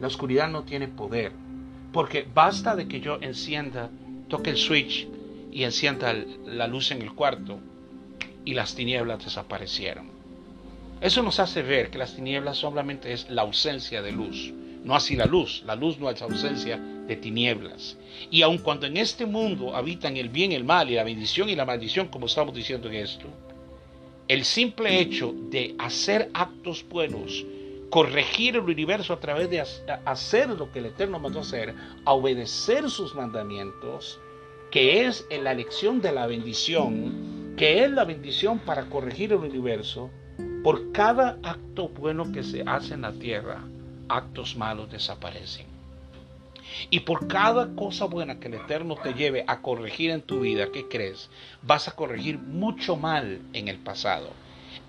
la 0.00 0.06
oscuridad 0.06 0.48
no 0.48 0.62
tiene 0.62 0.88
poder, 0.88 1.32
porque 1.92 2.26
basta 2.32 2.74
de 2.74 2.88
que 2.88 3.02
yo 3.02 3.18
encienda, 3.20 3.90
toque 4.28 4.48
el 4.48 4.56
switch 4.56 5.06
y 5.52 5.64
encienda 5.64 6.14
la 6.46 6.66
luz 6.68 6.90
en 6.90 7.02
el 7.02 7.14
cuarto 7.14 7.58
y 8.46 8.54
las 8.54 8.74
tinieblas 8.74 9.22
desaparecieron. 9.22 10.08
Eso 11.02 11.22
nos 11.22 11.38
hace 11.38 11.60
ver 11.60 11.90
que 11.90 11.98
las 11.98 12.16
tinieblas 12.16 12.56
solamente 12.56 13.12
es 13.12 13.28
la 13.28 13.42
ausencia 13.42 14.00
de 14.00 14.12
luz, 14.12 14.54
no 14.84 14.94
así 14.94 15.16
la 15.16 15.26
luz. 15.26 15.62
La 15.66 15.74
luz 15.74 15.98
no 15.98 16.10
es 16.10 16.20
ausencia 16.22 16.78
de 16.78 17.16
tinieblas. 17.16 17.96
Y 18.30 18.42
aun 18.42 18.58
cuando 18.58 18.86
en 18.86 18.96
este 18.96 19.26
mundo 19.26 19.74
habitan 19.74 20.16
el 20.16 20.28
bien, 20.28 20.52
el 20.52 20.64
mal 20.64 20.90
y 20.90 20.94
la 20.94 21.04
bendición 21.04 21.48
y 21.48 21.56
la 21.56 21.64
maldición, 21.64 22.08
como 22.08 22.26
estamos 22.26 22.54
diciendo 22.54 22.88
en 22.88 22.94
esto, 22.94 23.26
el 24.28 24.44
simple 24.44 25.00
hecho 25.00 25.34
de 25.50 25.74
hacer 25.78 26.30
actos 26.34 26.84
buenos, 26.88 27.44
corregir 27.90 28.56
el 28.56 28.62
universo 28.62 29.12
a 29.12 29.20
través 29.20 29.50
de 29.50 29.62
hacer 30.04 30.48
lo 30.48 30.70
que 30.72 30.78
el 30.80 30.86
Eterno 30.86 31.18
mandó 31.18 31.40
hacer, 31.40 31.74
a 32.04 32.12
obedecer 32.12 32.88
sus 32.90 33.14
mandamientos, 33.14 34.18
que 34.70 35.06
es 35.06 35.26
la 35.30 35.52
elección 35.52 36.00
de 36.00 36.12
la 36.12 36.26
bendición, 36.26 37.54
que 37.56 37.84
es 37.84 37.90
la 37.90 38.04
bendición 38.04 38.58
para 38.58 38.86
corregir 38.86 39.32
el 39.32 39.38
universo, 39.38 40.10
por 40.62 40.90
cada 40.92 41.38
acto 41.42 41.88
bueno 41.88 42.32
que 42.32 42.42
se 42.42 42.62
hace 42.66 42.94
en 42.94 43.02
la 43.02 43.12
tierra, 43.12 43.62
actos 44.08 44.56
malos 44.56 44.90
desaparecen. 44.90 45.66
Y 46.90 47.00
por 47.00 47.28
cada 47.28 47.74
cosa 47.74 48.06
buena 48.06 48.40
que 48.40 48.48
el 48.48 48.54
Eterno 48.54 48.96
te 48.96 49.14
lleve 49.14 49.44
a 49.46 49.60
corregir 49.60 50.10
en 50.10 50.22
tu 50.22 50.40
vida, 50.40 50.68
¿qué 50.72 50.88
crees? 50.88 51.28
Vas 51.62 51.88
a 51.88 51.92
corregir 51.92 52.38
mucho 52.38 52.96
mal 52.96 53.40
en 53.52 53.68
el 53.68 53.78
pasado. 53.78 54.30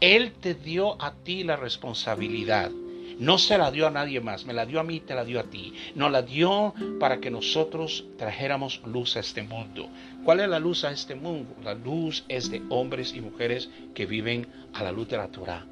Él 0.01 0.33
te 0.41 0.55
dio 0.55 1.01
a 1.01 1.13
ti 1.13 1.43
la 1.43 1.55
responsabilidad. 1.55 2.71
No 3.19 3.37
se 3.37 3.57
la 3.57 3.71
dio 3.71 3.87
a 3.87 3.91
nadie 3.91 4.19
más, 4.19 4.45
me 4.45 4.53
la 4.53 4.65
dio 4.65 4.79
a 4.79 4.83
mí, 4.83 4.99
te 4.99 5.15
la 5.15 5.23
dio 5.23 5.39
a 5.39 5.43
ti. 5.43 5.73
Nos 5.95 6.11
la 6.11 6.21
dio 6.21 6.73
para 6.99 7.19
que 7.21 7.31
nosotros 7.31 8.03
trajéramos 8.17 8.81
luz 8.85 9.15
a 9.15 9.21
este 9.21 9.41
mundo. 9.41 9.87
¿Cuál 10.25 10.41
es 10.41 10.49
la 10.49 10.59
luz 10.59 10.83
a 10.83 10.91
este 10.91 11.15
mundo? 11.15 11.55
La 11.63 11.75
luz 11.75 12.25
es 12.27 12.49
de 12.49 12.61
hombres 12.69 13.13
y 13.13 13.21
mujeres 13.21 13.69
que 13.93 14.05
viven 14.05 14.47
a 14.73 14.83
la 14.83 14.91
luz 14.91 15.07
de 15.07 15.17
la 15.17 15.29
Torah, 15.29 15.65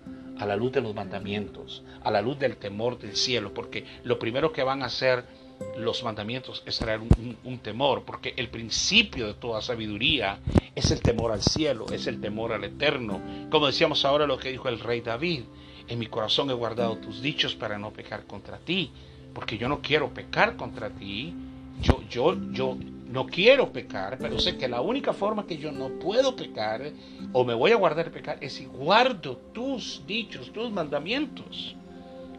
a 0.43 0.45
la 0.45 0.57
luz 0.57 0.73
de 0.73 0.81
los 0.81 0.93
mandamientos, 0.93 1.83
a 2.03 2.11
la 2.11 2.21
luz 2.21 2.37
del 2.37 2.57
temor 2.57 2.99
del 2.99 3.15
cielo, 3.15 3.53
porque 3.53 3.85
lo 4.03 4.19
primero 4.19 4.51
que 4.51 4.61
van 4.61 4.83
a 4.83 4.87
hacer 4.87 5.23
los 5.77 6.03
mandamientos 6.03 6.61
es 6.65 6.77
traer 6.77 6.99
un, 6.99 7.59
temor, 7.59 8.03
porque 8.03 8.33
el 8.35 8.49
principio 8.49 9.27
de 9.27 9.35
toda 9.35 9.61
sabiduría 9.61 10.39
es 10.75 10.91
el 10.91 11.01
temor 11.01 11.31
al 11.31 11.41
cielo, 11.41 11.85
es 11.93 12.07
el 12.07 12.19
temor 12.19 12.51
al 12.51 12.65
eterno. 12.65 13.21
Como 13.49 13.67
decíamos 13.67 14.03
ahora 14.03 14.27
lo 14.27 14.37
que 14.37 14.51
dijo 14.51 14.67
el 14.67 14.81
rey 14.81 14.99
David, 14.99 15.43
en 15.87 15.97
mi 15.97 16.07
corazón 16.07 16.49
he 16.49 16.53
guardado 16.53 16.97
tus 16.97 17.21
dichos 17.21 17.55
para 17.55 17.77
no 17.77 17.93
pecar 17.93 18.25
contra 18.25 18.57
ti, 18.57 18.91
porque 19.33 19.57
yo 19.57 19.69
no 19.69 19.81
quiero 19.81 20.13
pecar 20.13 20.57
contra 20.57 20.89
ti, 20.89 21.33
yo, 21.81 22.03
yo, 22.09 22.35
yo 22.51 22.77
no 23.13 23.27
quiero 23.27 23.71
pecar, 23.71 24.17
pero 24.19 24.39
sé 24.39 24.57
que 24.57 24.67
la 24.67 24.81
única 24.81 25.13
forma 25.13 25.45
que 25.45 25.59
yo 25.59 25.71
no 25.71 25.99
puedo 25.99 26.35
pecar 26.35 26.91
o 27.31 27.45
me 27.45 27.53
voy 27.53 27.71
a 27.71 27.75
guardar 27.75 28.05
de 28.05 28.11
pecar 28.11 28.39
es 28.41 28.53
si 28.53 28.65
guardo 28.65 29.37
tus 29.53 30.01
dichos, 30.07 30.51
tus 30.51 30.71
mandamientos. 30.71 31.75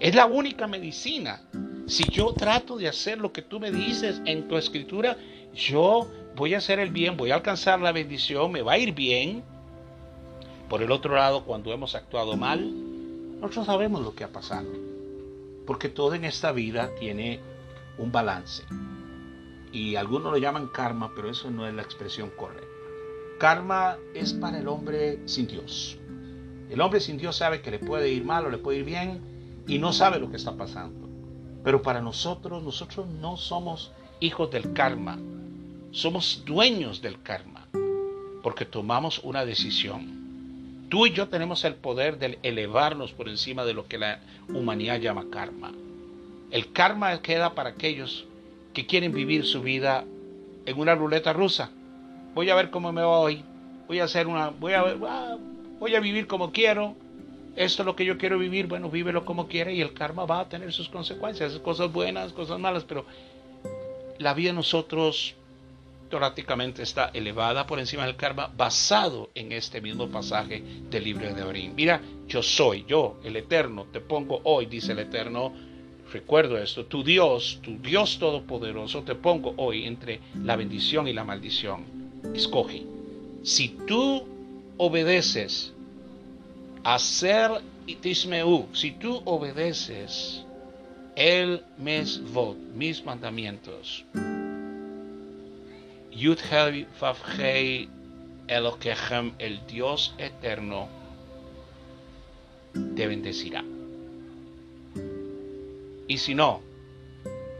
Es 0.01 0.16
la 0.16 0.27
única 0.27 0.66
medicina. 0.66 1.43
Si 1.87 2.03
yo 2.11 2.33
trato 2.33 2.77
de 2.77 2.89
hacer 2.89 3.18
lo 3.18 3.33
que 3.33 3.43
tú 3.43 3.61
me 3.61 3.70
dices 3.70 4.20
en 4.25 4.49
tu 4.49 4.57
escritura, 4.57 5.16
yo 5.55 6.11
voy 6.35 6.55
a 6.55 6.59
hacer 6.59 6.81
el 6.81 6.91
bien, 6.91 7.16
voy 7.16 7.31
a 7.31 7.37
alcanzar 7.37 7.79
la 7.81 7.93
bendición, 7.93 8.51
me 8.51 8.62
va 8.62 8.72
a 8.72 8.79
ir 8.79 8.93
bien. 8.93 9.45
Por 10.68 10.83
el 10.83 10.91
otro 10.91 11.14
lado, 11.14 11.45
cuando 11.45 11.72
hemos 11.72 11.95
actuado 11.95 12.37
mal, 12.37 12.68
nosotros 13.41 13.66
sabemos 13.66 14.03
lo 14.03 14.16
que 14.16 14.25
ha 14.25 14.33
pasado. 14.33 14.66
Porque 15.68 15.89
todo 15.89 16.14
en 16.14 16.25
esta 16.25 16.51
vida 16.51 16.91
tiene 16.99 17.39
un 17.97 18.11
balance. 18.11 18.64
Y 19.75 19.97
algunos 19.97 20.31
lo 20.31 20.39
llaman 20.39 20.68
karma, 20.68 21.11
pero 21.16 21.29
eso 21.29 21.51
no 21.51 21.66
es 21.66 21.75
la 21.75 21.83
expresión 21.83 22.31
correcta. 22.31 22.68
Karma 23.41 23.99
es 24.14 24.33
para 24.33 24.61
el 24.61 24.68
hombre 24.68 25.18
sin 25.27 25.49
Dios. 25.49 25.99
El 26.70 26.81
hombre 26.81 27.01
sin 27.01 27.18
Dios 27.18 27.35
sabe 27.35 27.61
que 27.61 27.72
le 27.72 27.81
puede 27.81 28.09
ir 28.09 28.25
mal 28.25 28.47
o 28.47 28.51
le 28.51 28.59
puede 28.59 28.79
ir 28.79 28.85
bien 28.85 29.20
y 29.66 29.81
no 29.81 29.93
sabe 29.93 30.20
lo 30.20 30.31
que 30.31 30.37
está 30.37 30.57
pasando. 30.57 31.09
Pero 31.64 31.83
para 31.83 32.01
nosotros, 32.01 32.62
nosotros 32.62 33.09
no 33.09 33.37
somos 33.37 33.91
hijos 34.20 34.49
del 34.53 34.72
karma, 34.75 35.18
somos 35.91 36.45
dueños 36.47 37.03
del 37.03 37.20
karma, 37.20 37.66
porque 38.45 38.66
tomamos 38.66 39.18
una 39.25 39.45
decisión. 39.45 40.87
Tú 40.89 41.07
y 41.07 41.12
yo 41.12 41.29
tenemos 41.29 41.64
el 41.64 41.75
poder 41.75 42.20
de 42.20 42.39
elevarnos 42.45 43.11
por 43.11 43.29
encima 43.29 43.64
de 43.64 43.75
lo 43.75 43.89
que 43.89 43.99
la 43.99 44.20
humanidad 44.51 45.01
llama 45.01 45.27
karma. 45.33 45.72
El 46.53 46.70
karma 46.72 47.20
queda 47.22 47.57
para 47.57 47.70
aquellos 47.70 48.29
que 48.75 48.87
quieren 48.87 49.12
vivir 49.12 49.47
su 49.47 49.62
vida 49.62 50.05
en 50.66 50.79
una 50.79 50.95
ruleta 50.95 51.33
rusa. 51.33 51.70
Voy 52.35 52.51
a 52.51 52.55
ver 52.55 52.70
cómo 52.70 52.93
me 52.93 53.01
va 53.01 53.18
hoy. 53.18 53.43
Voy 53.89 54.01
a 54.01 54.05
hacer 54.05 54.27
una, 54.27 54.51
voy 54.51 54.72
a, 54.75 54.81
ah, 54.81 55.39
voy 55.79 55.95
a 55.95 56.01
vivir 56.01 56.27
como 56.27 56.53
quiero 56.53 56.97
esto 57.57 57.83
es 57.83 57.87
lo 57.87 57.95
que 57.95 58.05
yo 58.05 58.18
quiero 58.18 58.39
vivir, 58.39 58.66
bueno, 58.66 58.91
vívelo 58.91 59.25
como 59.25 59.47
quiera 59.47 59.70
y 59.70 59.81
el 59.81 59.93
karma 59.93 60.25
va 60.25 60.41
a 60.41 60.49
tener 60.49 60.72
sus 60.72 60.89
consecuencias, 60.89 61.53
cosas 61.61 61.93
buenas, 61.93 62.33
cosas 62.33 62.59
malas, 62.59 62.85
pero 62.85 63.05
la 64.18 64.35
vida 64.35 64.49
de 64.49 64.55
nosotros 64.55 65.35
teóricamente 66.11 66.83
está 66.83 67.11
elevada 67.14 67.66
por 67.66 67.79
encima 67.79 68.07
del 68.07 68.16
karma 68.16 68.51
basado 68.57 69.31
en 69.35 69.53
este 69.53 69.81
mismo 69.81 70.09
pasaje 70.09 70.62
del 70.91 71.05
libro 71.05 71.33
de 71.33 71.43
Abraham. 71.43 71.75
Mira, 71.77 72.01
yo 72.27 72.43
soy, 72.43 72.85
yo, 72.89 73.20
el 73.22 73.37
Eterno, 73.37 73.87
te 73.93 74.01
pongo 74.01 74.41
hoy, 74.45 74.66
dice 74.66 74.93
el 74.93 74.99
Eterno, 74.99 75.53
recuerdo 76.15 76.57
esto, 76.59 76.87
tu 76.87 77.03
Dios, 77.03 77.59
tu 77.61 77.77
Dios 77.79 78.19
Todopoderoso, 78.21 79.03
te 79.03 79.17
pongo 79.17 79.53
hoy 79.57 79.85
entre 79.85 80.21
la 80.45 80.55
bendición 80.55 81.09
y 81.09 81.12
la 81.12 81.25
maldición. 81.25 81.85
Escoge. 82.33 82.85
Si 83.43 83.71
tú 83.87 84.23
obedeces 84.77 85.75
hacer 86.85 87.51
tismeu, 88.01 88.69
si 88.73 88.93
tú 88.93 89.21
obedeces 89.25 90.45
el 91.17 91.62
mesvot, 91.79 92.57
mis 92.75 93.05
mandamientos, 93.05 94.05
Yud 96.12 96.39
el 99.39 99.67
Dios 99.67 100.15
eterno, 100.19 100.89
te 102.95 103.07
bendecirá. 103.09 103.65
Y 106.07 106.19
si 106.19 106.35
no, 106.35 106.61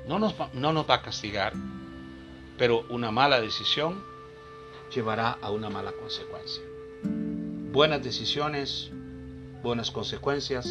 no 0.07 0.19
nos, 0.19 0.35
no 0.53 0.73
nos 0.73 0.89
va 0.89 0.97
a 0.97 1.03
castigar, 1.03 1.53
pero 2.59 2.85
una 2.91 3.11
mala 3.11 3.41
decisión 3.41 4.05
llevará 4.95 5.39
a 5.41 5.51
una 5.51 5.71
mala 5.71 5.93
consecuencia. 5.93 6.63
Buenas 7.73 8.03
decisiones 8.03 8.93
buenas 9.65 9.91
consecuencias. 9.91 10.67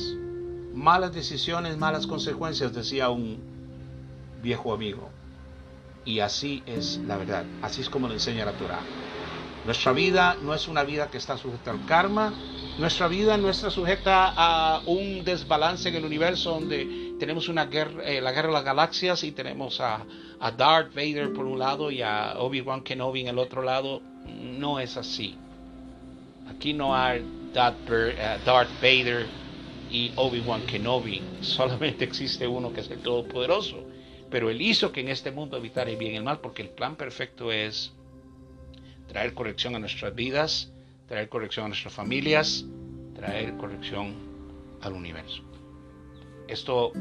Malas 0.74 1.14
decisiones, 1.14 1.78
malas 1.78 2.08
consecuencias, 2.08 2.74
decía 2.74 3.10
un 3.10 3.40
viejo 4.42 4.72
amigo. 4.72 5.10
Y 6.06 6.20
así 6.20 6.64
es 6.66 7.00
la 7.08 7.18
verdad, 7.18 7.44
así 7.62 7.82
es 7.82 7.90
como 7.90 8.08
lo 8.08 8.14
enseña 8.14 8.46
la 8.46 8.54
Torah. 8.54 8.80
Nuestra 9.66 9.94
vida 9.94 10.38
no 10.42 10.54
es 10.54 10.68
una 10.68 10.84
vida 10.84 11.08
que 11.08 11.18
está 11.18 11.38
sujeta 11.38 11.72
al 11.72 11.86
karma, 11.86 12.34
nuestra 12.78 13.08
vida 13.08 13.38
no 13.38 13.50
está 13.50 13.72
sujeta 13.72 14.34
a 14.36 14.82
un 14.86 15.24
desbalance 15.24 15.90
en 15.90 15.96
el 15.96 16.06
universo 16.06 16.52
donde 16.52 17.03
tenemos 17.20 17.50
una 17.50 17.66
guerra, 17.66 18.04
eh, 18.04 18.22
la 18.22 18.32
guerra 18.32 18.48
de 18.48 18.54
las 18.54 18.64
galaxias 18.64 19.24
y 19.24 19.32
tenemos 19.32 19.80
a, 19.80 20.06
a 20.40 20.52
Darth 20.52 20.94
Vader 20.94 21.32
por 21.34 21.46
un 21.46 21.60
lado 21.60 21.92
y 21.92 22.02
a 22.02 22.36
Obi-Wan 22.40 22.82
Kenobi 22.82 23.22
en 23.22 23.28
el 23.28 23.40
otro 23.40 23.62
lado. 23.62 24.02
No 24.26 24.80
es 24.80 24.98
así. 24.98 25.38
Aquí 26.48 26.74
no 26.74 26.96
hay 26.96 27.20
eh, 27.20 28.38
Darth 28.46 28.82
Vader 28.82 29.26
y 29.92 30.12
Obi-Wan 30.16 30.66
Kenobi. 30.66 31.22
Solamente 31.42 32.04
existe 32.04 32.48
uno 32.48 32.74
que 32.74 32.82
es 32.82 32.90
el 32.90 33.00
Todopoderoso. 33.00 33.84
Pero 34.30 34.50
Él 34.50 34.62
hizo 34.62 34.92
que 34.92 35.02
en 35.02 35.10
este 35.10 35.32
mundo 35.32 35.58
habitara 35.58 35.92
el 35.92 35.98
bien 35.98 36.14
y 36.14 36.16
el 36.18 36.24
mal, 36.24 36.40
porque 36.40 36.64
el 36.64 36.70
plan 36.70 36.96
perfecto 36.96 37.52
es 37.52 37.94
traer 39.08 39.36
corrección 39.36 39.76
a 39.76 39.80
nuestras 39.80 40.16
vidas, 40.16 40.72
traer 41.08 41.30
corrección 41.30 41.66
a 41.66 41.68
nuestras 41.68 41.94
familias, 41.94 42.66
traer 43.14 43.56
corrección 43.58 44.16
al 44.82 44.94
universo. 44.94 45.53
Esto 46.54 46.92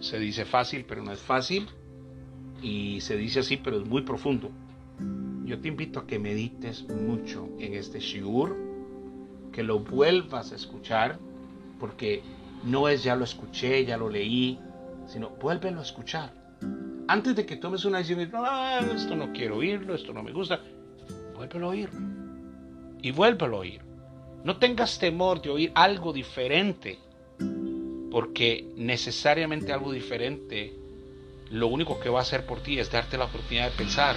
se 0.00 0.18
dice 0.18 0.44
fácil, 0.44 0.84
pero 0.84 1.00
no 1.00 1.12
es 1.12 1.20
fácil. 1.20 1.68
Y 2.60 3.00
se 3.02 3.16
dice 3.16 3.38
así, 3.38 3.56
pero 3.56 3.78
es 3.78 3.86
muy 3.86 4.02
profundo. 4.02 4.50
Yo 5.44 5.60
te 5.60 5.68
invito 5.68 6.00
a 6.00 6.06
que 6.08 6.18
medites 6.18 6.82
mucho 6.88 7.48
en 7.60 7.74
este 7.74 8.00
shiur 8.00 8.56
que 9.52 9.62
lo 9.62 9.78
vuelvas 9.78 10.50
a 10.50 10.56
escuchar, 10.56 11.20
porque 11.78 12.20
no 12.64 12.88
es 12.88 13.04
ya 13.04 13.14
lo 13.14 13.22
escuché, 13.22 13.84
ya 13.84 13.96
lo 13.96 14.10
leí, 14.10 14.58
sino 15.06 15.30
vuélvelo 15.30 15.78
a 15.78 15.84
escuchar. 15.84 16.34
Antes 17.06 17.36
de 17.36 17.46
que 17.46 17.56
tomes 17.56 17.84
una 17.84 17.98
decisión, 17.98 18.28
ah, 18.34 18.80
esto 18.92 19.14
no 19.14 19.32
quiero 19.32 19.58
oírlo, 19.58 19.94
esto 19.94 20.12
no 20.12 20.24
me 20.24 20.32
gusta, 20.32 20.60
vuélvelo 21.36 21.66
a 21.66 21.70
oír. 21.70 21.90
Y 23.02 23.12
vuélvelo 23.12 23.58
a 23.58 23.60
oír. 23.60 23.82
No 24.42 24.56
tengas 24.58 24.98
temor 24.98 25.40
de 25.40 25.50
oír 25.50 25.72
algo 25.76 26.12
diferente, 26.12 26.98
porque 28.16 28.66
necesariamente 28.76 29.74
algo 29.74 29.92
diferente 29.92 30.72
lo 31.50 31.66
único 31.66 32.00
que 32.00 32.08
va 32.08 32.20
a 32.20 32.22
hacer 32.22 32.46
por 32.46 32.62
ti 32.62 32.78
es 32.78 32.90
darte 32.90 33.18
la 33.18 33.26
oportunidad 33.26 33.70
de 33.70 33.76
pensar 33.76 34.16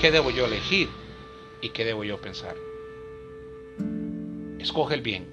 qué 0.00 0.10
debo 0.10 0.32
yo 0.32 0.46
elegir 0.46 0.88
y 1.62 1.68
qué 1.68 1.84
debo 1.84 2.02
yo 2.02 2.20
pensar. 2.20 2.56
Escoge 4.58 4.94
el 4.96 5.02
bien. 5.02 5.28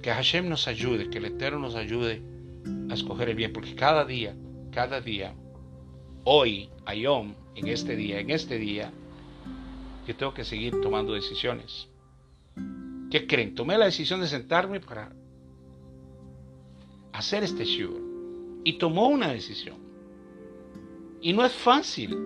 Que 0.00 0.12
Hashem 0.12 0.48
nos 0.48 0.68
ayude, 0.68 1.10
que 1.10 1.18
el 1.18 1.24
Eterno 1.24 1.58
nos 1.58 1.74
ayude 1.74 2.22
a 2.88 2.94
escoger 2.94 3.30
el 3.30 3.34
bien, 3.34 3.52
porque 3.52 3.74
cada 3.74 4.04
día, 4.04 4.36
cada 4.70 5.00
día, 5.00 5.34
hoy, 6.22 6.70
ayom, 6.84 7.34
en 7.56 7.66
este 7.66 7.96
día, 7.96 8.20
en 8.20 8.30
este 8.30 8.58
día, 8.58 8.92
yo 10.06 10.14
tengo 10.14 10.32
que 10.32 10.44
seguir 10.44 10.80
tomando 10.80 11.14
decisiones. 11.14 11.88
¿Qué 13.10 13.26
creen? 13.26 13.56
Tomé 13.56 13.76
la 13.76 13.86
decisión 13.86 14.20
de 14.20 14.28
sentarme 14.28 14.78
para 14.78 15.10
hacer 17.16 17.44
este 17.44 17.64
shiur. 17.64 18.00
Y 18.64 18.74
tomó 18.74 19.08
una 19.08 19.28
decisión. 19.28 19.76
Y 21.20 21.32
no 21.32 21.44
es 21.44 21.52
fácil. 21.52 22.16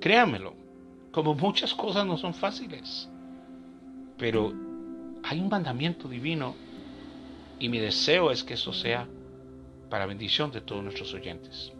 Créanmelo. 0.00 0.54
Como 1.12 1.34
muchas 1.34 1.74
cosas 1.74 2.06
no 2.06 2.16
son 2.16 2.34
fáciles. 2.34 3.08
Pero 4.18 4.52
hay 5.22 5.40
un 5.40 5.48
mandamiento 5.48 6.08
divino. 6.08 6.54
Y 7.58 7.68
mi 7.68 7.78
deseo 7.78 8.30
es 8.30 8.44
que 8.44 8.54
eso 8.54 8.72
sea 8.72 9.08
para 9.90 10.06
bendición 10.06 10.50
de 10.50 10.60
todos 10.60 10.82
nuestros 10.82 11.12
oyentes. 11.14 11.72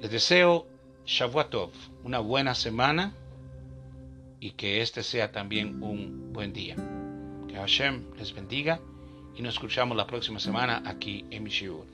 Les 0.00 0.10
deseo 0.10 0.66
Shavuatov, 1.04 1.70
una 2.04 2.20
buena 2.20 2.54
semana 2.54 3.12
y 4.40 4.52
que 4.52 4.80
este 4.80 5.02
sea 5.02 5.30
también 5.30 5.82
un 5.82 6.32
buen 6.32 6.52
día. 6.52 6.76
Que 7.48 7.56
Hashem 7.56 8.04
les 8.16 8.32
bendiga 8.32 8.80
y 9.36 9.42
nos 9.42 9.54
escuchamos 9.54 9.96
la 9.96 10.06
próxima 10.06 10.38
semana 10.38 10.82
aquí 10.84 11.24
en 11.30 11.42
Mishiur. 11.44 11.84